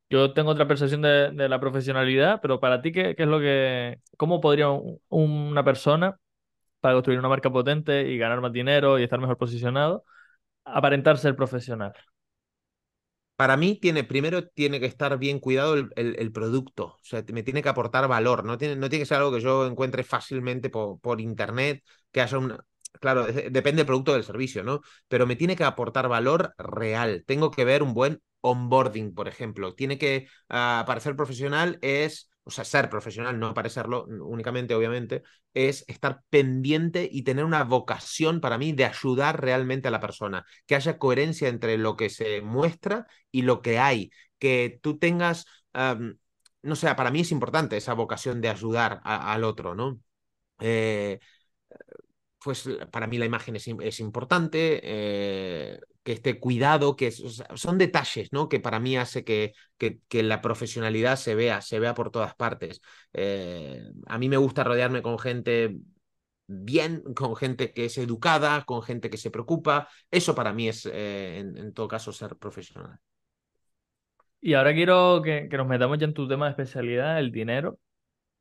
Yo 0.09 0.33
tengo 0.33 0.51
otra 0.51 0.67
percepción 0.67 1.01
de, 1.01 1.49
la 1.49 1.59
profesionalidad, 1.59 2.39
pero 2.41 2.59
para 2.59 2.81
ti, 2.81 2.91
¿qué, 2.91 3.15
es 3.17 3.27
lo 3.27 3.39
que, 3.39 3.99
cómo 4.17 4.41
podría 4.41 4.69
un, 4.69 4.99
una 5.09 5.63
persona, 5.63 6.17
para 6.81 6.95
construir 6.95 7.19
una 7.19 7.29
marca 7.29 7.51
potente 7.51 8.09
y 8.09 8.17
ganar 8.17 8.41
más 8.41 8.53
dinero 8.53 8.99
y 8.99 9.03
estar 9.03 9.19
mejor 9.19 9.37
posicionado, 9.37 10.05
aparentar 10.65 11.17
ser 11.17 11.35
profesional? 11.35 11.93
Para 13.35 13.55
mí, 13.55 13.75
tiene, 13.79 14.03
primero 14.03 14.47
tiene 14.47 14.79
que 14.79 14.87
estar 14.87 15.17
bien 15.19 15.39
cuidado 15.39 15.75
el, 15.75 16.31
producto, 16.31 16.85
o 16.85 16.99
sea, 17.03 17.23
me 17.31 17.43
tiene 17.43 17.61
que 17.61 17.69
aportar 17.69 18.07
valor, 18.07 18.43
no 18.43 18.57
tiene, 18.57 18.75
no 18.75 18.89
tiene 18.89 19.03
que 19.03 19.05
ser 19.05 19.17
algo 19.17 19.31
que 19.31 19.41
yo 19.41 19.67
encuentre 19.67 20.03
fácilmente 20.03 20.71
por, 20.71 20.99
por 20.99 21.21
internet, 21.21 21.83
que 22.11 22.21
haya 22.21 22.39
una, 22.39 22.65
claro, 22.99 23.25
depende 23.25 23.77
del 23.77 23.85
producto 23.85 24.13
del 24.13 24.23
servicio, 24.23 24.63
¿no? 24.63 24.81
Pero 25.07 25.25
me 25.27 25.35
tiene 25.35 25.55
que 25.55 25.63
aportar 25.63 26.07
valor 26.07 26.53
real. 26.57 27.23
Tengo 27.25 27.51
que 27.51 27.65
ver 27.65 27.83
un 27.83 27.93
buen 27.93 28.21
onboarding, 28.41 29.13
por 29.13 29.27
ejemplo. 29.27 29.73
Tiene 29.75 29.97
que, 29.97 30.27
uh, 30.49 30.85
para 30.85 30.99
ser 30.99 31.15
profesional, 31.15 31.79
es 31.81 32.29
o 32.47 32.49
sea, 32.49 32.63
ser 32.63 32.89
profesional, 32.89 33.37
no 33.37 33.53
parecerlo 33.53 34.05
únicamente, 34.05 34.73
obviamente, 34.73 35.21
es 35.53 35.83
estar 35.89 36.21
pendiente 36.29 37.09
y 37.11 37.23
tener 37.23 37.43
una 37.43 37.65
vocación 37.65 38.39
para 38.39 38.57
mí 38.57 38.71
de 38.71 38.85
ayudar 38.85 39.41
realmente 39.41 39.89
a 39.89 39.91
la 39.91 39.99
persona, 39.99 40.45
que 40.65 40.75
haya 40.75 40.97
coherencia 40.97 41.49
entre 41.49 41.77
lo 41.77 41.97
que 41.97 42.09
se 42.09 42.41
muestra 42.41 43.05
y 43.31 43.41
lo 43.41 43.61
que 43.61 43.79
hay, 43.79 44.11
que 44.39 44.79
tú 44.81 44.97
tengas, 44.97 45.45
no 46.61 46.75
sé, 46.75 46.93
para 46.95 47.11
mí 47.11 47.21
es 47.21 47.31
importante 47.31 47.77
esa 47.77 47.93
vocación 47.93 48.41
de 48.41 48.49
ayudar 48.49 49.01
al 49.03 49.43
otro, 49.43 49.75
¿no? 49.75 49.99
Eh, 50.59 51.19
pues 52.43 52.69
para 52.91 53.07
mí 53.07 53.17
la 53.17 53.25
imagen 53.25 53.55
es, 53.55 53.99
importante, 53.99 54.79
eh, 54.83 55.79
que 56.03 56.13
esté 56.13 56.39
cuidado, 56.39 56.95
que 56.95 57.11
son 57.11 57.77
detalles, 57.77 58.29
¿no? 58.31 58.47
Que 58.47 58.59
para 58.59 58.79
mí 58.79 58.95
hace 58.95 59.23
que, 59.23 59.53
que, 59.77 60.23
la 60.23 60.41
profesionalidad 60.41 61.15
se 61.17 61.35
vea, 61.35 61.61
se 61.61 61.79
vea 61.79 61.93
por 61.93 62.11
todas 62.11 62.35
partes. 62.35 62.81
Eh, 63.13 63.81
a 64.05 64.17
mí 64.17 64.29
me 64.29 64.37
gusta 64.37 64.63
rodearme 64.63 65.01
con 65.01 65.17
gente 65.19 65.77
bien, 66.47 67.01
con 67.13 67.35
gente 67.35 67.73
que 67.73 67.85
es 67.85 67.97
educada, 67.97 68.63
con 68.65 68.81
gente 68.83 69.09
que 69.09 69.17
se 69.17 69.31
preocupa. 69.31 69.89
Eso 70.11 70.35
para 70.35 70.53
mí 70.53 70.69
es, 70.69 70.85
eh, 70.91 71.39
en, 71.39 71.73
todo 71.73 71.87
caso, 71.87 72.11
ser 72.13 72.35
profesional. 72.37 72.99
Y 74.39 74.53
ahora 74.53 74.73
quiero 74.73 75.21
que, 75.23 75.49
nos 75.49 75.67
metamos 75.67 75.97
ya 75.97 76.05
en 76.05 76.13
tu 76.13 76.27
tema 76.27 76.45
de 76.45 76.51
especialidad, 76.51 77.19
el 77.19 77.31
dinero, 77.31 77.79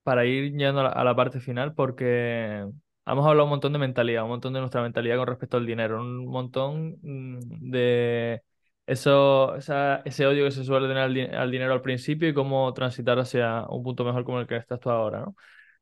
para 0.02 0.24
ir 0.26 0.52
yendo 0.52 0.80
a 0.80 1.04
la 1.04 1.16
parte 1.16 1.40
final, 1.40 1.74
porque 1.74 2.66
Hemos 3.06 3.24
hablado 3.26 3.44
un 3.44 3.50
montón 3.50 3.72
de 3.72 3.78
mentalidad, 3.78 4.24
un 4.24 4.30
montón 4.30 4.52
de 4.52 4.60
nuestra 4.60 4.82
mentalidad 4.82 5.16
con 5.16 5.28
respecto 5.28 5.56
al 5.56 5.66
dinero, 5.66 6.00
un 6.00 6.26
montón 6.26 6.98
mm, 7.02 7.70
de 7.70 8.42
eso, 8.86 9.54
ese 9.56 10.26
odio 10.26 10.44
que 10.44 10.50
se 10.50 10.64
suele 10.64 10.88
tener 10.88 11.02
al, 11.36 11.50
dinero 11.50 11.72
al 11.72 11.82
principio 11.82 12.28
y 12.28 12.34
cómo 12.34 12.72
transitar 12.74 13.18
hacia 13.18 13.64
un 13.68 13.82
punto 13.84 14.04
mejor 14.04 14.24
como 14.24 14.40
el 14.40 14.46
que 14.48 14.56
estás 14.56 14.80
tú 14.80 14.90
ahora, 14.90 15.20
¿no? 15.20 15.36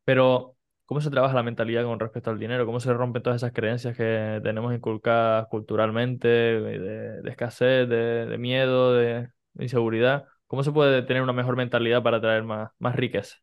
Pero, 0.05 0.57
¿cómo 0.87 1.01
se 1.01 1.11
trabaja 1.11 1.35
la 1.35 1.43
mentalidad 1.43 1.85
con 1.85 2.01
respecto 2.01 2.31
al 2.31 2.39
dinero? 2.39 2.67
¿Cómo 2.67 2.81
se 2.81 2.93
rompen 2.93 3.23
todas 3.23 3.39
esas 3.43 3.53
creencias 3.53 3.97
que 3.97 4.41
tenemos 4.43 4.75
inculcadas 4.75 5.47
culturalmente, 5.49 6.29
de, 6.29 7.23
escasez, 7.31 7.89
de, 7.89 8.37
miedo, 8.39 8.95
de, 8.95 9.31
inseguridad? 9.59 10.27
¿Cómo 10.47 10.63
se 10.63 10.73
puede 10.73 11.03
tener 11.03 11.23
una 11.23 11.33
mejor 11.33 11.57
mentalidad 11.57 12.03
para 12.03 12.21
traer 12.21 12.45
más, 12.45 12.71
más 12.79 12.97
riqueza? 12.97 13.37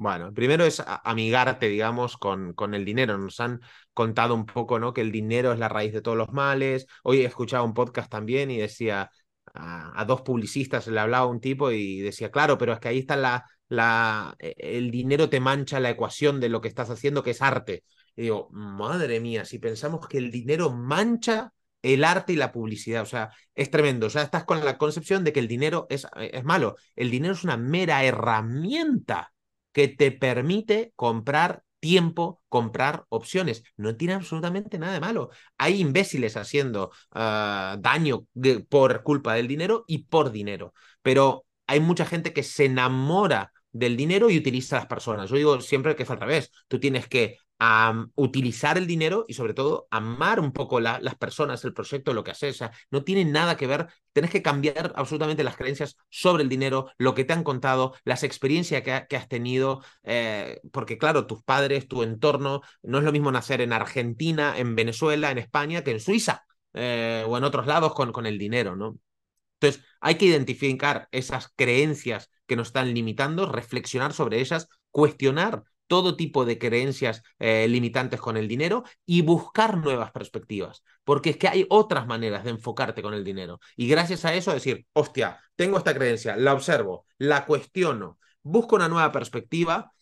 Bueno, 0.00 0.32
primero 0.32 0.64
es 0.64 0.82
amigarte, 1.04 1.68
digamos, 1.68 2.16
con, 2.16 2.54
con 2.54 2.72
el 2.74 2.86
dinero. 2.86 3.18
Nos 3.18 3.38
han 3.38 3.60
contado 3.92 4.34
un 4.34 4.46
poco, 4.46 4.78
¿no? 4.78 4.94
Que 4.94 5.02
el 5.02 5.12
dinero 5.12 5.52
es 5.52 5.58
la 5.58 5.68
raíz 5.68 5.92
de 5.92 6.00
todos 6.00 6.16
los 6.16 6.32
males. 6.32 6.86
Hoy 7.04 7.20
he 7.20 7.26
escuchado 7.26 7.64
un 7.64 7.74
podcast 7.74 8.10
también 8.10 8.50
y 8.50 8.56
decía, 8.56 9.10
a, 9.52 10.04
dos 10.06 10.22
publicistas 10.22 10.86
le 10.86 10.98
hablaba 11.00 11.26
un 11.26 11.38
tipo 11.38 11.70
y 11.70 12.00
decía, 12.00 12.30
claro, 12.30 12.56
pero 12.56 12.72
es 12.72 12.80
que 12.80 12.88
ahí 12.88 13.00
está 13.00 13.14
la, 13.16 13.44
la, 13.68 14.34
e, 14.38 14.54
el 14.58 14.90
dinero 14.90 15.28
te 15.28 15.38
mancha 15.38 15.80
la 15.80 15.90
ecuación 15.90 16.40
de 16.40 16.48
lo 16.48 16.62
que 16.62 16.68
estás 16.68 16.88
haciendo, 16.88 17.22
que 17.22 17.32
es 17.32 17.42
arte. 17.42 17.84
Y 18.16 18.22
digo, 18.22 18.48
madre 18.52 19.20
mía, 19.20 19.44
si 19.44 19.58
pensamos 19.58 20.08
que 20.08 20.16
el 20.16 20.30
dinero 20.30 20.70
mancha 20.70 21.52
el 21.82 22.04
arte 22.04 22.32
y 22.32 22.36
la 22.36 22.52
publicidad. 22.52 23.02
O 23.02 23.06
sea, 23.06 23.30
es 23.54 23.70
tremendo. 23.70 24.08
Sea, 24.08 24.22
estás 24.22 24.44
con 24.44 24.64
la 24.64 24.78
concepción 24.78 25.24
de 25.24 25.34
que 25.34 25.40
el 25.40 25.48
dinero 25.48 25.86
es, 25.90 26.06
es 26.16 26.44
malo. 26.44 26.76
El 26.96 27.10
dinero 27.10 27.34
es 27.34 27.44
una 27.44 27.58
mera 27.58 28.02
herramienta 28.02 29.32
que 29.72 29.88
te 29.88 30.12
permite 30.12 30.92
comprar 30.96 31.62
tiempo, 31.80 32.42
comprar 32.48 33.04
opciones. 33.08 33.64
No 33.76 33.96
tiene 33.96 34.14
absolutamente 34.14 34.78
nada 34.78 34.92
de 34.92 35.00
malo. 35.00 35.30
Hay 35.58 35.80
imbéciles 35.80 36.36
haciendo 36.36 36.92
ah, 37.12 37.76
daño 37.80 38.26
por 38.68 39.02
culpa 39.02 39.34
del 39.34 39.48
dinero 39.48 39.84
y 39.86 40.04
por 40.04 40.30
dinero, 40.30 40.74
pero 41.02 41.44
hay 41.66 41.80
mucha 41.80 42.04
gente 42.04 42.32
que 42.32 42.42
se 42.42 42.66
enamora 42.66 43.52
del 43.72 43.96
dinero 43.96 44.30
y 44.30 44.36
utiliza 44.38 44.76
a 44.76 44.80
las 44.80 44.88
personas. 44.88 45.30
Yo 45.30 45.36
digo 45.36 45.60
siempre 45.60 45.96
que 45.96 46.02
es 46.02 46.10
al 46.10 46.20
revés. 46.20 46.50
Tú 46.68 46.80
tienes 46.80 47.06
que 47.08 47.38
a 47.60 48.06
utilizar 48.14 48.78
el 48.78 48.86
dinero 48.86 49.26
y 49.28 49.34
sobre 49.34 49.52
todo 49.52 49.86
amar 49.90 50.40
un 50.40 50.50
poco 50.50 50.80
las 50.80 51.14
personas, 51.16 51.62
el 51.64 51.74
proyecto, 51.74 52.14
lo 52.14 52.24
que 52.24 52.30
haces. 52.30 52.56
O 52.56 52.58
sea, 52.58 52.72
no 52.90 53.04
tiene 53.04 53.26
nada 53.26 53.58
que 53.58 53.66
ver, 53.66 53.88
tienes 54.14 54.30
que 54.30 54.40
cambiar 54.42 54.92
absolutamente 54.96 55.44
las 55.44 55.56
creencias 55.56 55.96
sobre 56.08 56.42
el 56.42 56.48
dinero, 56.48 56.90
lo 56.96 57.14
que 57.14 57.24
te 57.24 57.34
han 57.34 57.44
contado, 57.44 57.94
las 58.04 58.22
experiencias 58.22 58.82
que, 58.82 59.16
has 59.16 59.28
tenido, 59.28 59.82
eh, 60.04 60.60
porque 60.72 60.96
claro, 60.96 61.26
tus 61.26 61.42
padres, 61.42 61.86
tu 61.86 62.02
entorno, 62.02 62.62
no 62.82 62.98
es 62.98 63.04
lo 63.04 63.12
mismo 63.12 63.30
nacer 63.30 63.60
en 63.60 63.74
Argentina, 63.74 64.54
en 64.56 64.74
Venezuela, 64.74 65.30
en 65.30 65.38
España, 65.38 65.84
que 65.84 65.90
en 65.90 66.00
Suiza 66.00 66.46
eh, 66.72 67.24
o 67.28 67.36
en 67.36 67.44
otros 67.44 67.66
lados 67.66 67.92
con, 67.92 68.10
con 68.10 68.24
el 68.24 68.38
dinero, 68.38 68.74
¿no? 68.74 68.98
Entonces, 69.60 69.84
hay 70.00 70.14
que 70.14 70.24
identificar 70.24 71.08
esas 71.10 71.52
creencias 71.54 72.30
que 72.46 72.56
nos 72.56 72.68
están 72.68 72.94
limitando, 72.94 73.52
reflexionar 73.52 74.14
sobre 74.14 74.40
ellas, 74.40 74.68
cuestionar 74.90 75.62
todo 75.90 76.14
tipo 76.14 76.44
de 76.44 76.56
creencias 76.56 77.24
eh, 77.40 77.66
limitantes 77.68 78.20
con 78.20 78.36
el 78.36 78.46
dinero 78.46 78.84
y 79.04 79.22
buscar 79.22 79.76
nuevas 79.76 80.12
perspectivas, 80.12 80.84
porque 81.02 81.30
es 81.30 81.36
que 81.36 81.48
hay 81.48 81.66
otras 81.68 82.06
maneras 82.06 82.44
de 82.44 82.50
enfocarte 82.50 83.02
con 83.02 83.12
el 83.12 83.24
dinero. 83.24 83.58
Y 83.74 83.88
gracias 83.88 84.24
a 84.24 84.32
eso 84.32 84.52
decir, 84.52 84.86
hostia, 84.92 85.40
tengo 85.56 85.78
esta 85.78 85.92
creencia, 85.92 86.36
la 86.36 86.52
observo, 86.52 87.06
la 87.18 87.44
cuestiono, 87.44 88.20
busco 88.44 88.76
una 88.76 88.88
nueva 88.88 89.10
perspectiva 89.10 89.92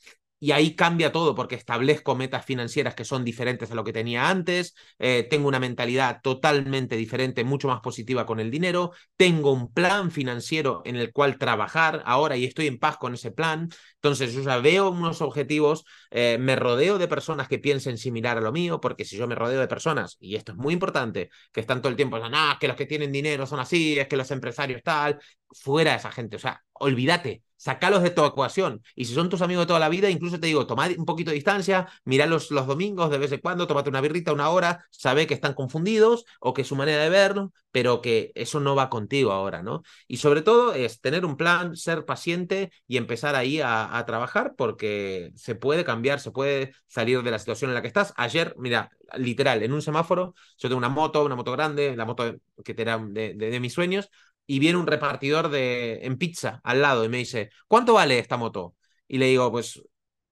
y 0.40 0.52
ahí 0.52 0.76
cambia 0.76 1.10
todo 1.12 1.34
porque 1.34 1.54
establezco 1.56 2.14
metas 2.14 2.44
financieras 2.44 2.94
que 2.94 3.04
son 3.04 3.24
diferentes 3.24 3.70
a 3.70 3.74
lo 3.74 3.84
que 3.84 3.92
tenía 3.92 4.28
antes, 4.28 4.74
eh, 4.98 5.26
tengo 5.28 5.48
una 5.48 5.58
mentalidad 5.58 6.20
totalmente 6.22 6.96
diferente, 6.96 7.44
mucho 7.44 7.68
más 7.68 7.80
positiva 7.80 8.26
con 8.26 8.38
el 8.40 8.50
dinero, 8.50 8.92
tengo 9.16 9.52
un 9.52 9.72
plan 9.72 10.10
financiero 10.10 10.82
en 10.84 10.96
el 10.96 11.12
cual 11.12 11.38
trabajar 11.38 12.02
ahora 12.06 12.36
y 12.36 12.44
estoy 12.44 12.66
en 12.68 12.78
paz 12.78 12.98
con 12.98 13.14
ese 13.14 13.30
plan. 13.32 13.68
Entonces, 14.00 14.32
yo 14.32 14.42
ya 14.42 14.58
veo 14.58 14.90
unos 14.90 15.20
objetivos, 15.22 15.84
eh, 16.10 16.38
me 16.38 16.54
rodeo 16.56 16.98
de 16.98 17.08
personas 17.08 17.48
que 17.48 17.58
piensen 17.58 17.98
similar 17.98 18.38
a 18.38 18.40
lo 18.40 18.52
mío, 18.52 18.80
porque 18.80 19.04
si 19.04 19.16
yo 19.16 19.26
me 19.26 19.34
rodeo 19.34 19.60
de 19.60 19.68
personas, 19.68 20.16
y 20.20 20.36
esto 20.36 20.52
es 20.52 20.58
muy 20.58 20.72
importante, 20.72 21.30
que 21.52 21.60
están 21.60 21.82
todo 21.82 21.90
el 21.90 21.96
tiempo, 21.96 22.16
ah, 22.22 22.56
que 22.60 22.68
los 22.68 22.76
que 22.76 22.86
tienen 22.86 23.10
dinero 23.10 23.46
son 23.46 23.58
así, 23.60 23.98
es 23.98 24.06
que 24.06 24.16
los 24.16 24.30
empresarios 24.30 24.82
tal, 24.84 25.18
fuera 25.50 25.94
esa 25.94 26.12
gente, 26.12 26.36
o 26.36 26.38
sea, 26.38 26.62
olvídate, 26.74 27.42
sacalos 27.56 28.02
de 28.02 28.10
tu 28.10 28.24
ecuación. 28.24 28.82
Y 28.94 29.04
si 29.06 29.14
son 29.14 29.28
tus 29.28 29.42
amigos 29.42 29.62
de 29.62 29.68
toda 29.68 29.80
la 29.80 29.88
vida, 29.88 30.08
incluso 30.10 30.38
te 30.40 30.46
digo, 30.46 30.66
toma 30.66 30.88
un 30.96 31.04
poquito 31.04 31.30
de 31.30 31.34
distancia, 31.34 31.88
miralos 32.04 32.50
los 32.50 32.66
domingos 32.66 33.10
de 33.10 33.18
vez 33.18 33.32
en 33.32 33.40
cuando, 33.40 33.66
tómate 33.66 33.90
una 33.90 34.00
birrita 34.00 34.32
una 34.32 34.50
hora, 34.50 34.86
sabe 34.90 35.26
que 35.26 35.34
están 35.34 35.54
confundidos 35.54 36.24
o 36.40 36.54
que 36.54 36.62
es 36.62 36.68
su 36.68 36.76
manera 36.76 37.02
de 37.02 37.10
verlo, 37.10 37.52
pero 37.78 38.02
que 38.02 38.32
eso 38.34 38.58
no 38.58 38.74
va 38.74 38.90
contigo 38.90 39.30
ahora, 39.30 39.62
¿no? 39.62 39.84
Y 40.08 40.16
sobre 40.16 40.42
todo 40.42 40.74
es 40.74 41.00
tener 41.00 41.24
un 41.24 41.36
plan, 41.36 41.76
ser 41.76 42.04
paciente 42.04 42.72
y 42.88 42.96
empezar 42.96 43.36
ahí 43.36 43.60
a, 43.62 44.02
trabajar 44.04 44.54
porque 44.56 45.30
se 45.36 45.54
puede 45.54 45.84
cambiar, 45.84 46.18
se 46.18 46.32
puede 46.32 46.72
salir 46.88 47.22
de 47.22 47.30
la 47.30 47.38
situación 47.38 47.70
en 47.70 47.76
la 47.76 47.80
que 47.82 47.86
estás. 47.86 48.12
Ayer, 48.16 48.52
mira, 48.58 48.90
literal, 49.16 49.62
en 49.62 49.72
un 49.72 49.80
semáforo, 49.80 50.34
yo 50.58 50.68
tengo 50.68 50.76
una 50.76 50.88
moto, 50.88 51.24
una 51.24 51.36
moto 51.36 51.52
grande, 51.52 51.94
la 51.94 52.04
moto 52.04 52.34
que 52.64 52.74
era 52.76 52.98
de, 52.98 53.34
de 53.34 53.60
mis 53.60 53.74
sueños, 53.74 54.10
y 54.44 54.58
viene 54.58 54.76
un 54.76 54.88
repartidor 54.88 55.48
de, 55.48 56.00
en 56.02 56.18
pizza 56.18 56.60
al 56.64 56.82
lado 56.82 57.04
y 57.04 57.08
me 57.08 57.18
dice, 57.18 57.50
¿cuánto 57.68 57.94
vale 57.94 58.18
esta 58.18 58.36
moto? 58.36 58.74
Y 59.06 59.18
le 59.18 59.26
digo, 59.26 59.52
pues 59.52 59.80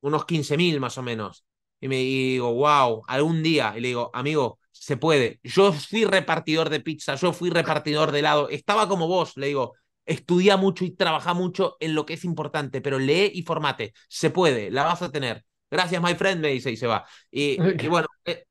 unos 0.01 0.24
15.000 0.26 0.80
más 0.80 0.99
o 0.99 1.03
menos. 1.05 1.44
Y 1.80 1.86
me 1.86 1.97
digo, 1.99 2.53
wow, 2.55 3.05
algún 3.07 3.42
día. 3.44 3.74
Y 3.76 3.80
le 3.82 3.88
digo, 3.88 4.11
amigo, 4.14 4.59
se 4.81 4.97
puede. 4.97 5.41
Yo 5.43 5.72
fui 5.72 6.05
repartidor 6.05 6.70
de 6.70 6.81
pizza, 6.81 7.14
yo 7.16 7.33
fui 7.33 7.51
repartidor 7.51 8.12
de 8.12 8.20
helado. 8.20 8.49
Estaba 8.49 8.89
como 8.89 9.09
vos, 9.09 9.37
le 9.37 9.49
digo, 9.49 9.74
estudia 10.05 10.57
mucho 10.57 10.85
y 10.85 10.93
trabaja 10.93 11.35
mucho 11.35 11.77
en 11.81 11.95
lo 11.95 12.07
que 12.07 12.14
es 12.14 12.24
importante, 12.24 12.81
pero 12.81 12.99
lee 12.99 13.31
y 13.35 13.43
formate. 13.43 13.93
Se 14.09 14.31
puede, 14.31 14.70
la 14.70 14.85
vas 14.85 15.03
a 15.03 15.11
tener. 15.11 15.45
Gracias, 15.70 16.03
my 16.03 16.14
friend, 16.14 16.41
me 16.41 16.49
dice 16.49 16.70
y 16.70 16.77
se 16.77 16.87
va. 16.87 17.05
Y, 17.31 17.59
y 17.83 17.89
bueno, 17.89 18.07
eh, 18.24 18.45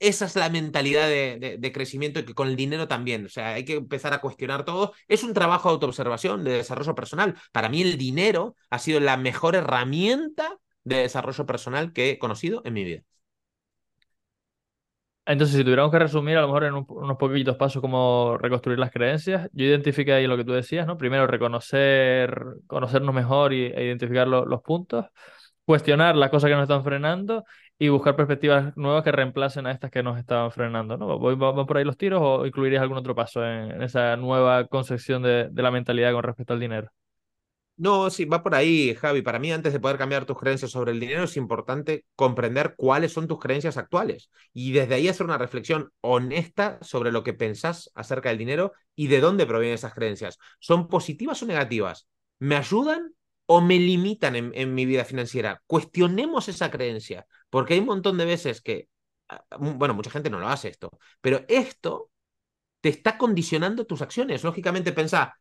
esa 0.00 0.26
es 0.26 0.36
la 0.36 0.48
mentalidad 0.48 1.08
de, 1.08 1.70
crecimiento 1.74 2.20
y 2.20 2.24
que 2.24 2.34
con 2.34 2.48
el 2.48 2.56
dinero 2.56 2.88
también. 2.88 3.26
O 3.26 3.28
sea, 3.28 3.54
hay 3.54 3.64
que 3.64 3.74
empezar 3.74 4.14
a 4.14 4.20
cuestionar 4.20 4.64
todo. 4.64 4.92
Es 5.08 5.24
un 5.24 5.34
trabajo 5.34 5.68
de 5.68 5.74
autoobservación, 5.74 6.44
de 6.44 6.52
desarrollo 6.52 6.94
personal. 6.94 7.36
Para 7.52 7.68
mí 7.68 7.82
el 7.82 7.98
dinero 7.98 8.56
ha 8.70 8.78
sido 8.78 9.00
la 9.00 9.16
mejor 9.16 9.56
herramienta 9.56 10.58
de 10.84 10.96
desarrollo 10.98 11.46
personal 11.46 11.92
que 11.92 12.10
he 12.10 12.18
conocido 12.18 12.62
en 12.64 12.74
mi 12.74 12.84
vida. 12.84 13.02
Entonces, 15.28 15.58
si 15.58 15.62
tuviéramos 15.62 15.92
que 15.92 15.98
resumir 15.98 16.38
a 16.38 16.40
lo 16.40 16.46
mejor 16.46 16.64
en 16.64 16.74
unos 16.74 17.18
poquitos 17.18 17.54
pasos 17.56 17.82
cómo 17.82 18.38
reconstruir 18.40 18.78
las 18.78 18.90
creencias, 18.90 19.50
yo 19.52 19.66
identifiqué 19.66 20.14
ahí 20.14 20.26
lo 20.26 20.38
que 20.38 20.44
tú 20.44 20.52
decías, 20.52 20.86
¿no? 20.86 20.96
Primero, 20.96 21.26
reconocer, 21.26 22.34
conocernos 22.66 23.14
mejor 23.14 23.52
y, 23.52 23.66
e 23.66 23.84
identificar 23.84 24.26
los 24.26 24.62
puntos, 24.62 25.04
cuestionar 25.66 26.16
las 26.16 26.30
cosas 26.30 26.48
que 26.48 26.54
nos 26.54 26.62
están 26.62 26.82
frenando 26.82 27.44
y 27.78 27.88
buscar 27.90 28.16
perspectivas 28.16 28.74
nuevas 28.74 29.04
que 29.04 29.12
reemplacen 29.12 29.66
a 29.66 29.72
estas 29.72 29.90
que 29.90 30.02
nos 30.02 30.18
estaban 30.18 30.50
frenando, 30.50 30.96
¿no? 30.96 31.18
¿Van 31.18 31.66
por 31.66 31.76
ahí 31.76 31.84
los 31.84 31.98
tiros 31.98 32.20
o 32.22 32.46
incluirías 32.46 32.80
algún 32.80 32.96
otro 32.96 33.14
paso 33.14 33.44
en, 33.44 33.82
esa 33.82 34.16
nueva 34.16 34.66
concepción 34.66 35.22
de, 35.22 35.50
la 35.54 35.70
mentalidad 35.70 36.12
con 36.12 36.22
respecto 36.22 36.54
al 36.54 36.60
dinero? 36.60 36.90
No, 37.80 38.10
sí, 38.10 38.24
va 38.24 38.42
por 38.42 38.56
ahí, 38.56 38.92
Javi. 38.96 39.22
Para 39.22 39.38
mí, 39.38 39.52
antes 39.52 39.72
de 39.72 39.78
poder 39.78 39.98
cambiar 39.98 40.24
tus 40.26 40.36
creencias 40.36 40.72
sobre 40.72 40.90
el 40.90 40.98
dinero, 40.98 41.22
es 41.24 41.36
importante 41.36 42.04
comprender 42.16 42.74
cuáles 42.76 43.12
son 43.12 43.28
tus 43.28 43.38
creencias 43.38 43.76
actuales 43.76 44.30
y 44.52 44.72
desde 44.72 44.96
ahí 44.96 45.06
hacer 45.06 45.24
una 45.26 45.38
reflexión 45.38 45.92
honesta 46.00 46.78
sobre 46.82 47.12
lo 47.12 47.22
que 47.22 47.34
pensás 47.34 47.90
acerca 47.94 48.30
del 48.30 48.38
dinero 48.38 48.72
y 48.96 49.06
de 49.06 49.20
dónde 49.20 49.46
provienen 49.46 49.76
esas 49.76 49.94
creencias. 49.94 50.38
¿Son 50.58 50.88
positivas 50.88 51.40
o 51.42 51.46
negativas? 51.46 52.08
¿Me 52.40 52.56
ayudan 52.56 53.14
o 53.46 53.60
me 53.60 53.78
limitan 53.78 54.34
en, 54.36 54.50
en 54.54 54.74
mi 54.74 54.84
vida 54.84 55.04
financiera. 55.06 55.62
Cuestionemos 55.66 56.48
esa 56.48 56.70
creencia, 56.70 57.26
porque 57.48 57.72
hay 57.74 57.80
un 57.80 57.86
montón 57.86 58.18
de 58.18 58.26
veces 58.26 58.60
que, 58.60 58.88
ah, 59.28 59.42
bueno, 59.58 59.94
mucha 59.94 60.10
gente 60.10 60.28
no 60.30 60.38
lo 60.38 60.48
hace 60.48 60.68
esto, 60.68 60.90
pero 61.22 61.44
esto 61.48 62.10
te 62.80 62.88
está 62.90 63.18
condicionando 63.18 63.86
tus 63.86 64.02
acciones. 64.02 64.44
Lógicamente, 64.44 64.92
pensá, 64.92 65.34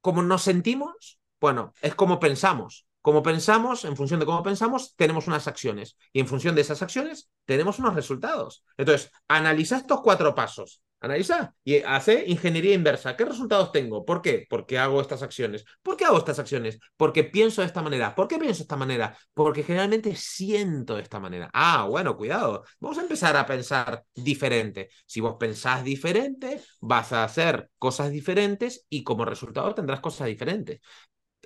como 0.00 0.22
nos 0.22 0.42
sentimos, 0.42 1.18
bueno, 1.40 1.72
es 1.80 1.94
como 1.94 2.20
pensamos. 2.20 2.86
Como 3.02 3.22
pensamos, 3.22 3.86
en 3.86 3.96
función 3.96 4.20
de 4.20 4.26
cómo 4.26 4.42
pensamos, 4.42 4.94
tenemos 4.94 5.26
unas 5.26 5.46
acciones. 5.48 5.96
Y 6.12 6.20
en 6.20 6.26
función 6.26 6.54
de 6.54 6.60
esas 6.60 6.82
acciones, 6.82 7.30
tenemos 7.46 7.78
unos 7.78 7.94
resultados. 7.94 8.62
Entonces, 8.76 9.10
analiza 9.26 9.78
estos 9.78 10.02
cuatro 10.02 10.34
pasos. 10.34 10.82
Analiza 11.02 11.54
y 11.64 11.76
hace 11.76 12.24
ingeniería 12.26 12.74
inversa. 12.74 13.16
¿Qué 13.16 13.24
resultados 13.24 13.72
tengo? 13.72 14.04
¿Por 14.04 14.20
qué? 14.20 14.46
Porque 14.50 14.78
hago 14.78 15.00
estas 15.00 15.22
acciones. 15.22 15.64
¿Por 15.82 15.96
qué 15.96 16.04
hago 16.04 16.18
estas 16.18 16.38
acciones? 16.38 16.78
Porque 16.96 17.24
pienso 17.24 17.62
de 17.62 17.68
esta 17.68 17.80
manera. 17.80 18.14
¿Por 18.14 18.28
qué 18.28 18.36
pienso 18.38 18.58
de 18.58 18.62
esta 18.64 18.76
manera? 18.76 19.16
Porque 19.32 19.62
generalmente 19.62 20.14
siento 20.14 20.96
de 20.96 21.02
esta 21.02 21.18
manera. 21.18 21.48
Ah, 21.54 21.86
bueno, 21.88 22.16
cuidado. 22.18 22.64
Vamos 22.80 22.98
a 22.98 23.02
empezar 23.02 23.34
a 23.36 23.46
pensar 23.46 24.04
diferente. 24.14 24.90
Si 25.06 25.20
vos 25.20 25.36
pensás 25.40 25.84
diferente, 25.84 26.60
vas 26.80 27.12
a 27.12 27.24
hacer 27.24 27.70
cosas 27.78 28.10
diferentes 28.10 28.84
y 28.90 29.02
como 29.02 29.24
resultado 29.24 29.74
tendrás 29.74 30.00
cosas 30.00 30.26
diferentes. 30.28 30.80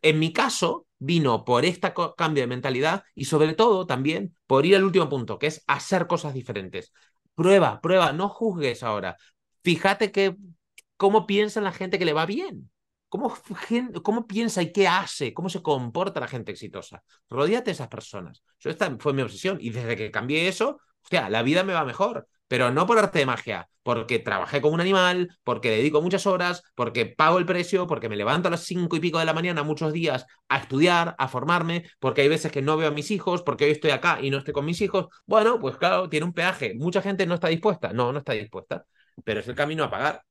En 0.03 0.19
mi 0.19 0.33
caso, 0.33 0.87
vino 0.99 1.45
por 1.45 1.65
este 1.65 1.93
cambio 2.17 2.43
de 2.43 2.47
mentalidad 2.47 3.05
y 3.15 3.25
sobre 3.25 3.55
todo 3.55 3.87
también 3.87 4.37
por 4.47 4.67
ir 4.67 4.77
al 4.77 4.85
último 4.85 5.09
punto, 5.09 5.39
que 5.39 5.47
es 5.47 5.63
hacer 5.67 6.07
cosas 6.07 6.35
diferentes. 6.35 6.93
Prueba, 7.35 7.81
prueba, 7.81 8.13
no 8.13 8.29
juzgues 8.29 8.83
ahora. 8.83 9.17
Fíjate 9.65 10.13
que, 10.13 10.37
cómo 10.97 11.27
piensa 11.27 11.61
la 11.61 11.73
gente 11.73 11.99
que 11.99 12.05
le 12.05 12.13
va 12.13 12.27
bien. 12.27 12.71
¿Cómo, 13.09 13.35
¿Cómo 14.05 14.27
piensa 14.27 14.63
y 14.63 14.73
qué 14.73 14.87
hace? 14.87 15.35
¿Cómo 15.35 15.49
se 15.49 15.63
comporta 15.63 16.21
la 16.21 16.29
gente 16.29 16.53
exitosa? 16.53 17.03
Rodíate 17.29 17.67
de 17.67 17.73
esas 17.73 17.89
personas. 17.89 18.43
Eso 18.59 18.71
esta 18.71 18.97
fue 18.99 19.13
mi 19.13 19.23
obsesión. 19.23 19.59
Y 19.61 19.71
desde 19.71 19.97
que 19.97 20.11
cambié 20.11 20.49
eso, 20.49 20.81
hostia, 21.03 21.29
la 21.31 21.43
vida 21.43 21.65
me 21.65 21.73
va 21.73 21.85
mejor 21.85 22.29
pero 22.49 22.71
no 22.71 22.87
por 22.87 22.99
arte 22.99 23.19
de 23.21 23.27
magia, 23.27 23.69
porque 23.83 24.19
trabajé 24.19 24.61
como 24.61 24.75
un 24.75 24.81
animal, 24.81 25.37
porque 25.45 25.71
dedico 25.71 26.03
muchas 26.03 26.27
horas, 26.27 26.63
porque 26.75 27.07
pago 27.07 27.39
el 27.39 27.47
precio, 27.47 27.87
porque 27.87 28.09
me 28.09 28.17
levanto 28.17 28.49
a 28.49 28.51
las 28.51 28.65
cinco 28.65 28.97
y 28.97 29.01
pico 29.01 29.19
de 29.19 29.25
la 29.25 29.33
mañana 29.33 29.63
muchos 29.63 29.93
días 29.93 30.27
a 30.49 30.59
estudiar, 30.59 31.15
a 31.19 31.29
formarme, 31.29 31.85
porque 31.99 32.21
hay 32.23 32.29
veces 32.29 32.53
que 32.53 32.63
no 32.63 32.77
veo 32.77 32.89
a 32.89 32.91
mis 32.93 33.11
hijos, 33.11 33.43
porque 33.43 33.65
hoy 33.65 33.73
estoy 33.73 33.91
acá 33.91 34.19
y 34.21 34.31
no 34.31 34.39
estoy 34.39 34.55
con 34.55 34.65
mis 34.67 34.81
hijos. 34.83 35.07
Bueno, 35.27 35.59
pues 35.59 35.77
claro, 35.77 36.09
tiene 36.09 36.27
un 36.27 36.33
peaje. 36.33 36.75
Mucha 36.75 37.03
gente 37.03 37.27
no 37.27 37.35
está 37.35 37.49
dispuesta. 37.49 37.93
No, 37.93 38.13
no 38.13 38.19
está 38.19 38.33
dispuesta, 38.35 38.85
pero 39.23 39.41
es 39.41 39.49
el 39.49 39.55
camino 39.55 39.85
a 39.85 39.91
pagar. 39.91 40.23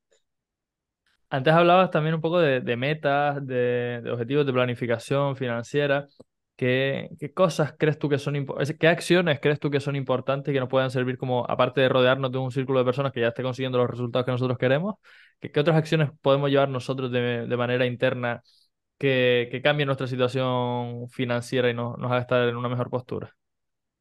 Antes 1.29 1.53
hablabas 1.53 1.89
también 1.89 2.13
un 2.13 2.21
poco 2.21 2.39
de, 2.39 2.61
metas, 2.77 3.45
de, 3.45 4.03
objetivos 4.11 4.45
de 4.45 4.53
planificación 4.53 5.35
financiera. 5.35 6.05
¿Qué, 6.55 7.09
cosas 7.33 7.73
crees 7.77 7.97
tú 7.97 8.07
que 8.07 8.19
son? 8.19 8.45
¿Qué 8.79 8.87
acciones 8.87 9.39
crees 9.41 9.59
tú 9.59 9.71
que 9.71 9.79
son 9.79 9.95
importantes 9.95 10.51
y 10.51 10.53
que 10.53 10.59
nos 10.59 10.69
puedan 10.69 10.91
servir 10.91 11.17
como, 11.17 11.43
aparte 11.49 11.81
de 11.81 11.89
rodearnos 11.89 12.31
de 12.31 12.37
un 12.37 12.51
círculo 12.51 12.77
de 12.79 12.85
personas 12.85 13.11
que 13.11 13.21
ya 13.21 13.29
esté 13.29 13.41
consiguiendo 13.41 13.79
los 13.79 13.89
resultados 13.89 14.25
que 14.25 14.31
nosotros 14.31 14.59
queremos, 14.59 14.95
¿qué, 15.39 15.59
otras 15.59 15.75
acciones 15.75 16.11
podemos 16.21 16.51
llevar 16.51 16.69
nosotros 16.69 17.11
de, 17.11 17.47
manera 17.57 17.87
interna 17.87 18.43
que, 18.99 19.49
que 19.51 19.61
cambien 19.63 19.87
nuestra 19.87 20.05
situación 20.07 21.09
financiera 21.09 21.69
y 21.69 21.73
nos 21.73 21.97
haga 21.99 22.19
estar 22.19 22.47
en 22.47 22.57
una 22.57 22.69
mejor 22.69 22.91
postura? 22.91 23.33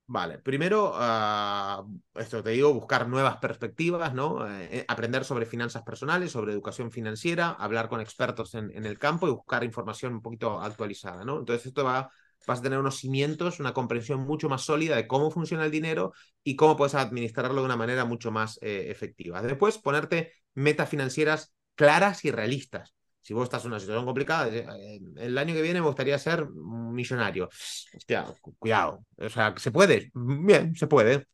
Vale, 0.07 0.39
primero, 0.39 0.93
uh, 0.95 2.01
esto 2.21 2.43
te 2.43 2.51
digo, 2.51 2.75
buscar 2.75 3.09
nuevas 3.09 3.39
perspectivas, 3.39 4.13
¿no? 4.13 4.47
Eh, 4.47 4.81
eh, 4.81 4.85
aprender 4.87 5.25
sobre 5.25 5.47
finanzas 5.47 5.83
personales, 5.85 6.33
sobre 6.33 6.53
educación 6.53 6.91
financiera, 6.91 7.51
hablar 7.51 7.89
con 7.89 8.01
expertos 8.01 8.55
en, 8.55 8.85
el 8.85 8.99
campo 8.99 9.27
y 9.27 9.31
buscar 9.31 9.65
información 9.65 10.13
un 10.15 10.21
poquito 10.21 10.61
actualizada, 10.61 11.25
¿no? 11.25 11.39
Entonces, 11.39 11.67
esto 11.67 11.85
va 11.85 12.11
vas 12.47 12.59
a 12.59 12.63
tener 12.63 12.79
unos 12.79 12.97
cimientos, 12.99 13.61
una 13.61 13.73
comprensión 13.73 14.21
mucho 14.21 14.49
más 14.49 14.63
sólida 14.63 14.97
de 14.97 15.07
cómo 15.07 15.31
funciona 15.31 15.65
el 15.65 15.71
dinero 15.71 16.13
y 16.43 16.57
cómo 16.57 16.77
puedes 16.77 16.95
administrarlo 16.95 17.61
de 17.61 17.67
una 17.67 17.77
manera 17.77 18.05
mucho 18.05 18.31
más 18.31 18.59
eh, 18.63 18.87
efectiva. 18.91 19.43
Después, 19.43 19.79
ponerte 19.79 20.33
metas 20.55 20.89
financieras 20.89 21.55
claras 21.75 22.25
y 22.25 22.31
realistas. 22.31 22.95
Si 23.23 23.35
vos 23.35 23.45
estás 23.45 23.65
en 23.65 23.71
una 23.71 23.81
situación 23.81 24.05
complicada, 24.05 24.49
eh, 24.49 25.01
el 25.17 25.39
año 25.39 25.55
que 25.55 25.63
viene 25.63 25.81
me 25.81 25.87
gustaría 25.87 26.19
ser 26.19 26.49
millonario. 26.49 27.49
Hostia, 27.95 28.27
cuidado. 28.59 29.05
O 29.17 29.29
sea, 29.29 29.55
¿se 29.57 29.71
puede? 29.71 30.11
Bien, 30.15 30.75
se 30.75 30.87
puede. 30.87 31.27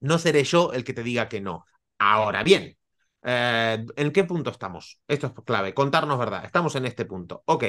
No 0.00 0.18
seré 0.18 0.44
yo 0.44 0.72
el 0.72 0.84
que 0.84 0.92
te 0.92 1.02
diga 1.02 1.28
que 1.28 1.40
no. 1.40 1.64
Ahora 1.98 2.42
bien, 2.42 2.76
eh, 3.22 3.84
¿en 3.96 4.12
qué 4.12 4.24
punto 4.24 4.50
estamos? 4.50 5.00
Esto 5.08 5.28
es 5.28 5.44
clave, 5.44 5.74
contarnos 5.74 6.18
verdad. 6.18 6.44
Estamos 6.44 6.74
en 6.76 6.86
este 6.86 7.04
punto. 7.04 7.42
Ok, 7.46 7.64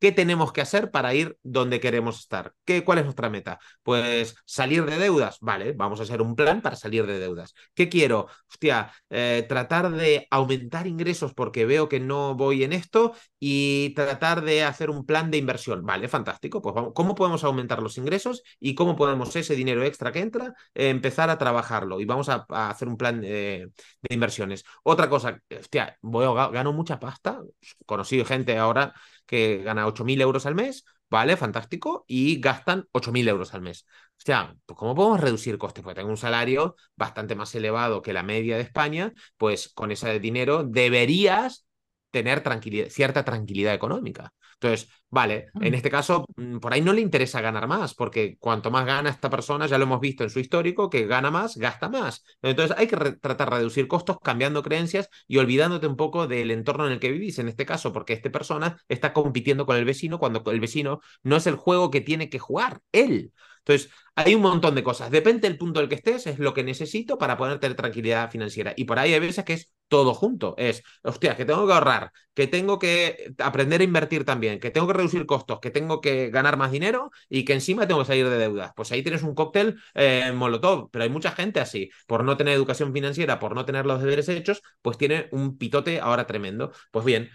¿Qué 0.00 0.12
tenemos 0.12 0.52
que 0.52 0.62
hacer 0.62 0.90
para 0.90 1.14
ir 1.14 1.36
donde 1.42 1.78
queremos 1.78 2.20
estar? 2.20 2.54
¿Qué, 2.64 2.84
¿Cuál 2.84 2.98
es 2.98 3.04
nuestra 3.04 3.28
meta? 3.28 3.58
Pues 3.82 4.34
salir 4.46 4.86
de 4.86 4.98
deudas. 4.98 5.36
Vale, 5.40 5.72
vamos 5.72 6.00
a 6.00 6.04
hacer 6.04 6.22
un 6.22 6.34
plan 6.34 6.62
para 6.62 6.74
salir 6.74 7.06
de 7.06 7.18
deudas. 7.18 7.54
¿Qué 7.74 7.90
quiero? 7.90 8.26
Hostia, 8.48 8.90
eh, 9.10 9.44
tratar 9.46 9.90
de 9.90 10.26
aumentar 10.30 10.86
ingresos 10.86 11.34
porque 11.34 11.66
veo 11.66 11.90
que 11.90 12.00
no 12.00 12.34
voy 12.34 12.64
en 12.64 12.72
esto 12.72 13.12
y 13.38 13.90
tratar 13.94 14.42
de 14.42 14.64
hacer 14.64 14.88
un 14.88 15.04
plan 15.04 15.30
de 15.30 15.36
inversión. 15.36 15.84
Vale, 15.84 16.08
fantástico. 16.08 16.62
Pues 16.62 16.74
¿cómo 16.94 17.14
podemos 17.14 17.44
aumentar 17.44 17.82
los 17.82 17.98
ingresos 17.98 18.42
y 18.58 18.74
cómo 18.74 18.96
podemos 18.96 19.36
ese 19.36 19.54
dinero 19.54 19.84
extra 19.84 20.12
que 20.12 20.20
entra 20.20 20.54
empezar 20.74 21.28
a 21.28 21.36
trabajarlo? 21.36 22.00
Y 22.00 22.06
vamos 22.06 22.30
a, 22.30 22.46
hacer 22.70 22.88
un 22.88 22.96
plan 22.96 23.20
de 23.20 23.70
inversiones. 24.08 24.64
Otra 24.82 25.10
cosa, 25.10 25.40
hostia, 25.58 25.98
gano 26.02 26.72
mucha 26.72 26.98
pasta. 26.98 27.40
Conocí 27.84 28.24
gente 28.24 28.56
ahora 28.56 28.94
que 29.30 29.62
gana 29.62 29.86
8.000 29.86 30.20
euros 30.20 30.44
al 30.44 30.56
mes, 30.56 30.84
¿vale? 31.08 31.36
Fantástico, 31.36 32.04
y 32.08 32.40
gastan 32.40 32.88
8.000 32.90 33.28
euros 33.28 33.54
al 33.54 33.62
mes. 33.62 33.86
O 34.18 34.22
sea, 34.26 34.56
pues 34.66 34.76
¿cómo 34.76 34.96
podemos 34.96 35.20
reducir 35.20 35.56
costes? 35.56 35.84
Porque 35.84 36.00
tengo 36.00 36.10
un 36.10 36.16
salario 36.16 36.74
bastante 36.96 37.36
más 37.36 37.54
elevado 37.54 38.02
que 38.02 38.12
la 38.12 38.24
media 38.24 38.56
de 38.56 38.62
España, 38.62 39.12
pues 39.36 39.68
con 39.68 39.92
ese 39.92 40.18
dinero 40.18 40.64
deberías 40.64 41.64
tener 42.10 42.42
cierta 42.90 43.24
tranquilidad 43.24 43.72
económica. 43.72 44.32
Entonces, 44.60 44.90
vale, 45.08 45.46
en 45.54 45.72
mm. 45.72 45.74
este 45.74 45.90
caso, 45.90 46.26
mm, 46.36 46.58
por 46.58 46.72
ahí 46.74 46.82
no 46.82 46.92
le 46.92 47.00
interesa 47.00 47.40
ganar 47.40 47.66
más, 47.66 47.94
porque 47.94 48.36
cuanto 48.38 48.70
más 48.70 48.84
gana 48.84 49.08
esta 49.08 49.30
persona, 49.30 49.66
ya 49.66 49.78
lo 49.78 49.84
hemos 49.84 50.00
visto 50.00 50.22
en 50.22 50.28
su 50.30 50.38
histórico, 50.38 50.90
que 50.90 51.06
gana 51.06 51.30
más, 51.30 51.56
gasta 51.56 51.88
más. 51.88 52.22
Entonces, 52.42 52.76
hay 52.76 52.86
que 52.86 52.96
tratar 52.96 53.50
de 53.50 53.56
reducir 53.56 53.88
costos 53.88 54.18
cambiando 54.22 54.62
creencias 54.62 55.08
y 55.26 55.38
olvidándote 55.38 55.86
un 55.86 55.96
poco 55.96 56.26
del 56.26 56.50
entorno 56.50 56.86
en 56.86 56.92
el 56.92 57.00
que 57.00 57.10
vivís, 57.10 57.38
en 57.38 57.48
este 57.48 57.64
caso, 57.64 57.92
porque 57.92 58.12
esta 58.12 58.30
persona 58.30 58.76
está 58.88 59.14
compitiendo 59.14 59.64
con 59.64 59.76
el 59.76 59.86
vecino 59.86 60.18
cuando 60.18 60.42
el 60.50 60.60
vecino 60.60 61.00
no 61.22 61.36
es 61.36 61.46
el 61.46 61.56
juego 61.56 61.90
que 61.90 62.02
tiene 62.02 62.28
que 62.28 62.38
jugar, 62.38 62.80
él. 62.92 63.32
Entonces, 63.64 63.90
hay 64.16 64.34
un 64.34 64.42
montón 64.42 64.74
de 64.74 64.82
cosas. 64.82 65.10
Depende 65.10 65.48
del 65.48 65.58
punto 65.58 65.80
del 65.80 65.88
que 65.88 65.94
estés, 65.96 66.26
es 66.26 66.38
lo 66.38 66.52
que 66.54 66.64
necesito 66.64 67.18
para 67.18 67.36
poder 67.36 67.58
tener 67.58 67.76
tranquilidad 67.76 68.30
financiera. 68.30 68.72
Y 68.76 68.84
por 68.84 68.98
ahí 68.98 69.14
hay 69.14 69.20
veces 69.20 69.44
que 69.44 69.54
es 69.54 69.72
todo 69.88 70.14
junto. 70.14 70.54
Es, 70.58 70.82
hostia, 71.02 71.36
que 71.36 71.44
tengo 71.44 71.66
que 71.66 71.72
ahorrar, 71.72 72.12
que 72.34 72.46
tengo 72.46 72.78
que 72.78 73.32
aprender 73.38 73.80
a 73.80 73.84
invertir 73.84 74.24
también, 74.24 74.60
que 74.60 74.70
tengo 74.70 74.86
que 74.86 74.92
reducir 74.94 75.26
costos, 75.26 75.60
que 75.60 75.70
tengo 75.70 76.00
que 76.00 76.30
ganar 76.30 76.56
más 76.56 76.70
dinero 76.72 77.10
y 77.28 77.44
que 77.44 77.54
encima 77.54 77.86
tengo 77.86 78.00
que 78.00 78.06
salir 78.06 78.28
de 78.28 78.38
deudas. 78.38 78.72
Pues 78.76 78.92
ahí 78.92 79.02
tienes 79.02 79.22
un 79.22 79.34
cóctel 79.34 79.78
eh, 79.94 80.32
molotov, 80.34 80.90
pero 80.90 81.04
hay 81.04 81.10
mucha 81.10 81.32
gente 81.32 81.60
así, 81.60 81.90
por 82.06 82.24
no 82.24 82.36
tener 82.36 82.54
educación 82.54 82.92
financiera, 82.92 83.38
por 83.38 83.54
no 83.54 83.64
tener 83.64 83.86
los 83.86 84.00
deberes 84.02 84.28
hechos, 84.28 84.62
pues 84.82 84.96
tiene 84.98 85.28
un 85.32 85.58
pitote 85.58 86.00
ahora 86.00 86.26
tremendo. 86.26 86.72
Pues 86.90 87.04
bien, 87.04 87.30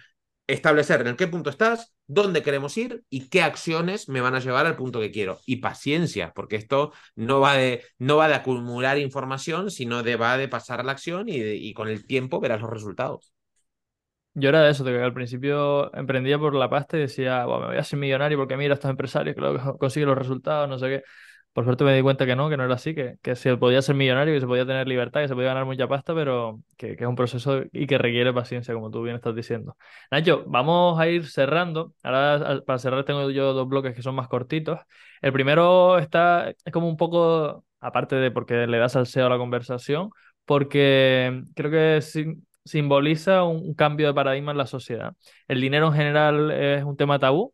establecer 0.48 1.06
en 1.08 1.16
qué 1.16 1.28
punto 1.28 1.50
estás, 1.50 1.96
dónde 2.08 2.44
queremos 2.44 2.78
ir 2.78 3.04
y 3.10 3.30
qué 3.30 3.42
acciones 3.42 4.10
me 4.10 4.22
van 4.22 4.36
a 4.36 4.40
llevar 4.40 4.66
al 4.66 4.76
punto 4.76 5.00
que 5.00 5.12
quiero. 5.12 5.40
Y 5.46 5.58
paciencia, 5.58 6.32
porque 6.34 6.56
esto 6.56 6.94
no 7.16 7.40
va 7.40 7.56
de, 7.56 7.84
no 7.98 8.18
va 8.18 8.28
de 8.28 8.36
acumular 8.36 8.98
información, 9.00 9.72
sino 9.72 10.04
de 10.04 10.16
va 10.16 10.38
de 10.38 10.48
pasar 10.48 10.86
la 10.86 10.92
acción 10.92 11.26
y, 11.28 11.74
con 11.74 11.88
el 11.88 12.06
tiempo 12.06 12.40
verás 12.40 12.62
los 12.62 12.70
resultados. 12.70 13.34
Yo 14.34 14.50
era 14.50 14.62
de 14.64 14.72
eso, 14.72 14.84
de 14.84 14.92
que 14.92 15.02
al 15.02 15.14
principio 15.14 15.94
emprendía 15.96 16.38
por 16.38 16.54
la 16.56 16.70
pasta 16.70 16.98
y 16.98 17.02
decía, 17.02 17.46
me 17.48 17.68
voy 17.68 17.78
a 17.78 17.84
ser 17.84 17.98
millonario 17.98 18.38
porque 18.38 18.58
mira 18.58 18.74
estos 18.74 18.92
empresarios 18.92 19.38
luego 19.38 19.78
consiguen 19.80 20.10
los 20.10 20.18
resultados, 20.18 20.68
no 20.68 20.78
sé 20.78 20.88
qué. 20.88 21.04
Por 21.56 21.64
suerte 21.64 21.86
me 21.86 21.96
di 21.96 22.02
cuenta 22.02 22.26
que 22.26 22.36
no, 22.36 22.50
que 22.50 22.58
no 22.58 22.66
era 22.66 22.76
así, 22.76 22.94
que, 22.94 23.16
que 23.22 23.38
se 23.38 23.56
podía 23.56 23.82
ser 23.82 23.96
millonario, 23.96 24.34
que 24.34 24.42
se 24.42 24.46
podía 24.46 24.66
tener 24.66 24.90
libertad, 24.90 25.22
que 25.22 25.30
se 25.30 25.36
podía 25.36 25.48
ganar 25.48 25.64
mucha 25.64 25.88
pasta, 25.88 26.14
pero 26.14 26.60
que, 26.76 26.98
que, 26.98 27.06
es 27.06 27.10
un 27.10 27.16
proceso 27.16 27.64
y 27.72 27.88
que 27.88 27.98
requiere 27.98 28.34
paciencia, 28.34 28.74
como 28.74 28.92
tú 28.92 29.02
bien 29.04 29.16
estás 29.16 29.34
diciendo. 29.34 29.78
Nacho, 30.12 30.44
vamos 30.48 31.00
a 31.00 31.08
ir 31.08 31.26
cerrando. 31.26 31.94
Ahora, 32.04 32.62
para 32.66 32.78
cerrar, 32.78 33.06
tengo 33.06 33.30
yo 33.30 33.54
dos 33.54 33.70
bloques 33.70 33.96
que 33.96 34.02
son 34.02 34.16
más 34.16 34.28
cortitos. 34.28 34.82
El 35.22 35.32
primero 35.32 35.98
está, 35.98 36.50
es 36.50 36.74
como 36.74 36.90
un 36.90 36.98
poco, 36.98 37.64
aparte 37.80 38.18
de 38.18 38.32
porque 38.32 38.68
le 38.68 38.78
das 38.78 38.98
al 38.98 39.04
SEO 39.04 39.28
a 39.28 39.30
la 39.30 39.38
conversación, 39.38 40.10
porque 40.44 41.42
creo 41.56 41.72
que 41.72 42.02
simboliza 42.66 43.44
un 43.46 43.74
cambio 43.76 44.08
de 44.08 44.14
paradigma 44.14 44.52
en 44.52 44.58
la 44.58 44.68
sociedad. 44.68 45.14
El 45.48 45.62
dinero 45.62 45.88
en 45.88 45.94
general 45.94 46.52
es 46.52 46.84
un 46.84 46.98
tema 46.98 47.18
tabú 47.18 47.54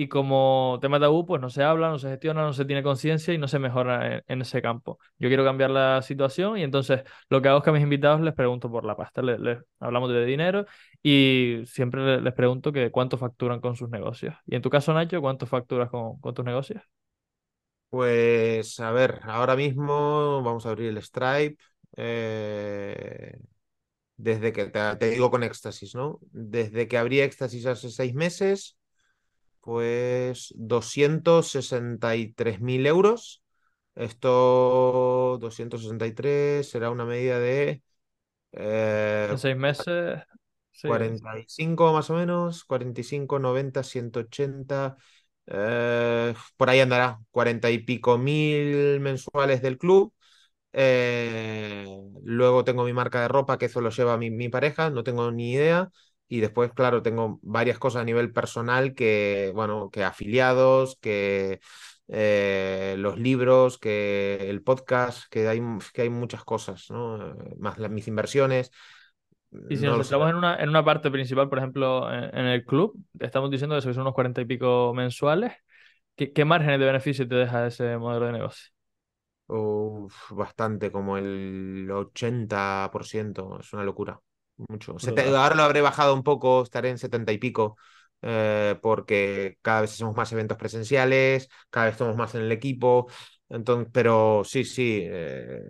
y 0.00 0.06
como 0.06 0.78
tema 0.80 1.00
tabú, 1.00 1.26
pues 1.26 1.40
no 1.40 1.50
se 1.50 1.64
habla, 1.64 1.88
no 1.88 1.98
se 1.98 2.08
gestiona, 2.08 2.42
no 2.42 2.52
se 2.52 2.64
tiene 2.64 2.84
conciencia 2.84 3.34
y 3.34 3.38
no 3.38 3.48
se 3.48 3.58
mejora 3.58 4.22
en, 4.28 4.40
ese 4.42 4.62
campo. 4.62 5.00
Yo 5.18 5.26
quiero 5.26 5.42
cambiar 5.44 5.70
la 5.70 6.02
situación 6.02 6.56
y 6.56 6.62
entonces 6.62 7.02
lo 7.28 7.42
que 7.42 7.48
hago 7.48 7.58
es 7.58 7.64
que 7.64 7.70
a 7.70 7.72
mis 7.72 7.82
invitados 7.82 8.20
les 8.20 8.32
pregunto 8.32 8.70
por 8.70 8.84
la 8.84 8.96
pasta, 8.96 9.22
les, 9.22 9.58
hablamos 9.80 10.12
de 10.12 10.24
dinero 10.24 10.66
y 11.02 11.62
siempre 11.66 12.20
les, 12.20 12.32
pregunto 12.32 12.70
que 12.70 12.92
cuánto 12.92 13.18
facturan 13.18 13.60
con 13.60 13.74
sus 13.74 13.90
negocios. 13.90 14.36
Y 14.46 14.54
en 14.54 14.62
tu 14.62 14.70
caso, 14.70 14.94
Nacho, 14.94 15.20
¿cuánto 15.20 15.46
facturas 15.46 15.90
con, 15.90 16.20
tus 16.32 16.44
negocios? 16.44 16.80
Pues 17.90 18.78
a 18.78 18.92
ver, 18.92 19.18
ahora 19.24 19.56
mismo 19.56 20.40
vamos 20.44 20.64
a 20.64 20.68
abrir 20.68 20.90
el 20.90 21.02
Stripe. 21.02 21.56
Eh, 21.96 23.36
desde 24.16 24.52
que 24.52 24.66
te, 24.66 25.10
digo 25.10 25.28
con 25.28 25.42
éxtasis, 25.42 25.96
¿no? 25.96 26.20
Desde 26.30 26.86
que 26.86 26.98
abrí 26.98 27.18
éxtasis 27.18 27.66
hace 27.66 27.90
seis 27.90 28.14
meses, 28.14 28.77
pues 29.68 30.54
263.000 30.56 32.86
euros. 32.86 33.42
Esto, 33.94 35.36
263, 35.40 36.68
será 36.70 36.90
una 36.90 37.04
medida 37.04 37.38
de... 37.38 37.82
Eh, 38.52 39.28
en 39.30 39.38
seis 39.38 39.56
meses... 39.56 40.22
45 40.84 41.92
más 41.92 42.08
o 42.10 42.14
menos, 42.14 42.64
45, 42.64 43.38
90, 43.38 43.82
180, 43.82 44.96
por 46.56 46.70
ahí 46.70 46.80
andará, 46.80 47.20
40 47.30 47.70
y 47.70 47.78
pico 47.78 48.18
mil 48.18 49.00
mensuales 49.00 49.62
del 49.62 49.78
club. 49.78 50.12
Eh, 50.72 51.84
luego 52.24 52.64
tengo 52.64 52.84
mi 52.84 52.92
marca 52.92 53.22
de 53.22 53.28
ropa, 53.28 53.58
que 53.58 53.66
eso 53.66 53.80
lo 53.80 53.90
lleva 53.90 54.16
mi, 54.18 54.30
mi 54.30 54.48
pareja, 54.48 54.90
no 54.90 55.02
tengo 55.04 55.30
ni 55.32 55.52
idea. 55.52 55.90
Y 56.28 56.40
después, 56.40 56.72
claro, 56.72 57.02
tengo 57.02 57.38
varias 57.42 57.78
cosas 57.78 58.02
a 58.02 58.04
nivel 58.04 58.32
personal 58.32 58.94
que, 58.94 59.50
bueno, 59.54 59.90
que 59.90 60.04
afiliados, 60.04 60.96
que 61.00 61.60
eh, 62.08 62.96
los 62.98 63.18
libros, 63.18 63.78
que 63.78 64.48
el 64.48 64.62
podcast, 64.62 65.24
que 65.30 65.48
hay, 65.48 65.60
que 65.92 66.02
hay 66.02 66.10
muchas 66.10 66.44
cosas, 66.44 66.90
¿no? 66.90 67.36
Más 67.58 67.78
las, 67.78 67.90
mis 67.90 68.08
inversiones. 68.08 68.70
Y 69.70 69.76
si 69.76 69.86
nos 69.86 69.96
centramos 69.96 70.30
en 70.30 70.36
una, 70.36 70.56
en 70.56 70.68
una 70.68 70.84
parte 70.84 71.10
principal, 71.10 71.48
por 71.48 71.58
ejemplo, 71.58 72.12
en, 72.12 72.46
el 72.46 72.64
club, 72.66 72.94
estamos 73.18 73.50
diciendo 73.50 73.76
que 73.76 73.82
son 73.82 73.98
unos 73.98 74.14
cuarenta 74.14 74.42
y 74.42 74.44
pico 74.44 74.92
mensuales. 74.94 75.54
¿Qué, 76.14 76.32
¿Qué 76.32 76.44
márgenes 76.44 76.80
de 76.80 76.86
beneficio 76.86 77.26
te 77.26 77.36
deja 77.36 77.66
ese 77.66 77.96
modelo 77.96 78.26
de 78.26 78.32
negocio? 78.32 78.70
bastante, 80.30 80.92
como 80.92 81.16
el 81.16 81.88
80%, 81.90 83.60
es 83.60 83.72
una 83.72 83.84
locura. 83.84 84.20
Mucho. 84.68 84.96
ahora 85.36 85.54
lo 85.54 85.62
habré 85.62 85.80
bajado 85.80 86.14
un 86.14 86.22
poco, 86.22 86.62
estaré 86.62 86.90
en 86.90 86.98
70 86.98 87.32
y 87.32 87.38
pico, 87.38 87.76
eh, 88.22 88.76
porque 88.82 89.58
cada 89.62 89.82
vez 89.82 89.92
hacemos 89.92 90.16
más 90.16 90.32
eventos 90.32 90.58
presenciales, 90.58 91.48
cada 91.70 91.86
vez 91.86 91.96
somos 91.96 92.16
más 92.16 92.34
en 92.34 92.42
el 92.42 92.52
equipo. 92.52 93.08
Entonces, 93.50 93.88
pero 93.92 94.42
sí, 94.44 94.64
sí, 94.64 95.08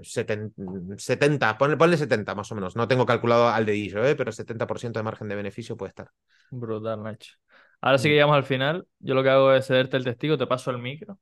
70, 0.02 1.50
eh, 1.50 1.76
ponle, 1.76 1.96
70 1.96 2.34
más 2.34 2.50
o 2.50 2.54
menos. 2.54 2.74
No 2.74 2.88
tengo 2.88 3.06
calculado 3.06 3.48
al 3.48 3.66
dedillo, 3.66 4.04
¿eh? 4.04 4.16
pero 4.16 4.32
70% 4.32 4.98
de 4.98 5.04
margen 5.04 5.28
de 5.28 5.36
beneficio 5.36 5.76
puede 5.76 5.90
estar. 5.90 6.10
Brutal, 6.50 7.02
Nacho. 7.02 7.34
Ahora 7.80 7.98
sí 7.98 8.08
que 8.08 8.14
mm. 8.14 8.16
llegamos 8.16 8.36
al 8.36 8.44
final. 8.44 8.86
Yo 8.98 9.14
lo 9.14 9.22
que 9.22 9.30
hago 9.30 9.52
es 9.52 9.66
cederte 9.66 9.96
el 9.96 10.04
testigo, 10.04 10.36
te 10.36 10.46
paso 10.46 10.70
el 10.70 10.78
micro 10.78 11.18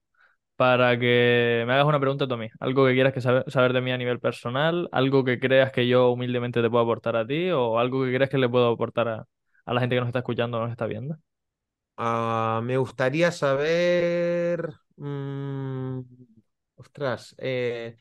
para 0.57 0.99
que 0.99 1.65
me 1.67 1.73
hagas 1.75 1.87
una 1.87 2.01
pregunta 2.01 2.27
tú 2.27 2.35
a 2.35 2.37
mí. 2.39 2.49
Algo 2.61 2.87
que 2.87 2.95
quieras 2.95 3.13
que 3.13 3.21
saber, 3.21 3.73
de 3.73 3.81
mí 3.81 3.93
a 3.93 3.99
nivel 3.99 4.21
personal, 4.21 4.89
algo 4.93 5.25
que 5.25 5.39
creas 5.39 5.71
que 5.73 5.87
yo 5.87 6.11
humildemente 6.11 6.63
te 6.63 6.71
puedo 6.71 6.85
aportar 6.85 7.17
a 7.17 7.27
ti 7.27 7.51
o 7.51 7.79
algo 7.79 8.05
que 8.05 8.15
creas 8.15 8.31
que 8.31 8.39
le 8.39 8.49
puedo 8.49 8.71
aportar 8.73 9.09
a, 9.09 9.27
la 9.67 9.81
gente 9.81 9.97
que 9.97 10.01
nos 10.01 10.09
está 10.09 10.21
escuchando 10.21 10.59
o 10.59 10.63
nos 10.63 10.71
está 10.71 10.87
viendo. 10.87 11.17
Ah, 11.97 12.61
me 12.65 12.77
gustaría 12.77 13.31
saber... 13.31 14.73
Mm, 14.97 16.01
ostras, 16.77 17.35
eh, 17.39 17.97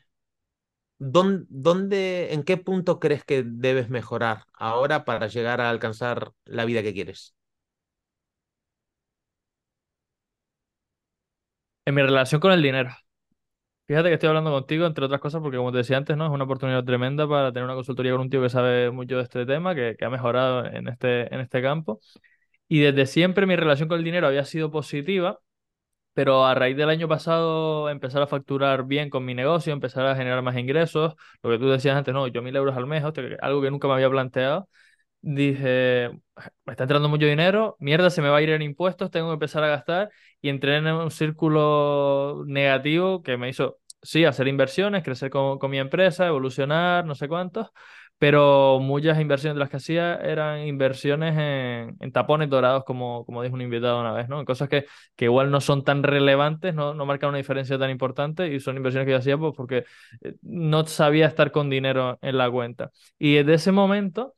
¿dónde, 0.98 2.32
en 2.32 2.42
qué 2.42 2.56
punto 2.56 2.98
crees 3.00 3.24
que 3.24 3.42
debes 3.44 3.90
mejorar 3.90 4.44
ahora 4.54 5.04
para 5.04 5.26
llegar 5.28 5.60
a 5.60 5.70
alcanzar 5.70 6.32
la 6.44 6.64
vida 6.64 6.82
que 6.82 6.94
quieres? 6.94 7.35
En 11.86 11.94
mi 11.94 12.02
relación 12.02 12.40
con 12.40 12.52
el 12.52 12.62
dinero. 12.62 12.90
Fíjate 13.86 14.08
que 14.08 14.14
estoy 14.14 14.28
hablando 14.28 14.50
contigo, 14.50 14.84
entre 14.86 15.04
otras 15.04 15.20
cosas, 15.20 15.40
porque 15.40 15.58
como 15.58 15.70
te 15.70 15.78
decía 15.78 15.96
antes, 15.96 16.16
¿no? 16.16 16.26
Es 16.26 16.32
una 16.32 16.42
oportunidad 16.44 16.82
tremenda 16.84 17.28
para 17.28 17.52
tener 17.52 17.64
una 17.64 17.74
consultoría 17.76 18.12
con 18.12 18.22
un 18.22 18.30
tío 18.30 18.42
que 18.42 18.48
sabe 18.50 18.90
mucho 18.90 19.16
de 19.16 19.22
este 19.22 19.46
tema, 19.46 19.76
que, 19.76 19.96
ha 20.00 20.10
mejorado 20.10 20.66
en 20.66 20.88
este, 20.88 21.32
en 21.32 21.40
este 21.40 21.62
campo. 21.62 22.00
Y 22.68 22.80
desde 22.80 23.06
siempre 23.06 23.46
mi 23.46 23.56
relación 23.56 23.88
con 23.88 23.98
el 23.98 24.04
dinero 24.04 24.26
había 24.28 24.44
sido 24.44 24.72
positiva, 24.72 25.40
pero 26.14 26.46
a 26.46 26.54
raíz 26.54 26.76
del 26.76 26.90
año 26.90 27.08
pasado 27.08 27.90
empezar 27.90 28.22
a 28.22 28.28
facturar 28.28 28.86
bien 28.86 29.10
con 29.10 29.24
mi 29.24 29.34
negocio, 29.34 29.72
empezar 29.72 30.06
a 30.06 30.16
generar 30.16 30.42
más 30.42 30.56
ingresos, 30.58 31.14
lo 31.42 31.50
que 31.50 31.58
tú 31.58 31.68
decías 31.70 31.96
antes, 31.96 32.14
no, 32.14 32.26
yo 32.28 32.42
mil 32.42 32.56
euros 32.56 32.76
al 32.76 32.86
mes, 32.86 33.04
algo 33.04 33.62
que 33.62 33.70
nunca 33.70 33.88
me 33.88 33.94
había 33.94 34.10
planteado, 34.10 34.68
dije, 35.26 36.10
me 36.64 36.72
está 36.72 36.84
entrando 36.84 37.08
mucho 37.08 37.26
dinero, 37.26 37.76
mierda, 37.80 38.10
se 38.10 38.22
me 38.22 38.28
va 38.28 38.38
a 38.38 38.42
ir 38.42 38.50
en 38.50 38.62
impuestos, 38.62 39.10
tengo 39.10 39.28
que 39.28 39.34
empezar 39.34 39.64
a 39.64 39.68
gastar 39.68 40.10
y 40.40 40.48
entré 40.50 40.76
en 40.76 40.86
un 40.86 41.10
círculo 41.10 42.44
negativo 42.46 43.22
que 43.22 43.36
me 43.36 43.48
hizo, 43.48 43.78
sí, 44.02 44.24
hacer 44.24 44.46
inversiones, 44.46 45.02
crecer 45.02 45.30
con, 45.30 45.58
mi 45.68 45.78
empresa, 45.78 46.28
evolucionar, 46.28 47.04
no 47.04 47.16
sé 47.16 47.26
cuántos, 47.26 47.70
pero 48.18 48.78
muchas 48.80 49.20
inversiones 49.20 49.56
de 49.56 49.60
las 49.60 49.68
que 49.68 49.78
hacía 49.78 50.14
eran 50.14 50.60
inversiones 50.60 51.34
en, 51.36 52.12
tapones 52.12 52.48
dorados, 52.48 52.84
como, 52.84 53.24
como 53.26 53.42
dijo 53.42 53.54
un 53.56 53.62
invitado 53.62 54.00
una 54.00 54.12
vez, 54.12 54.28
¿no? 54.28 54.38
En 54.38 54.46
cosas 54.46 54.68
que, 54.68 54.86
que 55.16 55.24
igual 55.24 55.50
no 55.50 55.60
son 55.60 55.82
tan 55.82 56.04
relevantes, 56.04 56.72
no, 56.72 56.94
no 56.94 57.04
marcan 57.04 57.30
una 57.30 57.38
diferencia 57.38 57.78
tan 57.78 57.90
importante 57.90 58.46
y 58.54 58.60
son 58.60 58.76
inversiones 58.76 59.06
que 59.06 59.12
yo 59.12 59.18
hacía 59.18 59.36
pues, 59.36 59.54
porque 59.56 59.84
eh, 60.22 60.34
no 60.42 60.86
sabía 60.86 61.26
estar 61.26 61.50
con 61.50 61.68
dinero 61.68 62.16
en 62.22 62.38
la 62.38 62.48
cuenta. 62.50 62.92
Y 63.18 63.34
desde 63.34 63.54
ese 63.54 63.72
momento 63.72 64.34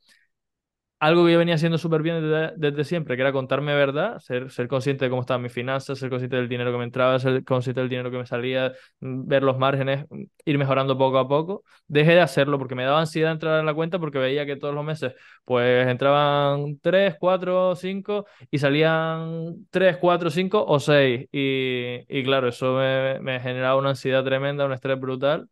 algo 0.99 1.25
que 1.25 1.31
yo 1.33 1.39
venía 1.39 1.55
haciendo 1.55 1.77
súper 1.77 2.01
bien 2.01 2.21
desde, 2.57 2.83
siempre, 2.83 3.15
que 3.15 3.21
era 3.21 3.31
contarme 3.31 3.73
verdad, 3.73 4.19
ser, 4.19 4.51
ser 4.51 4.67
consciente 4.67 5.05
de 5.05 5.09
cómo 5.09 5.21
estaban 5.21 5.41
mis 5.41 5.53
finanzas, 5.53 5.97
ser 5.99 6.09
consciente 6.09 6.35
del 6.35 6.49
dinero 6.49 6.71
que 6.71 6.77
me 6.77 6.83
entraba, 6.83 7.17
ser 7.19 7.43
consciente 7.45 7.79
del 7.81 7.89
dinero 7.89 8.11
que 8.11 8.17
me 8.17 8.25
salía, 8.25 8.73
mm, 8.99 9.27
ver 9.27 9.43
los 9.43 9.57
márgenes, 9.57 10.05
mm, 10.09 10.23
ir 10.45 10.57
mejorando 10.57 10.97
poco 10.97 11.17
a 11.19 11.27
poco. 11.27 11.63
Dejé 11.87 12.11
de 12.11 12.21
hacerlo 12.21 12.57
porque 12.59 12.75
me 12.75 12.83
daba 12.83 12.99
ansiedad 12.99 13.31
entrar 13.31 13.59
en 13.59 13.65
la 13.65 13.73
cuenta 13.73 13.97
porque 13.99 14.17
veía 14.19 14.45
que 14.45 14.57
todos 14.57 14.73
los 14.75 14.83
meses 14.85 15.13
pues 15.45 15.87
entraban 15.87 16.77
3, 16.81 17.15
4, 17.19 17.75
5 17.75 18.25
y 18.51 18.59
salían 18.59 19.65
3, 19.69 19.97
4, 19.97 20.29
5 20.29 20.65
o 20.67 20.79
6. 20.79 21.27
Y, 21.31 21.99
y 22.09 22.23
claro, 22.23 22.49
eso 22.49 22.75
me, 22.77 23.19
me 23.21 23.39
generaba 23.39 23.75
una 23.77 23.89
ansiedad 23.91 24.23
tremenda, 24.23 24.65
un 24.65 24.73
estrés 24.73 24.99
brutal. 24.99 25.47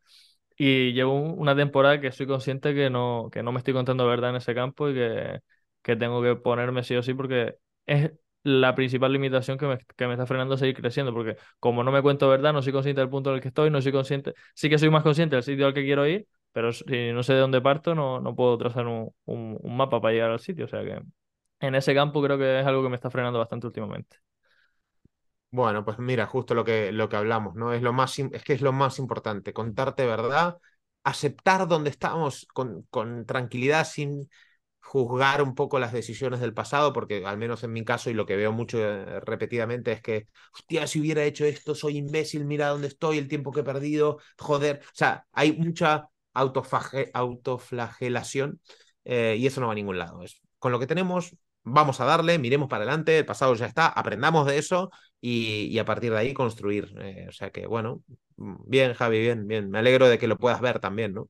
Y 0.58 0.94
llevo 0.94 1.14
una 1.22 1.56
temporada 1.56 2.02
que 2.02 2.12
soy 2.12 2.26
consciente 2.28 2.74
que 2.74 2.90
no, 2.90 3.30
que 3.32 3.44
no 3.44 3.52
me 3.52 3.60
estoy 3.60 3.74
contando 3.74 4.08
verdad 4.08 4.32
en 4.32 4.38
ese 4.38 4.56
campo 4.56 4.90
y 4.90 4.96
que, 4.96 5.40
que 5.84 5.96
tengo 5.96 6.22
que 6.24 6.36
ponerme 6.36 6.84
sí 6.84 6.96
o 6.96 7.04
sí 7.04 7.14
porque 7.14 7.56
es 7.86 8.12
la 8.44 8.74
principal 8.76 9.12
limitación 9.14 9.58
que 9.58 9.68
me, 9.68 9.78
que 9.96 10.08
me 10.08 10.14
está 10.14 10.26
frenando 10.26 10.56
a 10.56 10.58
seguir 10.58 10.76
creciendo. 10.76 11.14
Porque 11.14 11.38
como 11.60 11.84
no 11.84 11.92
me 11.92 12.02
cuento 12.02 12.28
verdad, 12.30 12.54
no 12.54 12.62
soy 12.62 12.74
consciente 12.74 13.02
del 13.02 13.10
punto 13.10 13.30
en 13.30 13.36
el 13.36 13.42
que 13.42 13.50
estoy, 13.50 13.70
no 13.70 13.82
soy 13.82 13.92
consciente, 13.92 14.34
sí 14.56 14.70
que 14.70 14.80
soy 14.80 14.90
más 14.90 15.04
consciente 15.04 15.36
del 15.36 15.44
sitio 15.44 15.68
al 15.68 15.74
que 15.74 15.84
quiero 15.84 16.08
ir, 16.08 16.28
pero 16.52 16.72
si 16.74 17.12
no 17.14 17.22
sé 17.24 17.34
de 17.34 17.40
dónde 17.40 17.62
parto, 17.62 17.94
no, 17.96 18.20
no 18.20 18.36
puedo 18.36 18.58
trazar 18.58 18.88
un, 18.88 19.12
un, 19.26 19.58
un 19.62 19.78
mapa 19.78 20.02
para 20.02 20.14
llegar 20.14 20.32
al 20.32 20.40
sitio. 20.40 20.66
O 20.66 20.68
sea 20.68 20.84
que 20.84 21.00
en 21.60 21.76
ese 21.76 21.94
campo 21.96 22.22
creo 22.24 22.38
que 22.38 22.60
es 22.62 22.66
algo 22.66 22.84
que 22.84 22.90
me 22.90 22.96
está 22.96 23.10
frenando 23.12 23.40
bastante 23.40 23.68
últimamente. 23.68 24.18
Bueno, 25.58 25.84
pues 25.84 25.98
mira, 25.98 26.28
justo 26.28 26.54
lo 26.54 26.64
que, 26.64 26.92
lo 26.92 27.10
que 27.10 27.16
hablamos, 27.16 27.56
¿no? 27.56 27.74
Es, 27.74 27.82
lo 27.82 27.92
más, 27.92 28.20
es 28.20 28.44
que 28.44 28.54
es 28.54 28.62
lo 28.62 28.74
más 28.74 29.00
importante, 29.00 29.54
contarte 29.54 30.06
verdad, 30.06 30.60
aceptar 31.04 31.68
donde 31.68 31.90
estamos 31.90 32.46
con, 32.54 32.84
con 32.92 33.26
tranquilidad, 33.26 33.88
sin 33.88 34.30
juzgar 34.82 35.42
un 35.42 35.56
poco 35.56 35.80
las 35.80 35.94
decisiones 35.94 36.42
del 36.42 36.54
pasado, 36.54 36.94
porque 36.94 37.26
al 37.26 37.40
menos 37.40 37.64
en 37.64 37.74
mi 37.74 37.84
caso, 37.84 38.12
y 38.12 38.14
lo 38.14 38.28
que 38.28 38.36
veo 38.36 38.52
mucho 38.52 38.78
eh, 38.80 39.20
repetidamente, 39.22 39.92
es 39.94 40.02
que, 40.04 40.28
hostia, 40.54 40.86
si 40.86 41.00
hubiera 41.02 41.24
hecho 41.24 41.44
esto, 41.44 41.74
soy 41.74 41.98
imbécil, 41.98 42.46
mira 42.46 42.68
dónde 42.68 42.90
estoy, 42.90 43.18
el 43.18 43.28
tiempo 43.28 43.52
que 43.52 43.62
he 43.62 43.64
perdido, 43.64 44.20
joder. 44.38 44.82
O 44.84 44.90
sea, 44.94 45.26
hay 45.32 45.54
mucha 45.54 46.08
autoflagelación 46.34 48.62
eh, 49.06 49.38
y 49.40 49.48
eso 49.48 49.60
no 49.60 49.66
va 49.68 49.74
a 49.74 49.76
ningún 49.76 49.98
lado. 49.98 50.22
Es, 50.22 50.40
con 50.60 50.72
lo 50.72 50.80
que 50.80 50.86
tenemos, 50.88 51.36
vamos 51.68 52.00
a 52.02 52.06
darle, 52.06 52.40
miremos 52.40 52.70
para 52.70 52.84
adelante, 52.84 53.20
el 53.20 53.26
pasado 53.26 53.54
ya 53.56 53.66
está, 53.66 53.88
aprendamos 53.88 54.46
de 54.46 54.58
eso 54.58 54.90
y, 55.22 55.78
a 55.80 55.86
partir 55.86 56.12
de 56.12 56.18
ahí 56.18 56.34
construir. 56.34 56.94
Eh, 57.00 57.28
o 57.30 57.32
sea 57.32 57.52
que, 57.52 57.68
bueno, 57.68 58.02
bien, 58.38 58.94
Javi, 58.94 59.20
bien, 59.20 59.48
bien. 59.48 59.70
Me 59.70 59.80
alegro 59.80 60.08
de 60.08 60.18
que 60.18 60.28
lo 60.28 60.38
puedas 60.38 60.62
ver 60.62 60.80
también, 60.80 61.14
¿no? 61.14 61.30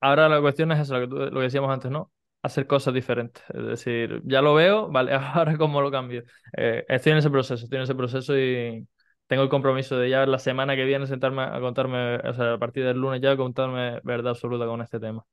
Ahora 0.00 0.28
la 0.28 0.40
cuestión 0.40 0.72
es 0.72 0.80
eso, 0.80 0.98
lo 0.98 1.08
que, 1.08 1.14
lo 1.26 1.40
que 1.40 1.44
decíamos 1.44 1.70
antes, 1.70 1.90
¿no? 1.90 2.10
Hacer 2.42 2.66
cosas 2.66 2.94
diferentes. 2.94 3.42
Es 3.50 3.66
decir, 3.66 4.22
ya 4.24 4.42
lo 4.42 4.54
veo, 4.54 4.88
vale, 4.92 5.12
ahora 5.14 5.56
cómo 5.56 5.80
lo 5.80 5.90
cambio. 5.90 6.24
Eh, 6.56 6.84
estoy 6.88 7.12
en 7.12 7.18
ese 7.18 7.30
proceso, 7.30 7.64
estoy 7.64 7.76
en 7.76 7.84
ese 7.84 7.94
proceso 7.94 8.36
y 8.36 8.86
tengo 9.26 9.42
el 9.42 9.48
compromiso 9.48 9.96
de 9.98 10.10
ya 10.10 10.26
la 10.26 10.38
semana 10.38 10.74
que 10.74 10.84
viene 10.84 11.06
sentarme 11.06 11.42
a 11.42 11.60
contarme, 11.60 12.16
o 12.16 12.34
sea, 12.34 12.54
a 12.54 12.58
partir 12.58 12.84
del 12.84 12.98
lunes 12.98 13.20
ya 13.20 13.36
contarme 13.36 14.00
verdad 14.02 14.30
absoluta 14.30 14.66
con 14.66 14.80
este 14.82 14.98
tema. 14.98 15.24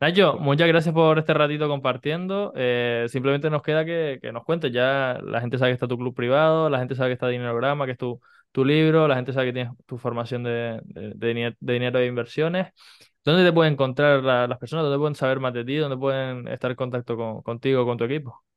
Nacho, 0.00 0.38
muchas 0.38 0.68
gracias 0.68 0.94
por 0.94 1.18
este 1.18 1.34
ratito 1.34 1.66
compartiendo. 1.68 2.52
Eh, 2.54 3.06
simplemente 3.08 3.50
nos 3.50 3.62
queda 3.62 3.84
que, 3.84 4.20
nos 4.32 4.44
cuentes. 4.44 4.70
Ya 4.72 5.18
la 5.24 5.40
gente 5.40 5.58
sabe 5.58 5.70
que 5.72 5.74
está 5.74 5.88
tu 5.88 5.98
club 5.98 6.14
privado, 6.14 6.70
la 6.70 6.78
gente 6.78 6.94
sabe 6.94 7.08
que 7.10 7.14
está 7.14 7.26
Dinerograma, 7.26 7.84
que 7.84 7.92
es 7.92 7.98
tu, 7.98 8.20
tu 8.52 8.64
libro, 8.64 9.08
la 9.08 9.16
gente 9.16 9.32
sabe 9.32 9.46
que 9.46 9.52
tienes 9.54 9.72
tu 9.86 9.98
formación 9.98 10.44
de, 10.44 10.80
dinero 11.60 11.98
de 11.98 12.06
inversiones. 12.06 12.68
¿Dónde 13.24 13.44
te 13.44 13.52
pueden 13.52 13.72
encontrar 13.72 14.22
las 14.22 14.58
personas? 14.58 14.84
¿Dónde 14.84 14.98
pueden 14.98 15.16
saber 15.16 15.40
más 15.40 15.52
de 15.52 15.64
ti? 15.64 15.76
¿Dónde 15.76 15.96
pueden 15.96 16.46
estar 16.46 16.70
en 16.70 16.76
contacto 16.76 17.16
con, 17.16 17.42
contigo, 17.42 17.84
con 17.84 17.98
tu 17.98 18.04
equipo? 18.04 18.47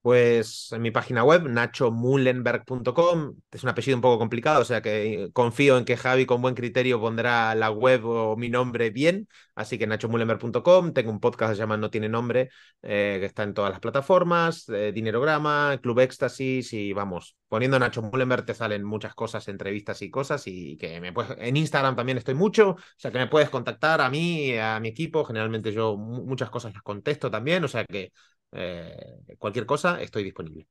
Pues 0.00 0.70
en 0.72 0.80
mi 0.80 0.90
página 0.92 1.24
web, 1.24 1.48
nachomullenberg.com, 1.48 3.34
es 3.50 3.62
un 3.64 3.68
apellido 3.68 3.96
un 3.96 4.00
poco 4.00 4.18
complicado, 4.18 4.62
o 4.62 4.64
sea 4.64 4.80
que 4.80 5.28
confío 5.32 5.76
en 5.76 5.84
que 5.84 5.96
Javi 5.96 6.24
con 6.24 6.40
buen 6.40 6.54
criterio 6.54 7.00
pondrá 7.00 7.54
la 7.56 7.70
web 7.70 8.06
o 8.06 8.36
mi 8.36 8.48
nombre 8.48 8.90
bien, 8.90 9.28
así 9.56 9.76
que 9.76 9.88
nachomullenberg.com, 9.88 10.92
tengo 10.92 11.10
un 11.10 11.18
podcast 11.20 11.50
que 11.50 11.56
se 11.56 11.60
llama 11.60 11.76
No 11.76 11.90
Tiene 11.90 12.08
Nombre, 12.08 12.48
eh, 12.80 13.16
que 13.20 13.26
está 13.26 13.42
en 13.42 13.54
todas 13.54 13.70
las 13.72 13.80
plataformas, 13.80 14.68
eh, 14.68 14.92
Dinerograma, 14.92 15.78
Club 15.82 15.98
Éxtasis 15.98 16.72
y 16.72 16.92
vamos, 16.92 17.36
poniendo 17.48 17.78
Nacho 17.78 18.00
Mullenberg 18.00 18.46
te 18.46 18.54
salen 18.54 18.84
muchas 18.84 19.14
cosas, 19.14 19.48
entrevistas 19.48 20.00
y 20.02 20.10
cosas 20.10 20.46
y 20.46 20.76
que 20.76 21.00
me 21.00 21.12
puedes, 21.12 21.36
en 21.38 21.56
Instagram 21.56 21.96
también 21.96 22.18
estoy 22.18 22.34
mucho, 22.34 22.70
o 22.70 22.78
sea 22.96 23.10
que 23.10 23.18
me 23.18 23.26
puedes 23.26 23.50
contactar 23.50 24.00
a 24.00 24.08
mí, 24.08 24.56
a 24.56 24.78
mi 24.80 24.88
equipo, 24.88 25.24
generalmente 25.24 25.72
yo 25.72 25.96
muchas 25.96 26.50
cosas 26.50 26.72
las 26.72 26.82
contesto 26.82 27.30
también, 27.30 27.64
o 27.64 27.68
sea 27.68 27.84
que 27.84 28.12
eh, 28.52 29.36
cualquier 29.38 29.66
cosa, 29.66 30.00
estoy 30.00 30.24
disponible. 30.24 30.66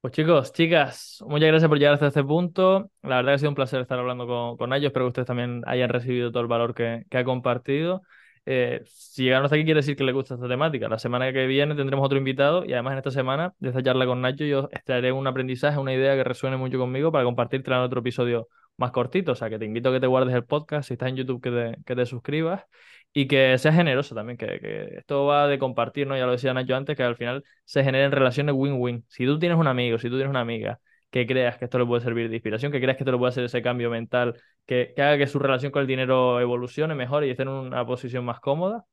Pues 0.00 0.12
chicos, 0.14 0.52
chicas, 0.52 1.24
muchas 1.26 1.48
gracias 1.48 1.68
por 1.68 1.78
llegar 1.78 1.94
hasta 1.94 2.06
este 2.06 2.22
punto. 2.22 2.90
La 3.02 3.16
verdad 3.16 3.32
que 3.32 3.34
ha 3.34 3.38
sido 3.38 3.48
un 3.50 3.56
placer 3.56 3.80
estar 3.80 3.98
hablando 3.98 4.26
con, 4.26 4.56
con 4.56 4.72
ellos. 4.72 4.86
Espero 4.86 5.06
que 5.06 5.08
ustedes 5.08 5.26
también 5.26 5.62
hayan 5.66 5.88
recibido 5.88 6.30
todo 6.30 6.42
el 6.42 6.48
valor 6.48 6.74
que, 6.74 7.04
que 7.10 7.18
ha 7.18 7.24
compartido. 7.24 8.02
Eh, 8.48 8.82
si 8.86 9.24
llegaron 9.24 9.44
hasta 9.44 9.56
aquí 9.56 9.64
quiere 9.64 9.78
decir 9.78 9.96
que 9.96 10.04
les 10.04 10.14
gusta 10.14 10.34
esta 10.34 10.46
temática. 10.46 10.88
La 10.88 11.00
semana 11.00 11.32
que 11.32 11.46
viene 11.46 11.74
tendremos 11.74 12.06
otro 12.06 12.18
invitado 12.18 12.64
y 12.64 12.72
además 12.74 12.92
en 12.92 12.98
esta 12.98 13.10
semana 13.10 13.54
de 13.58 13.70
esta 13.70 13.82
charla 13.82 14.06
con 14.06 14.20
Nacho 14.20 14.44
yo 14.44 14.68
extraeré 14.70 15.10
un 15.10 15.26
aprendizaje, 15.26 15.78
una 15.78 15.92
idea 15.92 16.14
que 16.14 16.22
resuene 16.22 16.56
mucho 16.56 16.78
conmigo 16.78 17.10
para 17.10 17.24
compartirte 17.24 17.72
en 17.72 17.78
otro 17.78 17.98
episodio 18.00 18.48
más 18.76 18.92
cortito. 18.92 19.32
O 19.32 19.34
sea, 19.34 19.50
que 19.50 19.58
te 19.58 19.64
invito 19.64 19.88
a 19.88 19.92
que 19.92 20.00
te 20.00 20.06
guardes 20.06 20.32
el 20.34 20.44
podcast, 20.44 20.86
si 20.86 20.94
estás 20.94 21.08
en 21.08 21.16
YouTube 21.16 21.42
que 21.42 21.50
te, 21.50 21.82
que 21.84 21.96
te 21.96 22.06
suscribas 22.06 22.64
y 23.18 23.28
que 23.28 23.56
seas 23.56 23.74
generoso 23.74 24.14
también, 24.14 24.36
que, 24.36 24.60
que, 24.60 24.98
esto 24.98 25.24
va 25.24 25.48
de 25.48 25.58
compartir, 25.58 26.06
¿no? 26.06 26.18
Ya 26.18 26.26
lo 26.26 26.32
decía 26.32 26.52
Nacho 26.52 26.76
antes, 26.76 26.96
que 26.98 27.02
al 27.02 27.16
final 27.16 27.44
se 27.64 27.82
generen 27.82 28.12
relaciones 28.12 28.54
win-win. 28.54 29.06
Si 29.08 29.24
tú 29.24 29.38
tienes 29.38 29.56
un 29.58 29.66
amigo, 29.66 29.96
si 29.98 30.10
tú 30.10 30.16
tienes 30.16 30.28
una 30.28 30.42
amiga 30.42 30.80
que 31.10 31.26
creas 31.26 31.56
que 31.56 31.64
esto 31.64 31.78
le 31.78 31.86
puede 31.86 32.02
servir 32.02 32.28
de 32.28 32.36
inspiración, 32.36 32.70
que 32.72 32.78
creas 32.78 32.98
que 32.98 33.04
esto 33.04 33.12
le 33.12 33.16
puede 33.18 33.30
hacer 33.30 33.44
ese 33.44 33.62
cambio 33.62 33.88
mental, 33.88 34.38
que, 34.66 34.92
que 34.94 35.00
haga 35.00 35.16
que 35.16 35.26
su 35.28 35.38
relación 35.38 35.72
con 35.72 35.80
el 35.80 35.86
dinero 35.86 36.40
evolucione 36.40 36.94
mejor 36.94 37.24
y 37.24 37.30
esté 37.30 37.44
en 37.44 37.48
una 37.48 37.86
posición 37.86 38.22
más 38.22 38.38
cómoda, 38.38 38.84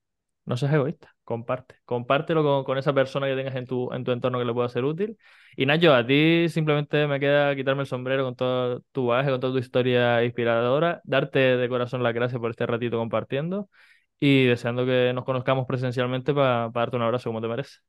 no 0.45 0.55
seas 0.55 0.74
egoísta, 0.74 1.13
comparte. 1.26 1.76
Compártelo 1.84 2.43
con, 2.43 2.63
con, 2.63 2.78
esa 2.78 2.93
persona 2.93 3.28
que 3.28 3.36
tengas 3.36 3.55
en 3.55 3.65
tu, 3.65 3.91
en 3.93 4.05
tu 4.05 4.11
entorno 4.13 4.39
que 4.39 4.45
le 4.45 4.53
pueda 4.53 4.69
ser 4.69 4.86
útil. 4.86 5.17
Y 5.57 5.65
Nacho, 5.65 5.93
a 5.93 6.05
ti 6.05 6.47
simplemente 6.49 7.07
me 7.07 7.19
queda 7.19 7.55
quitarme 7.57 7.82
el 7.82 7.88
sombrero 7.88 8.24
con 8.24 8.36
todo 8.36 8.82
tu 8.93 9.07
bagaje, 9.07 9.32
con 9.32 9.41
toda 9.41 9.53
tu 9.53 9.59
historia 9.59 10.24
inspiradora, 10.24 11.01
darte 11.03 11.39
de 11.57 11.69
corazón 11.69 12.03
las 12.03 12.13
gracias 12.13 12.39
por 12.39 12.51
este 12.51 12.65
ratito 12.65 12.97
compartiendo 12.97 13.69
y 14.20 14.45
deseando 14.45 14.86
que 14.86 15.11
nos 15.14 15.26
conozcamos 15.26 15.66
presencialmente 15.68 16.34
para 16.34 16.70
darte 16.70 16.95
un 16.95 17.01
abrazo 17.03 17.30
como 17.30 17.41
te 17.41 17.47
merece. 17.47 17.80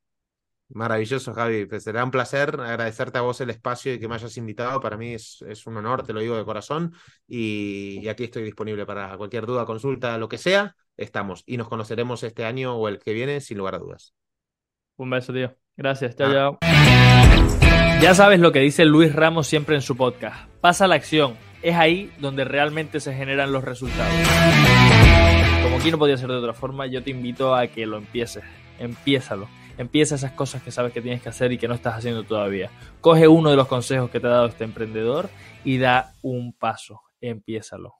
Maravilloso, 0.69 1.33
Javi. 1.33 1.65
Pues 1.65 1.83
será 1.83 2.03
un 2.03 2.11
placer 2.11 2.59
agradecerte 2.59 3.19
a 3.19 3.21
vos 3.21 3.39
el 3.41 3.51
espacio 3.51 3.93
y 3.93 3.99
que 3.99 4.07
me 4.07 4.15
hayas 4.15 4.35
invitado. 4.37 4.79
Para 4.79 4.97
mí 4.97 5.13
es, 5.13 5.43
es 5.47 5.67
un 5.67 5.77
honor, 5.77 6.03
te 6.03 6.13
lo 6.13 6.19
digo 6.21 6.35
de 6.35 6.43
corazón. 6.43 6.93
Y, 7.27 7.99
y, 8.01 8.09
aquí 8.09 8.23
estoy 8.23 8.43
disponible 8.43 8.85
para 8.85 9.15
cualquier 9.17 9.45
duda, 9.45 9.65
consulta, 9.65 10.17
lo 10.17 10.27
que 10.27 10.37
sea. 10.37 10.75
Estamos. 10.97 11.43
Y 11.45 11.57
nos 11.57 11.67
conoceremos 11.67 12.23
este 12.23 12.45
año 12.45 12.75
o 12.75 12.87
el 12.87 12.99
que 12.99 13.13
viene, 13.13 13.41
sin 13.41 13.57
lugar 13.57 13.75
a 13.75 13.79
dudas. 13.79 14.15
Un 14.97 15.09
beso, 15.09 15.33
tío. 15.33 15.55
Gracias. 15.77 16.15
Chao, 16.15 16.29
ah. 16.29 16.57
chao. 16.61 18.01
Ya 18.01 18.13
sabes 18.13 18.39
lo 18.39 18.51
que 18.51 18.59
dice 18.59 18.85
Luis 18.85 19.13
Ramos 19.13 19.47
siempre 19.47 19.75
en 19.75 19.81
su 19.81 19.95
podcast. 19.95 20.49
Pasa 20.61 20.87
la 20.87 20.95
acción. 20.95 21.35
Es 21.61 21.75
ahí 21.75 22.11
donde 22.19 22.43
realmente 22.43 22.99
se 22.99 23.13
generan 23.13 23.51
los 23.51 23.63
resultados. 23.63 24.13
Como 25.65 25.77
aquí 25.77 25.89
no 25.89 25.97
podía 25.97 26.15
ser 26.15 26.29
de 26.29 26.35
otra 26.35 26.53
forma, 26.53 26.85
yo 26.85 27.01
te 27.01 27.09
invito 27.09 27.55
a 27.55 27.65
que 27.65 27.87
lo 27.87 27.97
empieces. 27.97 28.43
Empiézalo 28.77 29.47
Empieza 29.77 30.15
esas 30.15 30.31
cosas 30.31 30.63
que 30.63 30.71
sabes 30.71 30.93
que 30.93 31.01
tienes 31.01 31.21
que 31.21 31.29
hacer 31.29 31.51
y 31.51 31.57
que 31.57 31.67
no 31.67 31.73
estás 31.73 31.95
haciendo 31.95 32.23
todavía. 32.23 32.69
Coge 33.01 33.27
uno 33.27 33.49
de 33.49 33.57
los 33.57 33.67
consejos 33.67 34.09
que 34.09 34.21
te 34.21 34.27
ha 34.27 34.29
dado 34.29 34.45
este 34.45 34.63
emprendedor 34.63 35.29
y 35.65 35.77
da 35.77 36.13
un 36.21 36.53
paso. 36.53 37.01
Empiézalo. 37.19 37.93